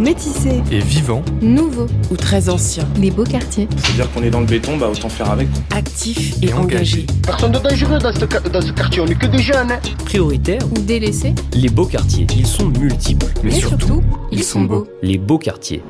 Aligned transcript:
Métissés. 0.00 0.62
Et 0.72 0.78
vivant. 0.78 1.22
Nouveaux. 1.42 1.86
ou 2.10 2.16
très 2.16 2.48
anciens, 2.48 2.88
Les 2.98 3.10
Beaux 3.10 3.24
Quartiers. 3.24 3.68
C'est-à-dire 3.76 4.10
qu'on 4.12 4.22
est 4.22 4.30
dans 4.30 4.40
le 4.40 4.46
béton, 4.46 4.78
bah 4.78 4.88
autant 4.88 5.10
faire 5.10 5.30
avec. 5.30 5.46
actifs 5.70 6.36
et, 6.42 6.46
Et 6.46 6.52
engagés. 6.54 7.00
engagés. 7.02 7.06
Personne 7.22 7.52
de 7.52 7.58
dangereux 7.58 7.98
dans 7.98 8.12
ce, 8.14 8.20
ca- 8.20 8.40
dans 8.40 8.62
ce 8.62 8.72
quartier, 8.72 9.02
on 9.02 9.04
n'est 9.04 9.14
que 9.14 9.26
des 9.26 9.42
jeunes. 9.42 9.70
hein. 9.72 9.78
Prioritaires, 10.06 10.62
Ou 10.74 10.80
délaissés. 10.80 11.34
les 11.52 11.68
beaux 11.68 11.84
quartiers. 11.84 12.26
Ils 12.34 12.46
sont 12.46 12.66
multiples. 12.68 13.26
Mais 13.44 13.50
Et 13.54 13.60
surtout, 13.60 14.02
ils 14.32 14.42
sont 14.42 14.62
beaux. 14.62 14.88
Les 15.02 15.18
beaux 15.18 15.38
quartiers. 15.38 15.82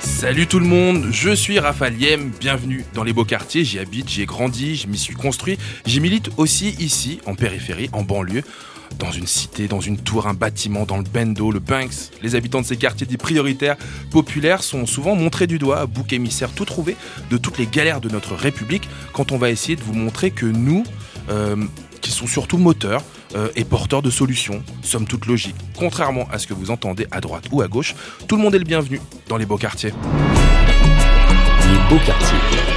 Salut 0.00 0.46
tout 0.46 0.58
le 0.60 0.66
monde, 0.66 1.08
je 1.12 1.30
suis 1.30 1.58
Raphaël 1.60 1.94
Yem, 2.00 2.32
bienvenue 2.40 2.84
dans 2.94 3.04
les 3.04 3.12
beaux 3.12 3.24
quartiers, 3.26 3.64
j'y 3.64 3.78
habite, 3.78 4.08
j'y 4.08 4.22
ai 4.22 4.26
grandi, 4.26 4.74
je 4.76 4.88
m'y 4.88 4.98
suis 4.98 5.14
construit, 5.14 5.58
j'y 5.86 6.00
milite 6.00 6.30
aussi 6.38 6.70
ici, 6.80 7.20
en 7.26 7.36
périphérie, 7.36 7.88
en 7.92 8.02
banlieue, 8.02 8.42
dans 8.98 9.10
une 9.10 9.26
cité, 9.26 9.68
dans 9.68 9.80
une 9.80 9.98
tour, 9.98 10.26
un 10.26 10.34
bâtiment, 10.34 10.84
dans 10.84 10.96
le 10.96 11.04
Bendo, 11.04 11.50
le 11.50 11.60
Banks. 11.60 12.10
Les 12.22 12.34
habitants 12.34 12.60
de 12.60 12.66
ces 12.66 12.76
quartiers 12.76 13.06
dits 13.06 13.16
prioritaires, 13.16 13.76
populaires, 14.10 14.62
sont 14.62 14.86
souvent 14.86 15.14
montrés 15.14 15.46
du 15.46 15.58
doigt, 15.58 15.86
bouc 15.86 16.12
émissaire 16.12 16.50
tout 16.50 16.64
trouvé 16.64 16.96
de 17.30 17.36
toutes 17.36 17.58
les 17.58 17.66
galères 17.66 18.00
de 18.00 18.08
notre 18.08 18.34
République, 18.34 18.88
quand 19.12 19.32
on 19.32 19.38
va 19.38 19.50
essayer 19.50 19.76
de 19.76 19.82
vous 19.82 19.94
montrer 19.94 20.30
que 20.30 20.46
nous, 20.46 20.84
euh, 21.30 21.56
qui 22.00 22.10
sont 22.10 22.26
surtout 22.26 22.58
moteurs, 22.58 23.02
euh, 23.34 23.48
et 23.56 23.64
porteurs 23.64 24.00
de 24.00 24.10
solutions, 24.10 24.62
somme 24.82 25.06
toute 25.06 25.26
logique. 25.26 25.56
Contrairement 25.76 26.26
à 26.32 26.38
ce 26.38 26.46
que 26.46 26.54
vous 26.54 26.70
entendez 26.70 27.06
à 27.10 27.20
droite 27.20 27.44
ou 27.52 27.60
à 27.60 27.68
gauche, 27.68 27.94
tout 28.26 28.36
le 28.36 28.42
monde 28.42 28.54
est 28.54 28.58
le 28.58 28.64
bienvenu 28.64 29.00
dans 29.28 29.36
les 29.36 29.44
beaux 29.44 29.58
quartiers. 29.58 29.92
Les 31.70 31.88
beaux 31.90 32.02
quartiers. 32.04 32.67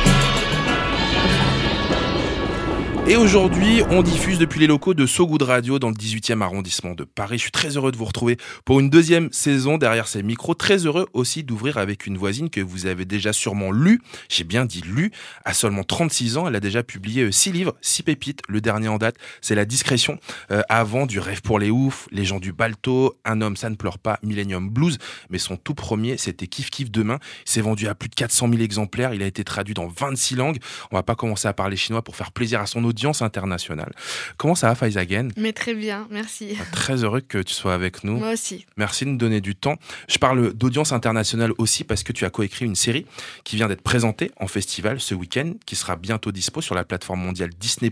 Et 3.08 3.16
aujourd'hui, 3.16 3.82
on 3.90 4.04
diffuse 4.04 4.38
depuis 4.38 4.60
les 4.60 4.68
locaux 4.68 4.94
de 4.94 5.08
So 5.08 5.26
Good 5.26 5.42
Radio 5.42 5.80
dans 5.80 5.90
le 5.90 5.96
18e 5.96 6.42
arrondissement 6.42 6.94
de 6.94 7.04
Paris. 7.04 7.40
Je 7.40 7.44
suis 7.44 7.52
très 7.52 7.76
heureux 7.76 7.92
de 7.92 7.98
vous 7.98 8.06
retrouver 8.06 8.38
pour 8.64 8.80
une 8.80 8.92
deuxième 8.92 9.30
saison 9.34 9.80
derrière 9.80 10.08
ces 10.08 10.22
micros. 10.22 10.54
Très 10.54 10.86
heureux 10.86 11.08
aussi 11.14 11.44
d'ouvrir 11.44 11.80
avec 11.80 12.06
une 12.06 12.16
voisine 12.16 12.52
que 12.52 12.62
vous 12.62 12.86
avez 12.86 13.06
déjà 13.06 13.34
sûrement 13.34 13.72
lue. 13.72 14.02
J'ai 14.30 14.44
bien 14.44 14.66
dit 14.66 14.82
lu. 14.82 15.12
À 15.46 15.56
seulement 15.56 15.84
36 15.84 16.38
ans, 16.38 16.48
elle 16.48 16.56
a 16.56 16.60
déjà 16.60 16.84
publié 16.84 17.24
euh, 17.24 17.32
six 17.32 17.52
livres, 17.52 17.76
six 17.82 18.04
pépites. 18.04 18.44
Le 18.48 18.62
dernier 18.62 18.88
en 18.88 19.00
date, 19.00 19.16
c'est 19.42 19.56
La 19.56 19.66
Discrétion. 19.66 20.20
Euh, 20.52 20.62
avant, 20.70 21.08
du 21.08 21.20
rêve 21.20 21.42
pour 21.42 21.58
les 21.58 21.72
oufs, 21.72 22.08
Les 22.12 22.24
gens 22.24 22.40
du 22.40 22.54
Balto, 22.54 23.18
Un 23.26 23.42
homme, 23.42 23.58
ça 23.58 23.72
ne 23.72 23.76
pleure 23.76 23.98
pas, 23.98 24.20
Millennium 24.22 24.70
Blues. 24.70 25.00
Mais 25.32 25.40
son 25.40 25.58
tout 25.58 25.74
premier, 25.74 26.18
c'était 26.18 26.48
Kiff 26.48 26.70
Kiff 26.70 26.92
Demain. 26.92 27.18
Il 27.48 27.52
s'est 27.52 27.62
vendu 27.62 27.88
à 27.88 27.96
plus 27.96 28.10
de 28.10 28.16
400 28.16 28.48
000 28.48 28.62
exemplaires. 28.62 29.16
Il 29.16 29.24
a 29.24 29.26
été 29.26 29.44
traduit 29.44 29.74
dans 29.74 29.88
26 29.88 30.36
langues. 30.36 30.60
On 30.92 30.96
va 30.96 31.04
pas 31.04 31.16
commencer 31.16 31.48
à 31.48 31.54
parler 31.54 31.76
chinois 31.76 32.04
pour 32.04 32.16
faire 32.16 32.32
plaisir 32.32 32.62
à 32.62 32.68
son 32.68 32.84
audience 32.84 32.91
internationale. 33.22 33.92
Comment 34.38 34.56
ça 34.56 34.68
va, 34.68 34.76
Faiza 34.76 35.06
Gen 35.06 35.32
Mais 35.38 35.54
très 35.54 35.74
bien, 35.74 36.08
merci. 36.12 36.58
Très 36.72 37.04
heureux 37.04 37.22
que 37.22 37.40
tu 37.40 37.54
sois 37.54 37.74
avec 37.74 38.04
nous. 38.04 38.18
Moi 38.18 38.34
aussi. 38.34 38.66
Merci 38.78 39.06
de 39.06 39.12
nous 39.12 39.18
donner 39.18 39.42
du 39.42 39.56
temps. 39.56 39.76
Je 40.08 40.18
parle 40.18 40.54
d'audience 40.54 40.92
internationale 40.92 41.52
aussi 41.58 41.84
parce 41.84 42.04
que 42.04 42.14
tu 42.14 42.26
as 42.26 42.30
coécrit 42.30 42.66
une 42.66 42.76
série 42.76 43.06
qui 43.44 43.56
vient 43.56 43.68
d'être 43.68 43.82
présentée 43.82 44.32
en 44.38 44.48
festival 44.48 45.00
ce 45.00 45.16
week-end, 45.16 45.54
qui 45.66 45.76
sera 45.76 45.96
bientôt 45.96 46.32
dispo 46.32 46.62
sur 46.62 46.76
la 46.76 46.84
plateforme 46.84 47.22
mondiale 47.22 47.52
Disney+, 47.60 47.92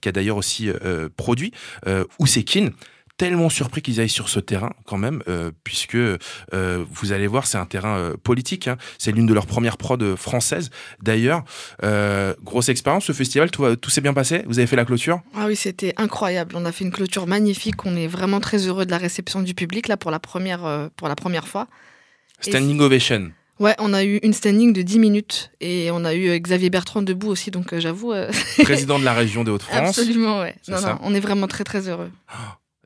qui 0.00 0.08
a 0.08 0.12
d'ailleurs 0.12 0.36
aussi 0.36 0.68
euh, 0.68 1.08
produit 1.16 1.52
euh, 1.86 2.04
Ousekin. 2.18 2.70
Tellement 3.20 3.50
surpris 3.50 3.82
qu'ils 3.82 4.00
aillent 4.00 4.08
sur 4.08 4.30
ce 4.30 4.40
terrain 4.40 4.72
quand 4.86 4.96
même, 4.96 5.22
euh, 5.28 5.50
puisque 5.62 5.94
euh, 5.94 6.16
vous 6.90 7.12
allez 7.12 7.26
voir, 7.26 7.46
c'est 7.46 7.58
un 7.58 7.66
terrain 7.66 7.98
euh, 7.98 8.14
politique. 8.16 8.66
hein. 8.66 8.78
C'est 8.96 9.12
l'une 9.12 9.26
de 9.26 9.34
leurs 9.34 9.44
premières 9.44 9.76
prods 9.76 10.16
françaises. 10.16 10.70
D'ailleurs, 11.02 11.44
grosse 12.42 12.70
expérience, 12.70 13.04
ce 13.04 13.12
festival, 13.12 13.50
tout, 13.50 13.76
tout 13.76 13.90
s'est 13.90 14.00
bien 14.00 14.14
passé? 14.14 14.42
Vous 14.46 14.58
avez 14.58 14.66
fait 14.66 14.74
la 14.76 14.86
clôture? 14.86 15.20
Ah 15.36 15.48
oui, 15.48 15.54
c'était 15.54 15.92
incroyable. 15.98 16.54
On 16.56 16.64
a 16.64 16.72
fait 16.72 16.82
une 16.82 16.92
clôture 16.92 17.26
magnifique. 17.26 17.84
On 17.84 17.94
est 17.94 18.06
vraiment 18.06 18.40
très 18.40 18.66
heureux 18.66 18.86
de 18.86 18.90
la 18.90 18.96
réception 18.96 19.42
du 19.42 19.52
public 19.52 19.88
là 19.88 19.98
pour 19.98 20.10
la 20.10 20.18
première, 20.18 20.88
pour 20.96 21.06
la 21.06 21.14
première 21.14 21.46
fois. 21.46 21.68
Standing 22.40 22.80
ovation. 22.80 23.32
Ouais, 23.58 23.74
on 23.80 23.92
a 23.92 24.02
eu 24.02 24.18
une 24.22 24.32
standing 24.32 24.72
de 24.72 24.80
10 24.80 24.98
minutes 24.98 25.50
et 25.60 25.90
on 25.92 26.06
a 26.06 26.14
eu 26.14 26.40
Xavier 26.40 26.70
Bertrand 26.70 27.02
debout 27.02 27.28
aussi. 27.28 27.50
Donc 27.50 27.78
j'avoue, 27.78 28.14
Président 28.62 28.98
de 28.98 29.04
la 29.04 29.12
région 29.12 29.44
des 29.44 29.50
Hauts-de-France. 29.50 29.98
absolument, 29.98 30.40
ouais. 30.40 30.54
Non, 30.68 30.80
non, 30.80 30.98
on 31.02 31.14
est 31.14 31.20
vraiment 31.20 31.48
très 31.48 31.64
très 31.64 31.86
heureux. 31.86 32.10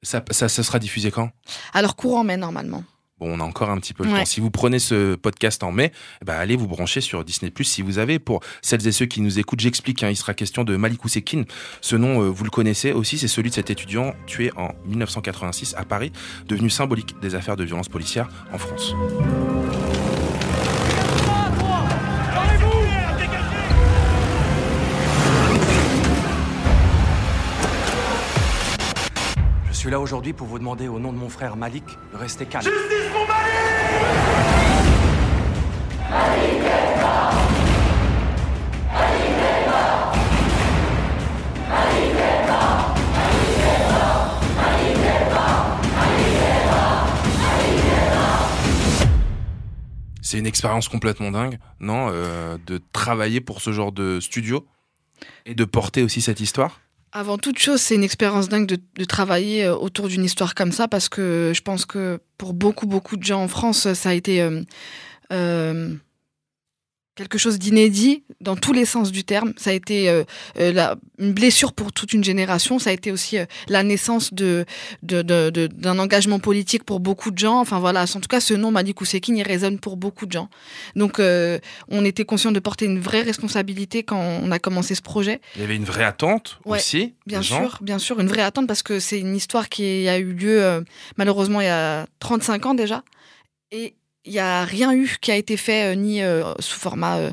Ça, 0.04 0.22
ça, 0.30 0.48
ça 0.48 0.62
sera 0.62 0.78
diffusé 0.78 1.10
quand? 1.10 1.30
Alors 1.72 1.96
courant 1.96 2.22
mai 2.22 2.36
normalement. 2.36 2.84
Bon, 3.20 3.32
on 3.32 3.38
a 3.38 3.44
encore 3.44 3.70
un 3.70 3.78
petit 3.78 3.94
peu 3.94 4.02
le 4.04 4.10
Ouais. 4.10 4.18
temps. 4.18 4.24
Si 4.24 4.40
vous 4.40 4.50
prenez 4.50 4.80
ce 4.80 5.14
podcast 5.14 5.62
en 5.62 5.70
mai, 5.70 5.92
ben, 6.24 6.34
allez 6.34 6.56
vous 6.56 6.66
brancher 6.66 7.00
sur 7.00 7.24
Disney+. 7.24 7.52
Si 7.62 7.80
vous 7.80 7.98
avez, 7.98 8.18
pour 8.18 8.40
celles 8.60 8.84
et 8.88 8.92
ceux 8.92 9.06
qui 9.06 9.20
nous 9.20 9.38
écoutent, 9.38 9.60
j'explique, 9.60 10.02
hein, 10.02 10.10
il 10.10 10.16
sera 10.16 10.34
question 10.34 10.64
de 10.64 10.74
Malik 10.76 11.04
Ousekine. 11.04 11.44
Ce 11.80 11.94
nom, 11.94 12.22
euh, 12.22 12.28
vous 12.28 12.42
le 12.42 12.50
connaissez 12.50 12.90
aussi, 12.90 13.16
c'est 13.16 13.28
celui 13.28 13.50
de 13.50 13.54
cet 13.54 13.70
étudiant 13.70 14.14
tué 14.26 14.50
en 14.56 14.70
1986 14.86 15.74
à 15.78 15.84
Paris, 15.84 16.10
devenu 16.48 16.68
symbolique 16.70 17.14
des 17.20 17.36
affaires 17.36 17.56
de 17.56 17.62
violence 17.64 17.88
policière 17.88 18.28
en 18.52 18.58
France. 18.58 18.94
Suis 29.84 29.90
là 29.90 30.00
aujourd'hui 30.00 30.32
pour 30.32 30.46
vous 30.46 30.58
demander 30.58 30.88
au 30.88 30.98
nom 30.98 31.12
de 31.12 31.18
mon 31.18 31.28
frère 31.28 31.56
Malik 31.56 31.84
de 32.10 32.16
rester 32.16 32.46
calme. 32.46 32.64
C'est 50.22 50.38
une 50.38 50.46
expérience 50.46 50.88
complètement 50.88 51.30
dingue, 51.30 51.58
non 51.80 52.08
euh, 52.10 52.56
De 52.66 52.80
travailler 52.94 53.42
pour 53.42 53.60
ce 53.60 53.70
genre 53.70 53.92
de 53.92 54.18
studio 54.20 54.66
et 55.44 55.54
de 55.54 55.64
porter 55.66 56.02
aussi 56.02 56.22
cette 56.22 56.40
histoire? 56.40 56.80
Avant 57.16 57.38
toute 57.38 57.60
chose, 57.60 57.80
c'est 57.80 57.94
une 57.94 58.02
expérience 58.02 58.48
dingue 58.48 58.66
de, 58.66 59.04
travailler 59.04 59.66
euh, 59.66 59.76
autour 59.76 60.08
d'une 60.08 60.24
histoire 60.24 60.56
comme 60.56 60.72
ça 60.72 60.88
parce 60.88 61.08
que 61.08 61.52
je 61.54 61.62
pense 61.62 61.86
que 61.86 62.18
pour 62.38 62.54
beaucoup, 62.54 62.88
beaucoup 62.88 63.16
de 63.16 63.22
gens 63.22 63.40
en 63.40 63.46
France, 63.46 63.92
ça 63.92 64.08
a 64.08 64.14
été 64.14 64.42
euh, 64.42 64.62
euh, 65.32 65.94
quelque 67.16 67.38
chose 67.38 67.58
d'inédit 67.60 68.24
dans 68.40 68.56
tous 68.56 68.72
les 68.72 68.84
sens 68.84 69.12
du 69.12 69.22
terme. 69.24 69.52
Ça 69.56 69.70
a 69.70 69.72
été 69.72 70.08
euh, 70.08 70.24
euh, 70.58 70.72
la- 70.72 70.96
une 71.18 71.32
blessure 71.32 71.72
pour 71.72 71.92
toute 71.92 72.12
une 72.12 72.24
génération. 72.24 72.78
Ça 72.80 72.90
a 72.90 72.92
été 72.92 73.12
aussi 73.12 73.38
euh, 73.38 73.46
la 73.68 73.82
naissance 73.84 74.34
de, 74.34 74.64
de- 75.02 75.22
de- 75.22 75.50
de- 75.50 75.66
d'un 75.68 75.98
engagement 76.00 76.40
politique 76.40 76.82
pour 76.84 76.98
beaucoup 77.00 77.30
de 77.30 77.38
gens. 77.38 77.60
Enfin 77.60 77.78
voilà, 77.78 78.02
en 78.02 78.06
tout 78.20 78.28
cas, 78.28 78.40
ce 78.40 78.54
nom, 78.54 78.70
Malik 78.72 79.00
Ousekine, 79.00 79.36
il 79.36 79.42
résonne 79.44 79.78
pour 79.78 79.96
beaucoup 79.96 80.26
de 80.26 80.32
gens. 80.32 80.48
Donc, 80.96 81.20
euh, 81.20 81.58
on 81.88 82.04
était 82.04 82.24
conscient 82.24 82.50
de 82.52 82.58
porter 82.58 82.86
une 82.86 82.98
vraie 82.98 83.22
responsabilité 83.22 84.02
quand 84.02 84.18
on 84.42 84.50
a 84.50 84.58
commencé 84.58 84.94
ce 84.96 85.02
projet. 85.02 85.40
Il 85.54 85.60
y 85.60 85.64
avait 85.64 85.76
une 85.76 85.84
vraie 85.84 86.04
attente 86.04 86.58
Ouais, 86.64 86.78
aussi. 86.78 87.14
Bien 87.26 87.42
gens. 87.42 87.60
sûr, 87.60 87.78
bien 87.80 87.98
sûr, 88.00 88.18
une 88.20 88.28
vraie 88.28 88.42
attente 88.42 88.66
parce 88.66 88.82
que 88.82 88.98
c'est 88.98 89.20
une 89.20 89.36
histoire 89.36 89.68
qui 89.68 90.08
a 90.08 90.18
eu 90.18 90.32
lieu 90.32 90.62
euh, 90.62 90.80
malheureusement 91.16 91.60
il 91.60 91.66
y 91.66 91.68
a 91.68 92.06
35 92.18 92.66
ans 92.66 92.74
déjà. 92.74 93.04
Et 93.70 93.94
il 94.24 94.32
n'y 94.32 94.38
a 94.38 94.64
rien 94.64 94.92
eu 94.92 95.16
qui 95.20 95.30
a 95.30 95.36
été 95.36 95.56
fait 95.56 95.92
euh, 95.92 95.94
ni 95.94 96.22
euh, 96.22 96.42
sous 96.58 96.78
format 96.78 97.30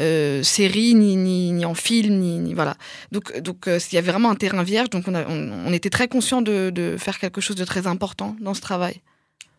euh, 0.00 0.42
série, 0.42 0.94
ni, 0.94 1.16
ni, 1.16 1.52
ni 1.52 1.64
en 1.64 1.74
film, 1.74 2.18
ni, 2.18 2.38
ni- 2.38 2.54
voilà. 2.54 2.76
Donc, 3.10 3.38
donc 3.40 3.64
il 3.66 3.94
y 3.94 3.98
avait 3.98 4.10
vraiment 4.10 4.30
un 4.30 4.34
terrain 4.36 4.62
vierge. 4.62 4.90
Donc 4.90 5.04
on, 5.08 5.14
a- 5.14 5.26
on, 5.28 5.50
on 5.66 5.72
était 5.72 5.90
très 5.90 6.08
conscient 6.08 6.42
de, 6.42 6.70
de 6.70 6.96
faire 6.98 7.18
quelque 7.18 7.40
chose 7.40 7.56
de 7.56 7.64
très 7.64 7.86
important 7.86 8.36
dans 8.40 8.54
ce 8.54 8.60
travail. 8.60 9.00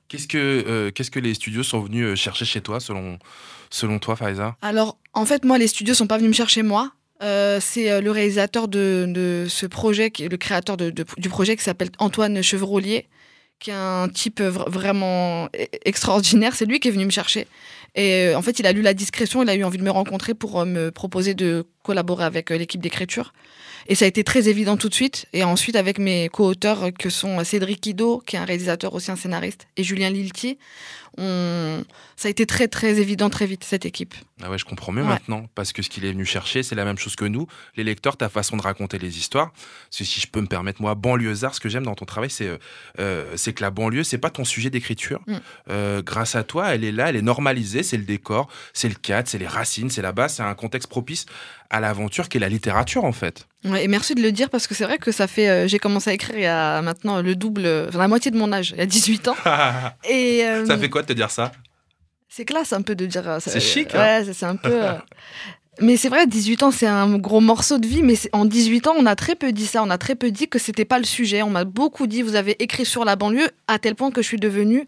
Qu'est-ce 0.08 0.28
que, 0.28 0.38
euh, 0.68 0.92
qu'est-ce 0.92 1.12
que 1.12 1.20
les 1.20 1.34
studios 1.34 1.64
sont 1.64 1.82
venus 1.82 2.20
chercher 2.20 2.46
chez 2.46 2.62
toi, 2.62 2.80
selon, 2.80 3.18
selon 3.70 4.00
toi, 4.00 4.16
Faiza? 4.16 4.56
Alors, 4.62 4.98
en 5.14 5.26
fait, 5.26 5.44
moi, 5.46 5.58
les 5.58 5.68
studios 5.68 5.94
sont 5.96 6.08
pas 6.08 6.18
venus 6.18 6.30
me 6.30 6.36
chercher 6.36 6.62
moi. 6.64 6.92
Euh, 7.22 7.60
c'est 7.62 8.02
le 8.02 8.12
réalisateur 8.12 8.68
de, 8.68 9.06
de 9.08 9.46
ce 9.48 9.66
projet, 9.66 10.12
le 10.20 10.36
créateur 10.38 10.78
de- 10.78 10.90
de- 10.90 11.06
du 11.18 11.30
projet 11.30 11.56
qui 11.56 11.64
s'appelle 11.64 11.90
Antoine 12.00 12.42
Chevrolier, 12.42 13.08
qui 13.60 13.70
est 13.72 13.74
un 13.74 14.10
type 14.10 14.42
vra- 14.42 14.70
vraiment 14.70 15.46
e- 15.46 15.66
extraordinaire. 15.86 16.56
C'est 16.56 16.66
lui 16.66 16.80
qui 16.80 16.88
est 16.90 16.92
venu 16.92 17.06
me 17.06 17.12
chercher. 17.12 17.48
Et 17.96 18.28
euh, 18.30 18.38
en 18.38 18.42
fait, 18.42 18.60
il 18.60 18.66
a 18.66 18.72
lu 18.74 18.82
La 18.82 18.94
Discrétion, 18.94 19.44
il 19.44 19.50
a 19.50 19.56
eu 19.56 19.64
envie 19.64 19.78
de 19.78 19.84
me 19.84 19.92
rencontrer 19.92 20.34
pour 20.34 20.60
euh, 20.60 20.66
me 20.66 20.92
proposer 20.92 21.34
de 21.36 21.66
collaborer 21.84 22.26
avec 22.26 22.52
euh, 22.52 22.58
l'équipe 22.58 22.82
d'écriture. 22.82 23.34
et 23.88 23.96
ça 23.96 24.06
a 24.06 24.08
été 24.08 24.24
très 24.24 24.50
évident 24.50 24.78
tout 24.78 24.90
de 24.90 24.94
suite. 24.96 25.28
Et 25.34 25.44
ensuite, 25.44 25.76
avec 25.76 26.00
mes 26.00 26.30
co-auteurs, 26.30 26.92
que 26.98 27.10
sont 27.10 27.44
Cédric 27.44 27.84
Guido, 27.84 28.22
qui 28.26 28.36
est 28.36 28.40
un 28.40 28.46
réalisateur 28.46 28.94
aussi 28.96 29.12
un 29.12 29.16
scénariste, 29.16 29.68
et 29.78 29.84
Julien 29.84 30.10
Lilti, 30.10 30.58
on... 31.18 31.84
ça 32.16 32.28
a 32.28 32.32
été 32.32 32.46
très 32.46 32.68
très 32.68 33.00
évident 33.00 33.30
très 33.30 33.46
vite, 33.46 33.64
cette 33.64 33.86
équipe. 33.86 34.14
Ah 34.42 34.50
ouais, 34.50 34.58
je 34.58 34.66
comprends 34.66 34.92
mieux 34.92 35.04
Ouais. 35.04 35.10
maintenant, 35.10 35.48
parce 35.56 35.74
que 35.74 35.82
ce 35.82 35.90
qu'il 35.90 36.06
est 36.06 36.12
venu 36.12 36.26
chercher, 36.26 36.64
c'est 36.64 36.76
la 36.76 36.86
même 36.86 36.98
chose 36.98 37.16
que 37.16 37.26
nous, 37.26 37.48
les 37.76 37.84
lecteurs, 37.84 38.18
ta 38.18 38.30
façon 38.30 38.58
de 38.58 38.62
raconter 38.62 38.98
les 38.98 39.18
histoires. 39.18 39.52
Si 39.90 40.04
je 40.06 40.28
peux 40.28 40.42
me 40.42 40.48
permettre, 40.48 40.82
moi, 40.82 40.96
banlieusard, 40.96 41.54
ce 41.56 41.60
que 41.60 41.70
j'aime 41.70 41.84
dans 41.84 41.96
ton 41.96 42.06
travail, 42.06 42.30
c'est 42.30 42.48
euh, 42.48 42.58
euh, 43.00 43.34
c'est 43.36 43.54
que 43.54 43.62
la 43.62 43.70
banlieue, 43.70 44.04
c'est 44.04 44.18
pas 44.18 44.30
ton 44.30 44.46
sujet 44.46 44.70
d'écriture. 44.70 45.22
Mm. 45.28 45.36
Euh, 45.70 46.02
grâce 46.02 46.36
à 46.36 46.44
toi, 46.44 46.74
elle 46.74 46.84
est 46.84 46.92
là, 46.92 47.10
elle 47.10 47.16
est 47.16 47.22
normalisée, 47.22 47.84
c'est 47.84 47.98
le 47.98 48.04
décor, 48.04 48.50
c'est 48.74 48.90
le 48.90 48.96
cadre, 48.96 49.28
c'est 49.28 49.38
les 49.38 49.48
racines, 49.48 49.90
c'est 49.90 50.02
la 50.02 50.12
base, 50.12 50.36
c'est 50.36 50.44
un 50.44 50.56
contexte 50.56 50.90
propice 50.90 51.26
à 51.74 51.80
l'aventure 51.82 52.30
qu'est 52.30 52.40
la 52.40 52.48
littérature, 52.50 53.04
en 53.04 53.12
fait. 53.12 53.48
Ouais, 53.66 53.84
et 53.84 53.88
merci 53.88 54.16
de 54.16 54.22
le 54.22 54.32
dire 54.32 54.50
parce 54.50 54.68
que 54.68 54.76
c'est 54.76 54.86
vrai 54.86 54.98
que 55.00 55.12
ça 55.12 55.28
fait. 55.28 55.50
euh, 55.50 55.68
J'ai 55.68 55.80
commencé 55.80 56.10
à 56.10 56.14
écrire 56.14 56.36
il 56.38 56.44
y 56.44 56.46
a 56.46 56.82
maintenant 56.82 57.22
le 57.22 57.36
double, 57.36 57.68
enfin, 57.90 58.00
la 58.00 58.08
moitié 58.08 58.32
de 58.32 58.38
mon 58.38 58.52
âge, 58.54 58.72
il 58.72 58.78
y 58.78 58.82
a 58.82 58.86
18 58.86 59.28
ans. 59.28 59.36
Et, 60.10 60.44
euh, 60.46 60.66
Ça 60.66 60.78
fait 60.78 60.90
quoi 60.90 61.02
de 61.02 61.08
te 61.08 61.14
dire 61.14 61.32
ça? 61.32 61.52
C'est 62.30 62.46
classe 62.46 62.74
un 62.74 62.82
peu 62.82 62.96
de 62.96 63.06
dire. 63.06 63.28
euh, 63.30 63.40
ça- 63.40 63.52
C'est 63.52 63.60
chic, 63.60 63.94
euh, 63.96 64.20
Ouais, 64.26 64.34
c'est 64.34 64.46
un 64.46 64.56
peu. 64.56 64.82
Mais 65.82 65.98
c'est 65.98 66.08
vrai, 66.10 66.28
18 66.28 66.62
ans, 66.62 66.70
c'est 66.72 66.86
un 66.86 67.18
gros 67.18 67.40
morceau 67.40 67.80
de 67.80 67.88
vie. 67.88 68.04
Mais 68.04 68.14
en 68.32 68.46
18 68.46 68.86
ans, 68.88 68.94
on 68.96 69.08
a 69.08 69.16
très 69.16 69.34
peu 69.34 69.52
dit 69.52 69.66
ça. 69.66 69.82
On 69.82 69.90
a 69.90 69.98
très 69.98 70.14
peu 70.14 70.30
dit 70.30 70.48
que 70.48 70.60
c'était 70.60 70.86
pas 70.86 71.00
le 71.00 71.04
sujet. 71.04 71.42
On 71.42 71.50
m'a 71.50 71.64
beaucoup 71.64 72.06
dit, 72.06 72.22
vous 72.22 72.36
avez 72.36 72.56
écrit 72.62 72.86
sur 72.86 73.06
la 73.06 73.16
banlieue, 73.16 73.50
à 73.68 73.80
tel 73.80 73.96
point 73.96 74.12
que 74.12 74.22
je 74.22 74.28
suis 74.28 74.38
devenue 74.38 74.86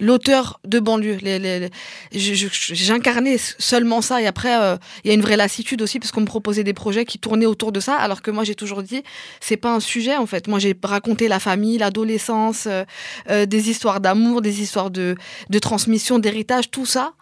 l'auteur 0.00 0.60
de 0.66 0.80
banlieue. 0.80 1.16
Les- 1.22 1.70
J'incarnais 2.12 3.36
seulement 3.38 4.02
ça. 4.02 4.20
Et 4.20 4.26
après, 4.26 4.54
euh, 4.60 4.76
il 5.02 5.08
y 5.08 5.10
a 5.12 5.14
une 5.14 5.22
vraie 5.22 5.38
lassitude 5.38 5.80
aussi, 5.80 5.98
parce 5.98 6.12
qu'on 6.12 6.20
me 6.20 6.26
proposait 6.26 6.62
des 6.64 6.74
projets 6.74 7.06
qui 7.06 7.18
tournaient 7.18 7.46
autour 7.46 7.72
de 7.72 7.80
ça. 7.80 7.94
Alors 7.96 8.20
que 8.20 8.30
moi, 8.30 8.44
j'ai 8.44 8.54
toujours 8.54 8.82
dit, 8.82 9.02
c'est 9.40 9.56
pas 9.56 9.72
un 9.72 9.80
sujet, 9.80 10.16
en 10.16 10.26
fait. 10.26 10.46
Moi, 10.46 10.58
j'ai 10.58 10.76
raconté 10.82 11.28
la 11.28 11.38
famille, 11.40 11.78
l'adolescence, 11.78 12.66
euh, 12.66 12.84
euh, 13.30 13.46
des 13.46 13.70
histoires 13.70 14.00
d'amour, 14.00 14.42
des 14.42 14.60
histoires 14.60 14.90
de 14.90 15.16
transmission, 15.60 16.18
d'héritage, 16.18 16.70
tout 16.70 16.86
ça. 16.86 17.14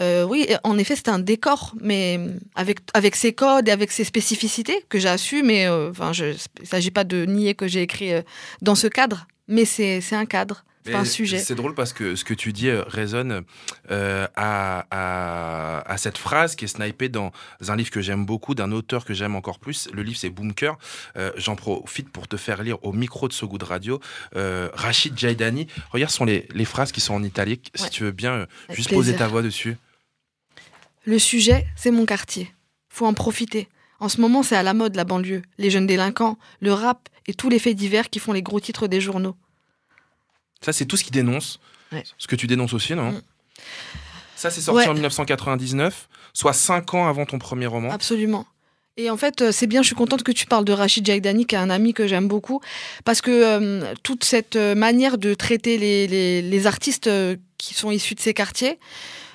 Euh, 0.00 0.24
oui, 0.24 0.44
et 0.48 0.56
en 0.64 0.76
effet, 0.78 0.94
c'est 0.96 1.08
un 1.08 1.18
décor, 1.18 1.74
mais 1.80 2.20
avec, 2.54 2.80
avec 2.94 3.16
ses 3.16 3.32
codes 3.32 3.68
et 3.68 3.70
avec 3.70 3.90
ses 3.92 4.04
spécificités 4.04 4.84
que 4.88 4.98
j'ai 4.98 5.08
assumes. 5.08 5.46
Mais 5.46 5.66
euh, 5.66 5.90
enfin, 5.90 6.12
je- 6.12 6.26
il 6.58 6.62
ne 6.62 6.66
s'agit 6.66 6.90
pas 6.90 7.04
de 7.04 7.24
nier 7.24 7.54
que 7.54 7.66
j'ai 7.66 7.82
écrit 7.82 8.12
euh, 8.12 8.22
dans 8.60 8.74
ce 8.74 8.86
cadre, 8.88 9.26
mais 9.48 9.64
c'est 9.64 10.00
c'est 10.02 10.16
un 10.16 10.26
cadre, 10.26 10.64
c'est 10.84 10.94
un 10.94 11.04
sujet. 11.04 11.38
C'est 11.38 11.54
drôle 11.54 11.74
parce 11.74 11.92
que 11.92 12.14
ce 12.14 12.24
que 12.24 12.34
tu 12.34 12.52
dis 12.52 12.68
euh, 12.68 12.82
résonne 12.86 13.42
euh, 13.90 14.26
à, 14.36 14.84
à, 14.90 15.90
à 15.90 15.96
cette 15.96 16.18
phrase 16.18 16.54
qui 16.56 16.64
est 16.66 16.68
snipée 16.68 17.08
dans 17.08 17.32
un 17.66 17.74
livre 17.76 17.90
que 17.90 18.00
j'aime 18.02 18.24
beaucoup, 18.26 18.54
d'un 18.54 18.72
auteur 18.72 19.04
que 19.04 19.14
j'aime 19.14 19.34
encore 19.34 19.58
plus. 19.58 19.88
Le 19.92 20.02
livre, 20.02 20.18
c'est 20.18 20.30
Bunker. 20.30 20.76
Euh, 21.16 21.32
J'en 21.36 21.56
profite 21.56 22.10
pour 22.10 22.28
te 22.28 22.36
faire 22.36 22.62
lire 22.62 22.78
au 22.84 22.92
micro 22.92 23.28
de 23.28 23.32
So 23.32 23.48
Good 23.48 23.62
Radio. 23.64 23.98
Euh, 24.36 24.68
Rachid 24.74 25.18
Jaidani. 25.18 25.66
Regarde, 25.90 26.10
ce 26.10 26.18
sont 26.18 26.24
les, 26.24 26.46
les 26.54 26.64
phrases 26.66 26.92
qui 26.92 27.00
sont 27.00 27.14
en 27.14 27.22
italique. 27.22 27.72
Si 27.74 27.88
tu 27.90 28.04
veux 28.04 28.12
bien 28.12 28.32
euh, 28.32 28.46
Avec 28.68 28.76
juste 28.76 28.88
plaisir. 28.90 29.04
poser 29.12 29.16
ta 29.16 29.26
voix 29.26 29.42
dessus. 29.42 29.76
Le 31.06 31.18
sujet, 31.18 31.66
c'est 31.76 31.90
mon 31.90 32.04
quartier. 32.04 32.52
Faut 32.90 33.06
en 33.06 33.14
profiter. 33.14 33.68
En 34.00 34.08
ce 34.10 34.20
moment, 34.20 34.42
c'est 34.42 34.56
à 34.56 34.62
la 34.62 34.74
mode, 34.74 34.94
la 34.96 35.04
banlieue. 35.04 35.42
Les 35.58 35.70
jeunes 35.70 35.86
délinquants, 35.86 36.36
le 36.60 36.72
rap 36.72 37.08
et 37.26 37.32
tous 37.34 37.48
les 37.48 37.58
faits 37.58 37.76
divers 37.76 38.10
qui 38.10 38.18
font 38.18 38.32
les 38.32 38.42
gros 38.42 38.60
titres 38.60 38.86
des 38.88 39.00
journaux. 39.00 39.34
Ça, 40.60 40.72
c'est 40.72 40.84
tout 40.86 40.96
ce 40.96 41.04
qui 41.04 41.10
dénonce. 41.10 41.58
Ouais. 41.92 42.02
Ce 42.18 42.26
que 42.26 42.36
tu 42.36 42.46
dénonces 42.46 42.74
aussi, 42.74 42.94
non 42.94 43.12
Mm. 43.12 43.22
Ça, 44.34 44.50
c'est 44.50 44.60
sorti 44.60 44.80
Ouais. 44.82 44.88
en 44.88 44.92
1999, 44.94 46.08
soit 46.34 46.52
cinq 46.52 46.92
ans 46.92 47.08
avant 47.08 47.24
ton 47.24 47.38
premier 47.38 47.66
roman. 47.66 47.90
Absolument. 47.90 48.44
Et 48.98 49.08
en 49.10 49.16
fait, 49.16 49.40
euh, 49.40 49.52
c'est 49.52 49.66
bien, 49.66 49.80
je 49.82 49.86
suis 49.86 49.96
contente 49.96 50.22
que 50.22 50.32
tu 50.32 50.44
parles 50.46 50.64
de 50.66 50.72
Rachid 50.72 51.06
Jaidani, 51.06 51.46
qui 51.46 51.54
est 51.54 51.58
un 51.58 51.70
ami 51.70 51.94
que 51.94 52.06
j'aime 52.06 52.28
beaucoup, 52.28 52.60
parce 53.04 53.20
que 53.22 53.30
euh, 53.30 53.94
toute 54.02 54.24
cette 54.24 54.56
euh, 54.56 54.74
manière 54.74 55.16
de 55.16 55.32
traiter 55.34 55.78
les, 55.78 56.06
les- 56.06 56.42
les 56.42 56.66
artistes 56.66 57.08
qui 57.56 57.72
sont 57.74 57.90
issus 57.90 58.14
de 58.14 58.20
ces 58.20 58.34
quartiers, 58.34 58.78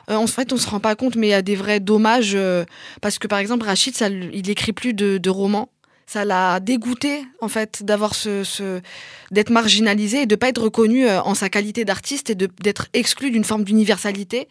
euh, 0.10 0.16
en 0.16 0.28
fait, 0.28 0.52
on 0.54 0.58
se 0.58 0.68
rend 0.70 0.80
pas 0.80 0.96
compte, 0.96 1.16
mais 1.16 1.28
il 1.28 1.32
y 1.32 1.34
a 1.34 1.42
des 1.42 1.56
vrais 1.56 1.80
dommages, 1.80 2.34
euh, 2.36 2.66
parce 3.02 3.20
que 3.20 3.28
par 3.28 3.40
exemple, 3.40 3.66
Rachid, 3.66 3.96
ça, 3.96 4.10
il 4.10 4.50
écrit 4.50 4.74
plus 4.74 4.94
de, 4.94 5.18
de 5.18 5.30
romans. 5.30 5.70
Ça 6.08 6.26
l'a 6.26 6.60
dégoûté, 6.60 7.24
en 7.40 7.48
fait, 7.48 7.84
d'avoir 7.84 8.16
ce, 8.16 8.44
ce- 8.44 8.82
d'être 9.32 9.50
marginalisé 9.50 10.24
et 10.24 10.26
de 10.26 10.36
pas 10.36 10.50
être 10.50 10.62
reconnu 10.64 11.08
euh, 11.08 11.22
en 11.22 11.36
sa 11.36 11.48
qualité 11.50 11.86
d'artiste 11.86 12.30
et 12.30 12.36
d'être 12.36 12.88
exclu 12.94 13.32
d'une 13.32 13.46
forme 13.46 13.64
d'universalité. 13.64 14.50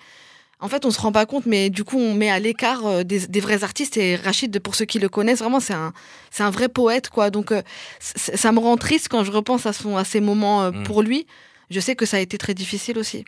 En 0.63 0.69
fait, 0.69 0.85
on 0.87 0.91
se 0.91 1.01
rend 1.01 1.11
pas 1.13 1.25
compte, 1.27 1.47
mais 1.47 1.69
du 1.71 1.85
coup, 1.85 1.99
on 1.99 2.15
met 2.15 2.31
à 2.31 2.39
l'écart 2.39 3.05
des, 3.05 3.27
des 3.27 3.41
vrais 3.41 3.65
artistes. 3.65 3.97
Et 3.97 4.17
Rachid, 4.17 4.59
pour 4.61 4.75
ceux 4.75 4.85
qui 4.85 4.99
le 4.99 5.09
connaissent, 5.09 5.39
vraiment, 5.41 5.59
c'est 5.61 5.73
un, 5.75 5.93
c'est 6.31 6.43
un 6.43 6.51
vrai 6.51 6.69
poète, 6.69 7.09
quoi. 7.09 7.31
Donc, 7.31 7.53
ça 7.99 8.53
me 8.53 8.59
rend 8.59 8.77
triste 8.77 9.09
quand 9.09 9.25
je 9.25 9.31
repense 9.31 9.65
à, 9.67 9.73
son, 9.73 9.97
à 9.97 10.05
ces 10.05 10.21
moments 10.21 10.63
euh, 10.65 10.71
Mm. 10.71 10.83
pour 10.85 11.03
lui. 11.03 11.27
Je 11.71 11.81
sais 11.81 11.95
que 11.97 12.05
ça 12.07 12.19
a 12.19 12.21
été 12.21 12.37
très 12.39 12.53
difficile 12.55 12.99
aussi. 12.99 13.25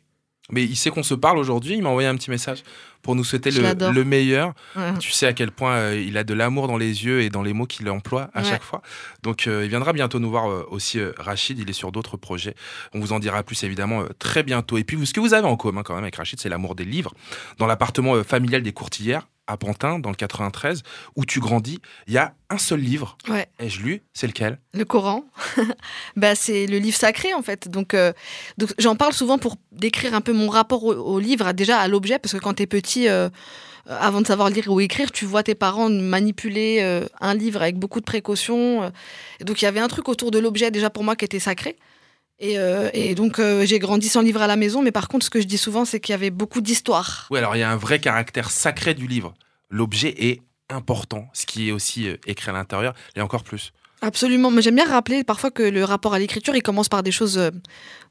Mais 0.51 0.65
il 0.65 0.77
sait 0.77 0.91
qu'on 0.91 1.03
se 1.05 1.15
parle 1.15 1.39
aujourd'hui. 1.39 1.75
Il 1.77 1.83
m'a 1.83 1.89
envoyé 1.89 2.09
un 2.09 2.17
petit 2.17 2.31
message 2.31 2.63
pour 3.01 3.15
nous 3.15 3.25
souhaiter 3.25 3.51
le, 3.51 4.05
meilleur. 4.05 4.53
Tu 5.01 5.11
sais 5.13 5.27
à 5.27 5.33
quel 5.33 5.51
point 5.51 5.75
euh, 5.75 6.05
il 6.07 6.17
a 6.19 6.25
de 6.25 6.35
l'amour 6.35 6.69
dans 6.69 6.77
les 6.77 7.05
yeux 7.05 7.23
et 7.23 7.31
dans 7.31 7.43
les 7.43 7.53
mots 7.53 7.67
qu'il 7.67 7.89
emploie 7.91 8.29
à 8.35 8.43
Ouais. 8.43 8.49
chaque 8.49 8.63
fois. 8.63 8.83
Donc 9.23 9.47
euh, 9.47 9.63
il 9.65 9.69
viendra 9.71 9.93
bientôt 9.93 10.19
nous 10.19 10.31
voir 10.31 10.51
euh, 10.51 10.67
aussi 10.71 11.01
Rachid. 11.17 11.59
Il 11.59 11.71
est 11.71 11.75
sur 11.75 11.93
d'autres 11.93 12.17
projets. 12.17 12.55
On 12.93 13.01
vous 13.01 13.13
en 13.13 13.19
dira 13.19 13.43
plus 13.45 13.63
évidemment 13.65 14.05
très 14.19 14.43
bientôt. 14.43 14.79
Et 14.79 14.85
puis 14.85 15.05
ce 15.07 15.13
que 15.15 15.21
vous 15.21 15.33
avez 15.33 15.47
en 15.47 15.57
commun 15.57 15.83
quand 15.83 15.95
même 15.95 16.05
avec 16.05 16.17
Rachid, 16.17 16.41
c'est 16.41 16.49
l'amour 16.49 16.75
des 16.75 16.85
livres. 16.85 17.15
Dans 17.59 17.67
l'appartement 17.67 18.23
familial 18.25 18.63
des 18.63 18.73
Courtilières 18.73 19.27
à 19.47 19.57
Pantin, 19.57 19.99
dans 19.99 20.11
le 20.11 20.17
93, 20.17 20.83
où 21.17 21.25
tu 21.25 21.41
grandis, 21.41 21.81
il 22.07 22.15
y 22.15 22.19
a 22.19 22.35
un 22.49 22.59
seul 22.59 22.81
livre. 22.81 23.17
Ouais. 23.29 23.49
Ai-je 23.59 23.81
lu? 23.81 24.03
C'est 24.15 24.27
lequel? 24.27 24.59
Le 24.73 24.85
Coran, 24.85 25.25
bah, 26.17 26.35
c'est 26.35 26.67
le 26.67 26.79
livre 26.79 26.97
sacré 26.97 27.35
en 27.35 27.43
fait. 27.43 27.69
Donc, 27.69 27.95
euh, 27.95 28.13
donc 28.59 28.73
j'en 28.79 28.97
parle 28.97 29.13
souvent 29.13 29.39
pour 29.39 29.57
décrire 29.73 30.15
un 30.15 30.21
peu 30.21 30.33
mon 30.33 30.49
rapport 30.49 30.85
au, 30.85 30.95
au 30.95 31.19
livre, 31.19 31.53
déjà 31.53 31.79
à 31.79 31.89
l'objet, 31.89 32.19
parce 32.19 32.33
que 32.33 32.39
quand 32.39 32.55
tu 32.55 32.63
es 32.63 32.67
petit, 32.67 33.09
euh, 33.09 33.29
euh, 33.91 33.97
avant 34.01 34.21
de 34.21 34.27
savoir 34.27 34.49
lire 34.49 34.69
ou 34.69 34.81
écrire, 34.81 35.11
tu 35.11 35.25
vois 35.25 35.43
tes 35.43 35.55
parents 35.55 35.91
manipuler 35.91 36.79
euh, 36.83 37.07
un 37.21 37.35
livre 37.35 37.63
avec 37.63 37.77
beaucoup 37.79 38.01
de 38.01 38.05
précautions. 38.05 38.93
donc 39.41 39.61
il 39.61 39.65
y 39.65 39.69
avait 39.69 39.81
un 39.81 39.89
truc 39.89 40.09
autour 40.09 40.31
de 40.31 40.39
l'objet 40.39 40.71
déjà 40.71 40.89
pour 40.91 41.03
moi 41.05 41.17
qui 41.17 41.25
était 41.25 41.41
sacré. 41.41 41.77
Et, 42.45 42.59
euh, 42.59 42.91
et 42.93 43.15
donc 43.15 43.39
euh, 43.39 43.65
j'ai 43.65 43.79
grandi 43.79 44.09
sans 44.09 44.21
livre 44.21 44.43
à 44.43 44.49
la 44.49 44.57
maison, 44.57 44.83
mais 44.83 44.91
par 44.91 45.07
contre 45.07 45.25
ce 45.25 45.31
que 45.31 45.41
je 45.41 45.47
dis 45.47 45.59
souvent 45.59 45.85
c'est 45.85 46.01
qu'il 46.01 46.13
y 46.13 46.15
avait 46.15 46.31
beaucoup 46.31 46.61
d'histoires. 46.61 47.29
Oui, 47.31 47.39
alors 47.39 47.55
il 47.55 47.61
y 47.61 47.63
a 47.63 47.71
un 47.71 47.77
vrai 47.77 48.01
caractère 48.01 48.51
sacré 48.51 48.95
du 48.95 49.07
livre. 49.07 49.33
L'objet 49.71 50.13
est 50.19 50.43
important. 50.69 51.29
Ce 51.35 51.47
qui 51.47 51.69
est 51.69 51.73
aussi 51.73 52.09
euh, 52.09 52.17
écrit 52.27 52.51
à 52.51 52.53
l'intérieur, 52.53 52.95
et 53.15 53.21
encore 53.21 53.45
plus. 53.45 53.73
Absolument. 54.01 54.51
Mais 54.51 54.61
j'aime 54.63 54.75
bien 54.75 54.89
rappeler 54.89 55.23
parfois 55.23 55.53
que 55.53 55.63
le 55.63 55.85
rapport 55.85 56.15
à 56.15 56.19
l'écriture, 56.19 56.57
il 56.57 56.63
commence 56.63 56.89
par 56.89 57.05
des 57.05 57.13
choses 57.13 57.35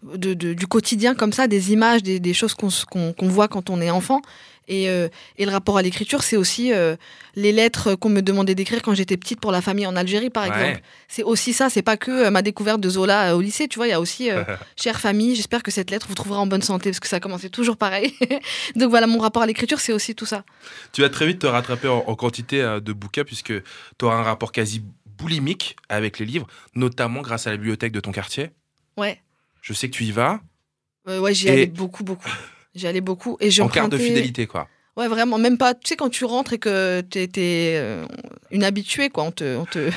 de, 0.03 0.33
de- 0.33 0.53
du 0.53 0.65
quotidien 0.65 1.13
comme 1.15 1.33
ça, 1.33 1.47
des 1.47 1.73
images, 1.73 2.01
des, 2.01 2.21
des 2.21 2.33
choses 2.33 2.53
qu'on 2.53 3.27
voit 3.27 3.49
quand 3.49 3.69
on 3.69 3.81
est 3.81 3.91
enfant. 3.91 4.21
Et, 4.67 4.89
euh, 4.89 5.09
et 5.37 5.45
le 5.45 5.51
rapport 5.51 5.77
à 5.77 5.81
l'écriture, 5.81 6.23
c'est 6.23 6.37
aussi 6.37 6.71
euh, 6.71 6.95
les 7.35 7.51
lettres 7.51 7.95
qu'on 7.95 8.09
me 8.09 8.21
demandait 8.21 8.55
d'écrire 8.55 8.81
quand 8.81 8.93
j'étais 8.93 9.17
petite 9.17 9.39
pour 9.41 9.51
la 9.51 9.61
famille 9.61 9.85
en 9.85 9.95
Algérie, 9.95 10.29
par 10.29 10.43
Ouais. 10.43 10.49
exemple. 10.49 10.81
C'est 11.07 11.23
aussi 11.23 11.51
ça. 11.51 11.69
C'est 11.69 11.81
pas 11.81 11.97
que 11.97 12.11
euh, 12.11 12.29
ma 12.29 12.41
découverte 12.41 12.79
de 12.79 12.89
Zola 12.89 13.35
au 13.35 13.41
lycée. 13.41 13.67
Tu 13.67 13.77
vois, 13.79 13.87
il 13.87 13.89
y 13.89 13.93
a 13.93 13.99
aussi 13.99 14.29
chère 14.77 14.99
famille. 15.01 15.35
J'espère 15.35 15.61
que 15.63 15.71
cette 15.71 15.89
lettre 15.91 16.07
vous 16.07 16.15
trouvera 16.15 16.39
en 16.39 16.47
bonne 16.47 16.61
santé 16.61 16.89
parce 16.91 16.99
que 17.01 17.07
ça 17.07 17.19
commençait 17.19 17.49
toujours 17.49 17.75
pareil. 17.75 18.13
Donc 18.75 18.89
voilà, 18.91 19.07
mon 19.07 19.19
rapport 19.19 19.41
à 19.41 19.45
l'écriture, 19.45 19.79
c'est 19.79 19.93
aussi 19.93 20.15
tout 20.15 20.25
ça. 20.27 20.45
Tu 20.93 21.01
vas 21.01 21.09
très 21.09 21.27
vite 21.27 21.39
te 21.39 21.47
rattraper 21.47 21.87
en, 21.89 22.03
en 22.07 22.15
quantité 22.15 22.61
euh, 22.61 22.79
de 22.79 22.93
bouquins 22.93 23.23
puisque 23.25 23.51
tu 23.97 24.05
auras 24.05 24.15
un 24.15 24.23
rapport 24.23 24.51
quasi 24.51 24.83
boulimique 25.17 25.75
avec 25.89 26.17
les 26.17 26.25
livres, 26.25 26.47
notamment 26.75 27.21
grâce 27.21 27.45
à 27.45 27.51
la 27.51 27.57
bibliothèque 27.57 27.91
de 27.91 27.99
ton 27.99 28.11
quartier. 28.11 28.51
Ouais. 28.97 29.21
Je 29.61 29.73
sais 29.73 29.89
que 29.89 29.95
tu 29.95 30.05
y 30.05 30.11
vas 30.11 30.39
Euh, 31.07 31.19
ouais, 31.19 31.33
j'y 31.33 31.47
Et- 31.47 31.51
allais 31.51 31.65
beaucoup, 31.67 32.03
beaucoup. 32.03 32.29
J'y 32.75 32.87
allais 32.87 33.01
beaucoup. 33.01 33.37
Et 33.39 33.51
j'ai 33.51 33.61
en 33.61 33.69
carte 33.69 33.91
de 33.91 33.97
fidélité, 33.97 34.47
quoi. 34.47 34.67
Ouais, 34.97 35.07
vraiment, 35.07 35.37
même 35.37 35.57
pas. 35.57 35.73
Tu 35.73 35.87
sais, 35.87 35.95
quand 35.95 36.09
tu 36.09 36.25
rentres 36.25 36.53
et 36.53 36.57
que 36.57 37.01
t'es 37.01 37.29
euh, 37.77 38.05
une 38.51 38.63
habituée, 38.63 39.09
quoi, 39.09 39.23
on 39.23 39.31
te. 39.31 39.57
On 39.57 39.65
te... 39.65 39.89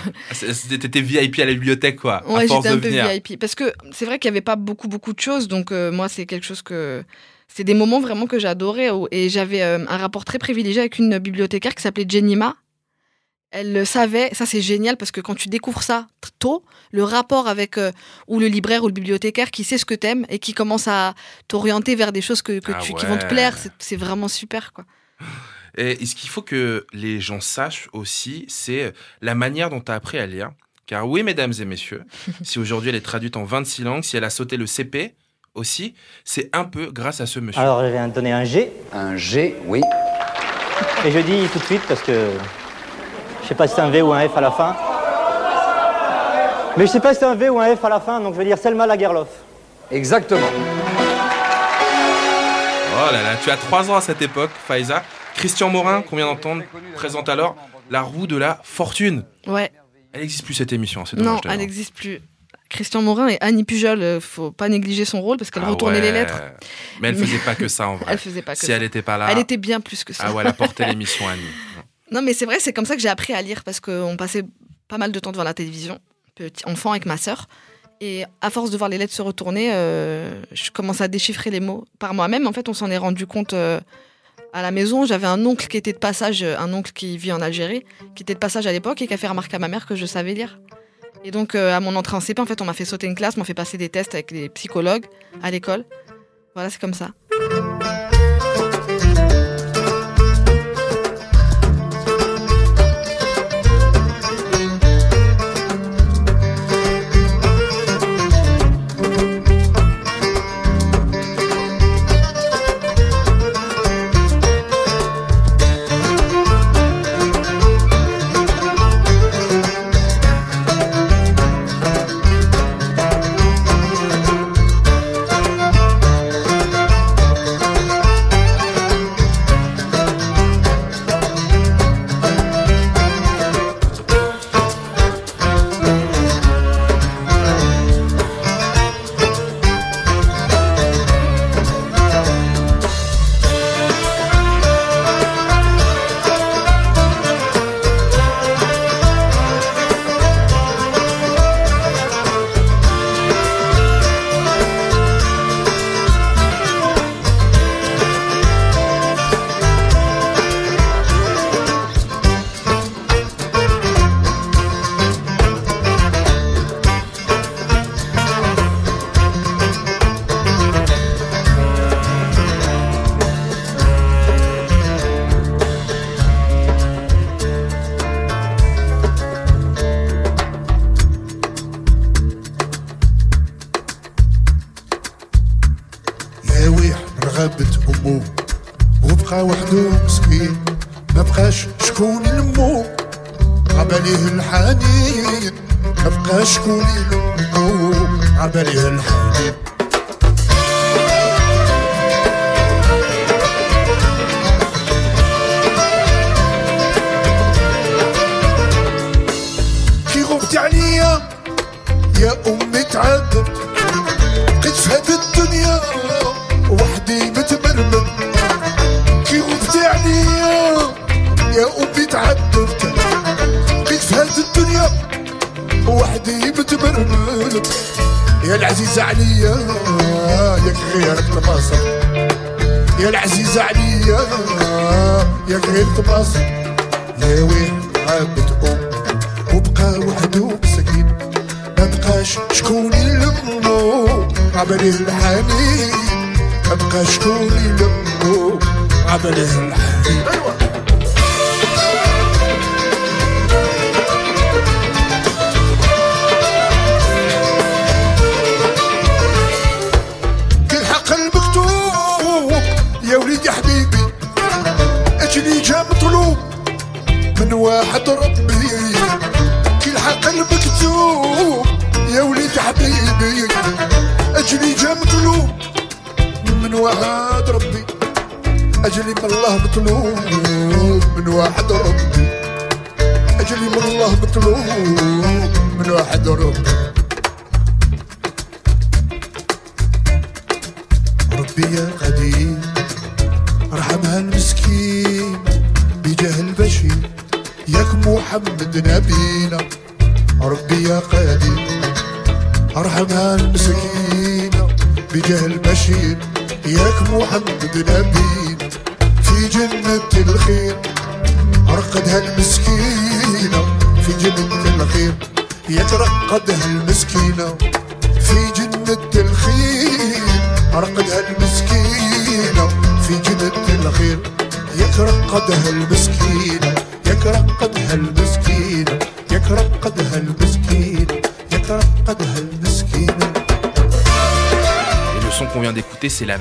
T'étais 0.79 1.01
VIP 1.01 1.41
à 1.41 1.47
la 1.47 1.53
bibliothèque, 1.53 1.97
quoi, 1.97 2.23
Ouais, 2.29 2.47
j'étais 2.47 2.69
un 2.69 2.79
peu 2.79 2.89
venir. 2.89 3.09
VIP. 3.09 3.39
Parce 3.39 3.57
que 3.57 3.73
c'est 3.93 4.05
vrai 4.05 4.19
qu'il 4.19 4.31
n'y 4.31 4.37
avait 4.37 4.45
pas 4.45 4.57
beaucoup, 4.57 4.87
beaucoup 4.87 5.13
de 5.13 5.21
choses. 5.21 5.49
Donc, 5.49 5.73
euh, 5.73 5.91
moi, 5.91 6.09
c'est 6.09 6.27
quelque 6.27 6.47
chose 6.47 6.63
que. 6.63 7.03
C'est 7.49 7.65
des 7.65 7.75
moments 7.75 8.01
vraiment 8.01 8.27
que 8.27 8.39
j'adorais. 8.39 8.91
Et 9.11 9.29
j'avais 9.29 9.63
euh, 9.63 9.85
un 9.89 9.97
rapport 9.97 10.25
très 10.25 10.39
privilégié 10.39 10.81
avec 10.81 10.99
une 10.99 11.19
bibliothécaire 11.19 11.75
qui 11.75 11.83
s'appelait 11.83 12.07
Jenima. 12.09 12.57
Elle 13.57 13.73
le 13.73 13.85
savait. 13.85 14.31
Ça, 14.35 14.47
c'est 14.47 14.61
génial 14.61 14.97
parce 14.97 15.13
que 15.13 15.21
quand 15.21 15.35
tu 15.37 15.49
découvres 15.49 15.83
ça 15.85 16.09
tôt, 16.41 16.65
le 16.91 17.05
rapport 17.05 17.47
avec 17.47 17.79
euh, 17.79 17.93
ou 18.27 18.41
le 18.41 18.47
libraire 18.49 18.83
ou 18.83 18.89
le 18.89 18.93
bibliothécaire 18.93 19.51
qui 19.53 19.63
sait 19.63 19.79
ce 19.79 19.85
que 19.85 19.95
t'aimes 19.95 20.27
et 20.29 20.39
qui 20.41 20.55
commence 20.55 20.89
à 20.89 21.15
t'orienter 21.47 21.95
vers 21.95 22.11
des 22.13 22.21
choses 22.21 22.43
que, 22.43 22.59
que 22.59 22.73
Ah 22.75 22.79
tu, 22.83 22.93
qui 22.95 23.07
vont 23.07 23.17
te 23.17 23.27
plaire, 23.27 23.57
c'est- 23.79 23.97
vraiment 23.97 24.27
super, 24.29 24.73
quoi. 24.73 24.85
Et, 25.79 26.03
et 26.03 26.07
ce 26.07 26.15
qu'il 26.17 26.29
faut 26.31 26.43
que 26.43 26.85
les 26.93 27.21
gens 27.21 27.41
sachent 27.41 27.89
aussi, 27.93 28.45
c'est 28.49 28.93
la 29.23 29.35
manière 29.37 29.71
dont 29.71 29.81
tu 29.81 29.91
as 29.93 29.95
appris 29.95 30.19
à 30.19 30.27
lire? 30.27 30.51
Car 30.87 31.09
oui, 31.09 31.23
mesdames 31.23 31.53
et 31.61 31.65
messieurs, 31.65 32.03
si 32.43 32.59
aujourd'hui 32.59 32.89
elle 32.91 32.97
est 32.97 33.01
traduite 33.01 33.37
en 33.37 33.45
26 33.45 33.83
langues, 33.85 34.03
si 34.03 34.17
elle 34.17 34.25
a 34.25 34.31
sauté 34.31 34.57
le 34.57 34.67
CP 34.67 35.15
aussi, 35.55 35.95
c'est 36.25 36.51
un 36.55 36.65
peu 36.65 36.91
grâce 36.91 37.21
à 37.21 37.27
ce 37.27 37.39
monsieur. 37.39 37.61
Alors, 37.63 37.85
je 37.85 37.91
viens 37.93 38.09
de 38.09 38.13
donner 38.15 38.33
un 38.33 38.45
G, 38.45 38.73
Un 38.93 39.17
G, 39.17 39.55
oui. 39.67 39.81
et 41.05 41.11
je 41.13 41.19
dis 41.21 41.49
tout 41.53 41.61
de 41.61 41.65
suite, 41.65 41.83
parce 41.87 42.03
que 42.03 42.31
je 43.45 43.49
sais 43.49 43.55
pas 43.55 43.69
si 43.69 43.75
c'est 43.75 43.81
un 43.83 43.91
V 43.91 44.03
ou 44.03 44.13
un 44.13 44.29
F 44.29 44.37
à 44.37 44.41
la 44.41 44.51
fin, 44.51 44.75
Mais 46.77 46.87
je 46.87 46.93
sais 46.93 47.01
pas 47.01 47.13
si 47.15 47.21
c'est 47.21 47.27
un 47.27 47.35
V 47.35 47.49
ou 47.51 47.61
un 47.61 47.77
F 47.77 47.85
à 47.85 47.89
la 47.89 48.01
fin, 48.01 48.21
donc 48.21 48.35
je 48.35 48.39
vais 48.39 48.45
dire 48.47 48.59
Selma 48.59 48.87
Lagerlof. 48.87 49.29
Exactement. 49.91 50.47
Oh 52.97 53.13
là 53.13 53.23
là, 53.23 53.37
tu 53.43 53.51
as 53.51 53.57
3 53.57 53.91
ans 53.91 53.97
à 53.97 54.01
cette 54.01 54.23
époque, 54.23 54.51
Faiza. 54.67 55.03
Christian 55.35 55.69
Morin, 55.69 56.03
qu'on 56.03 56.17
vient 56.17 56.27
d'entendre, 56.27 56.63
présente 56.95 57.29
alors 57.29 57.57
La 57.91 58.03
roue 58.03 58.27
de 58.27 58.37
la 58.37 58.61
fortune. 58.63 59.25
Ouais. 59.47 59.71
Elle 60.13 60.21
n'existe 60.21 60.45
plus 60.45 60.55
cette 60.55 60.73
émission, 60.73 61.05
c'est 61.05 61.17
dommage. 61.17 61.41
Non, 61.45 61.51
elle 61.51 61.59
n'existe 61.59 61.95
plus. 61.95 62.21
Christian 62.71 63.03
Morin 63.03 63.29
et 63.29 63.37
Annie 63.41 63.65
Pujol, 63.65 64.01
euh, 64.01 64.21
faut 64.21 64.51
pas 64.51 64.69
négliger 64.69 65.05
son 65.05 65.21
rôle 65.21 65.37
parce 65.37 65.51
qu'elle 65.51 65.63
Ah 65.67 65.71
retournait 65.71 66.01
les 66.01 66.13
lettres. 66.13 66.41
Mais 67.01 67.09
elle 67.09 67.17
faisait 67.17 67.39
pas 67.39 67.55
que 67.55 67.69
ça 67.69 67.89
en 67.89 67.97
vrai. 67.97 68.07
Elle 68.13 68.19
faisait 68.19 68.43
pas 68.43 68.55
que 68.55 68.61
si 68.61 68.67
ça. 68.67 68.73
elle 68.75 68.83
n'était 68.83 69.03
pas 69.03 69.19
là. 69.19 69.27
Elle 69.31 69.39
était 69.39 69.59
bien 69.59 69.81
plus 69.81 70.03
que 70.03 70.13
ça. 70.13 70.25
Ah 70.27 70.33
ouais, 70.33 70.43
elle 70.43 70.49
apportait 70.51 70.87
l'émission 70.87 71.29
Annie. 71.29 71.43
Non, 72.11 72.23
mais 72.23 72.35
c'est 72.35 72.45
vrai, 72.45 72.61
c'est 72.61 72.73
comme 72.73 72.85
ça 72.85 72.97
que 72.97 73.03
j'ai 73.03 73.09
appris 73.09 73.33
à 73.33 73.43
lire 73.43 73.65
parce 73.65 73.81
qu'on 73.81 74.17
passait 74.17 74.45
pas 74.89 74.99
mal 74.99 75.13
de 75.13 75.19
temps 75.19 75.33
devant 75.33 75.45
la 75.45 75.55
télévision, 75.55 75.99
petit 76.35 76.65
enfant 76.67 76.91
avec 76.91 77.07
ma 77.07 77.17
sœur. 77.17 77.49
Et 78.01 78.25
à 78.41 78.51
force 78.51 78.71
de 78.71 78.77
voir 78.77 78.91
les 78.91 78.99
lettres 78.99 79.15
se 79.15 79.23
retourner, 79.23 79.73
euh, 79.73 80.43
je 80.53 80.71
commence 80.71 81.01
à 81.01 81.09
déchiffrer 81.09 81.51
les 81.51 81.61
mots 81.61 81.85
par 81.99 82.13
moi-même. 82.13 82.47
En 82.47 82.53
fait, 82.53 82.69
on 82.69 82.75
s'en 82.75 82.91
est 82.91 82.99
rendu 82.99 83.27
compte 83.27 83.55
euh, 83.55 83.81
à 84.53 84.63
la 84.63 84.71
maison. 84.71 85.07
J'avais 85.07 85.27
un 85.27 85.45
oncle 85.47 85.67
qui 85.69 85.77
était 85.77 85.93
de 85.93 85.99
passage, 85.99 86.43
un 86.43 86.73
oncle 86.75 86.93
qui 86.93 87.17
vit 87.17 87.33
en 87.33 87.41
Algérie, 87.41 87.85
qui 88.15 88.23
était 88.23 88.35
de 88.35 88.39
passage 88.39 88.67
à 88.67 88.73
l'époque 88.73 89.01
et 89.01 89.07
qui 89.07 89.15
a 89.15 89.17
fait 89.17 89.29
remarquer 89.29 89.57
à 89.57 89.59
ma 89.59 89.69
mère 89.69 89.87
que 89.87 89.95
je 89.95 90.07
savais 90.07 90.35
lire. 90.35 90.59
Et 91.25 91.31
donc, 91.31 91.55
euh, 91.55 91.75
à 91.75 91.81
mon 91.81 91.97
entrée 91.97 92.17
en 92.17 92.21
CP, 92.21 92.41
en 92.41 92.47
fait, 92.47 92.61
on 92.61 92.67
m'a 92.67 92.75
fait 92.75 92.85
sauter 92.85 93.07
une 93.07 93.15
classe, 93.15 93.39
m'a 93.39 93.45
fait 93.45 93.55
passer 93.55 93.79
des 93.79 93.89
tests 93.89 94.15
avec 94.15 94.31
les 94.31 94.51
psychologues 94.51 95.07
à 95.43 95.51
l'école. 95.51 95.85
Voilà, 96.55 96.69
c'est 96.69 96.81
comme 96.81 96.95
ça. 96.95 97.13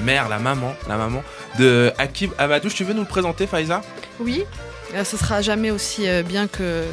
Mère, 0.03 0.29
la 0.29 0.39
maman, 0.39 0.75
la 0.87 0.97
maman 0.97 1.23
de 1.59 1.91
Akib 1.97 2.31
Amadouche. 2.37 2.75
Tu 2.75 2.83
veux 2.83 2.93
nous 2.93 3.01
le 3.01 3.07
présenter, 3.07 3.47
Faiza? 3.47 3.81
Oui, 4.19 4.43
euh, 4.93 5.03
ce 5.03 5.17
sera 5.17 5.41
jamais 5.41 5.71
aussi 5.71 6.07
euh, 6.07 6.21
bien 6.23 6.47
que 6.47 6.83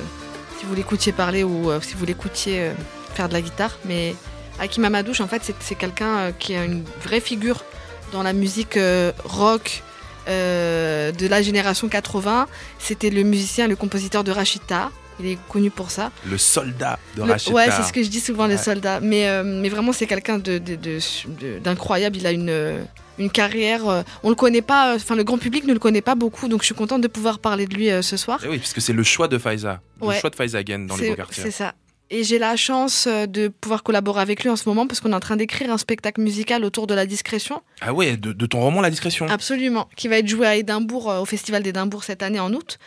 si 0.59 0.65
vous 0.67 0.75
l'écoutiez 0.75 1.13
parler 1.13 1.43
ou 1.45 1.71
euh, 1.71 1.81
si 1.83 1.95
vous 1.95 2.07
l'écoutiez 2.07 2.71
faire 3.15 3.29
de 3.29 3.35
la 3.35 3.41
guitare. 3.43 3.79
Mais 3.85 4.15
Hakim 4.61 4.85
Amadouche, 4.85 5.21
en 5.21 5.27
fait, 5.29 5.43
c'est- 5.61 5.75
quelqu'un 5.75 6.33
qui 6.39 6.53
est 6.55 6.65
une 6.65 6.85
vraie 7.05 7.21
figure 7.21 7.65
dans 8.13 8.23
la 8.23 8.33
musique 8.33 8.79
rock 9.25 9.83
de 10.27 11.27
la 11.29 11.43
génération 11.43 11.89
80. 11.89 12.47
C'était 12.79 13.11
le 13.11 13.23
musicien, 13.23 13.67
le 13.69 13.77
compositeur 13.77 14.23
de 14.25 14.31
Rachita. 14.33 14.91
Il 15.23 15.27
est 15.31 15.39
connu 15.49 15.71
pour 15.71 15.91
ça. 15.91 16.11
Le 16.27 16.39
soldat 16.39 16.99
de 17.17 17.23
Le- 17.23 17.33
Rachida. 17.33 17.55
ouais, 17.55 17.71
c'est 17.71 17.83
ce 17.83 17.93
que 17.93 18.03
je 18.03 18.09
dis 18.09 18.21
souvent, 18.21 18.47
les 18.47 18.55
Ouais. 18.57 18.63
soldats. 18.63 19.01
Mais, 19.01 19.29
euh, 19.29 19.43
mais 19.45 19.69
vraiment, 19.69 19.93
c'est 19.93 20.07
quelqu'un 20.07 20.39
de- 20.39 20.59
de- 20.59 20.77
de- 20.77 20.99
de- 21.41 21.59
d'incroyable. 21.59 22.17
Il 22.17 22.27
a 22.27 22.33
une, 22.33 22.49
euh, 22.51 22.83
une 23.19 23.31
carrière. 23.31 23.87
euh, 23.89 24.03
on 24.23 24.31
le 24.31 24.35
connaît 24.35 24.63
pas, 24.63 24.93
euh, 24.93 24.97
enfin, 24.97 25.15
le 25.15 25.25
grand 25.25 25.37
public 25.39 25.65
ne 25.65 25.73
le 25.75 25.79
connaît 25.79 26.01
pas 26.01 26.15
beaucoup. 26.15 26.49
Donc, 26.49 26.61
je 26.63 26.67
suis 26.67 26.75
contente 26.75 27.03
de 27.03 27.09
pouvoir 27.09 27.39
parler 27.39 27.67
de 27.67 27.75
lui 27.75 27.91
euh, 27.91 28.01
ce 28.03 28.17
soir. 28.17 28.41
Eh 28.45 28.49
oui, 28.49 28.59
parce 28.59 28.73
que 28.73 28.81
c'est 28.81 28.93
le 28.95 29.03
choix 29.03 29.29
de 29.29 29.37
Faiza. 29.39 29.81
Le 30.01 30.07
Ouais. 30.07 30.21
choix 30.21 30.31
de 30.31 30.37
Faiza 30.37 30.59
Again 30.59 30.81
dans 30.81 30.97
les 30.97 31.11
beaux 31.11 31.17
quartiers. 31.17 31.43
C'est 31.45 31.51
ça. 31.51 31.75
Et 32.13 32.25
j'ai 32.25 32.39
la 32.39 32.57
chance 32.57 33.07
euh, 33.07 33.27
de 33.27 33.49
pouvoir 33.49 33.83
collaborer 33.83 34.21
avec 34.21 34.43
lui 34.43 34.51
en 34.51 34.57
ce 34.57 34.69
moment 34.69 34.87
parce 34.87 35.01
qu'on 35.01 35.13
est 35.13 35.15
en 35.15 35.21
train 35.21 35.37
d'écrire 35.37 35.73
un 35.73 35.79
spectacle 35.79 36.21
musical 36.21 36.65
autour 36.65 36.87
de 36.87 36.95
la 36.95 37.07
discrétion. 37.07 37.63
Ah 37.81 37.93
ouais, 37.93 38.17
de, 38.17 38.33
de 38.33 38.47
ton 38.47 38.61
roman 38.61 38.81
La 38.81 38.91
Discrétion. 38.91 39.29
Absolument. 39.29 39.89
Qui 39.97 40.09
va 40.09 40.19
être 40.19 40.27
joué 40.29 40.47
à 40.47 40.57
Édimbourg, 40.57 41.11
euh, 41.11 41.21
au 41.21 41.25
Festival 41.25 41.63
d'Édimbourg 41.63 42.03
cette 42.03 42.23
année 42.23 42.41
en 42.41 42.53
août. 42.53 42.79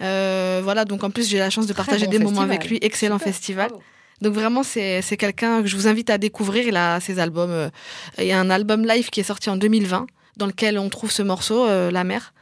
Euh, 0.00 0.60
voilà, 0.62 0.84
donc 0.84 1.02
en 1.02 1.10
plus, 1.10 1.28
j'ai 1.28 1.38
la 1.38 1.50
chance 1.50 1.66
de 1.66 1.72
partager 1.72 2.06
bon 2.06 2.12
des 2.12 2.18
moments 2.20 2.42
avec 2.42 2.68
lui. 2.68 2.78
Excellent 2.80 3.18
Super, 3.18 3.32
festival. 3.32 3.68
bravo. 3.68 3.82
Donc 4.20 4.34
vraiment, 4.34 4.62
c'est 4.64 5.00
c'est 5.02 5.16
quelqu'un 5.16 5.62
que 5.62 5.68
je 5.68 5.76
vous 5.76 5.86
invite 5.86 6.10
à 6.10 6.18
découvrir. 6.18 6.66
Il 6.66 6.76
a 6.76 6.98
ses 7.00 7.18
albums. 7.18 7.70
il 8.18 8.24
y 8.26 8.32
a 8.32 8.38
un 8.40 8.50
album 8.50 8.84
live 8.84 9.10
qui 9.10 9.20
est 9.20 9.24
sorti 9.24 9.48
en 9.50 9.56
2020 9.56 10.06
dans 10.38 10.46
lequel 10.46 10.78
on 10.78 10.88
trouve 10.88 11.10
ce 11.10 11.22
morceau, 11.22 11.66
euh, 11.66 11.90
La 11.90 12.04
mer, 12.04 12.32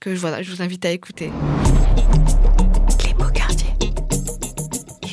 que 0.00 0.10
voilà, 0.10 0.42
je 0.42 0.50
vous 0.50 0.60
invite 0.60 0.84
à 0.84 0.90
écouter. 0.90 1.30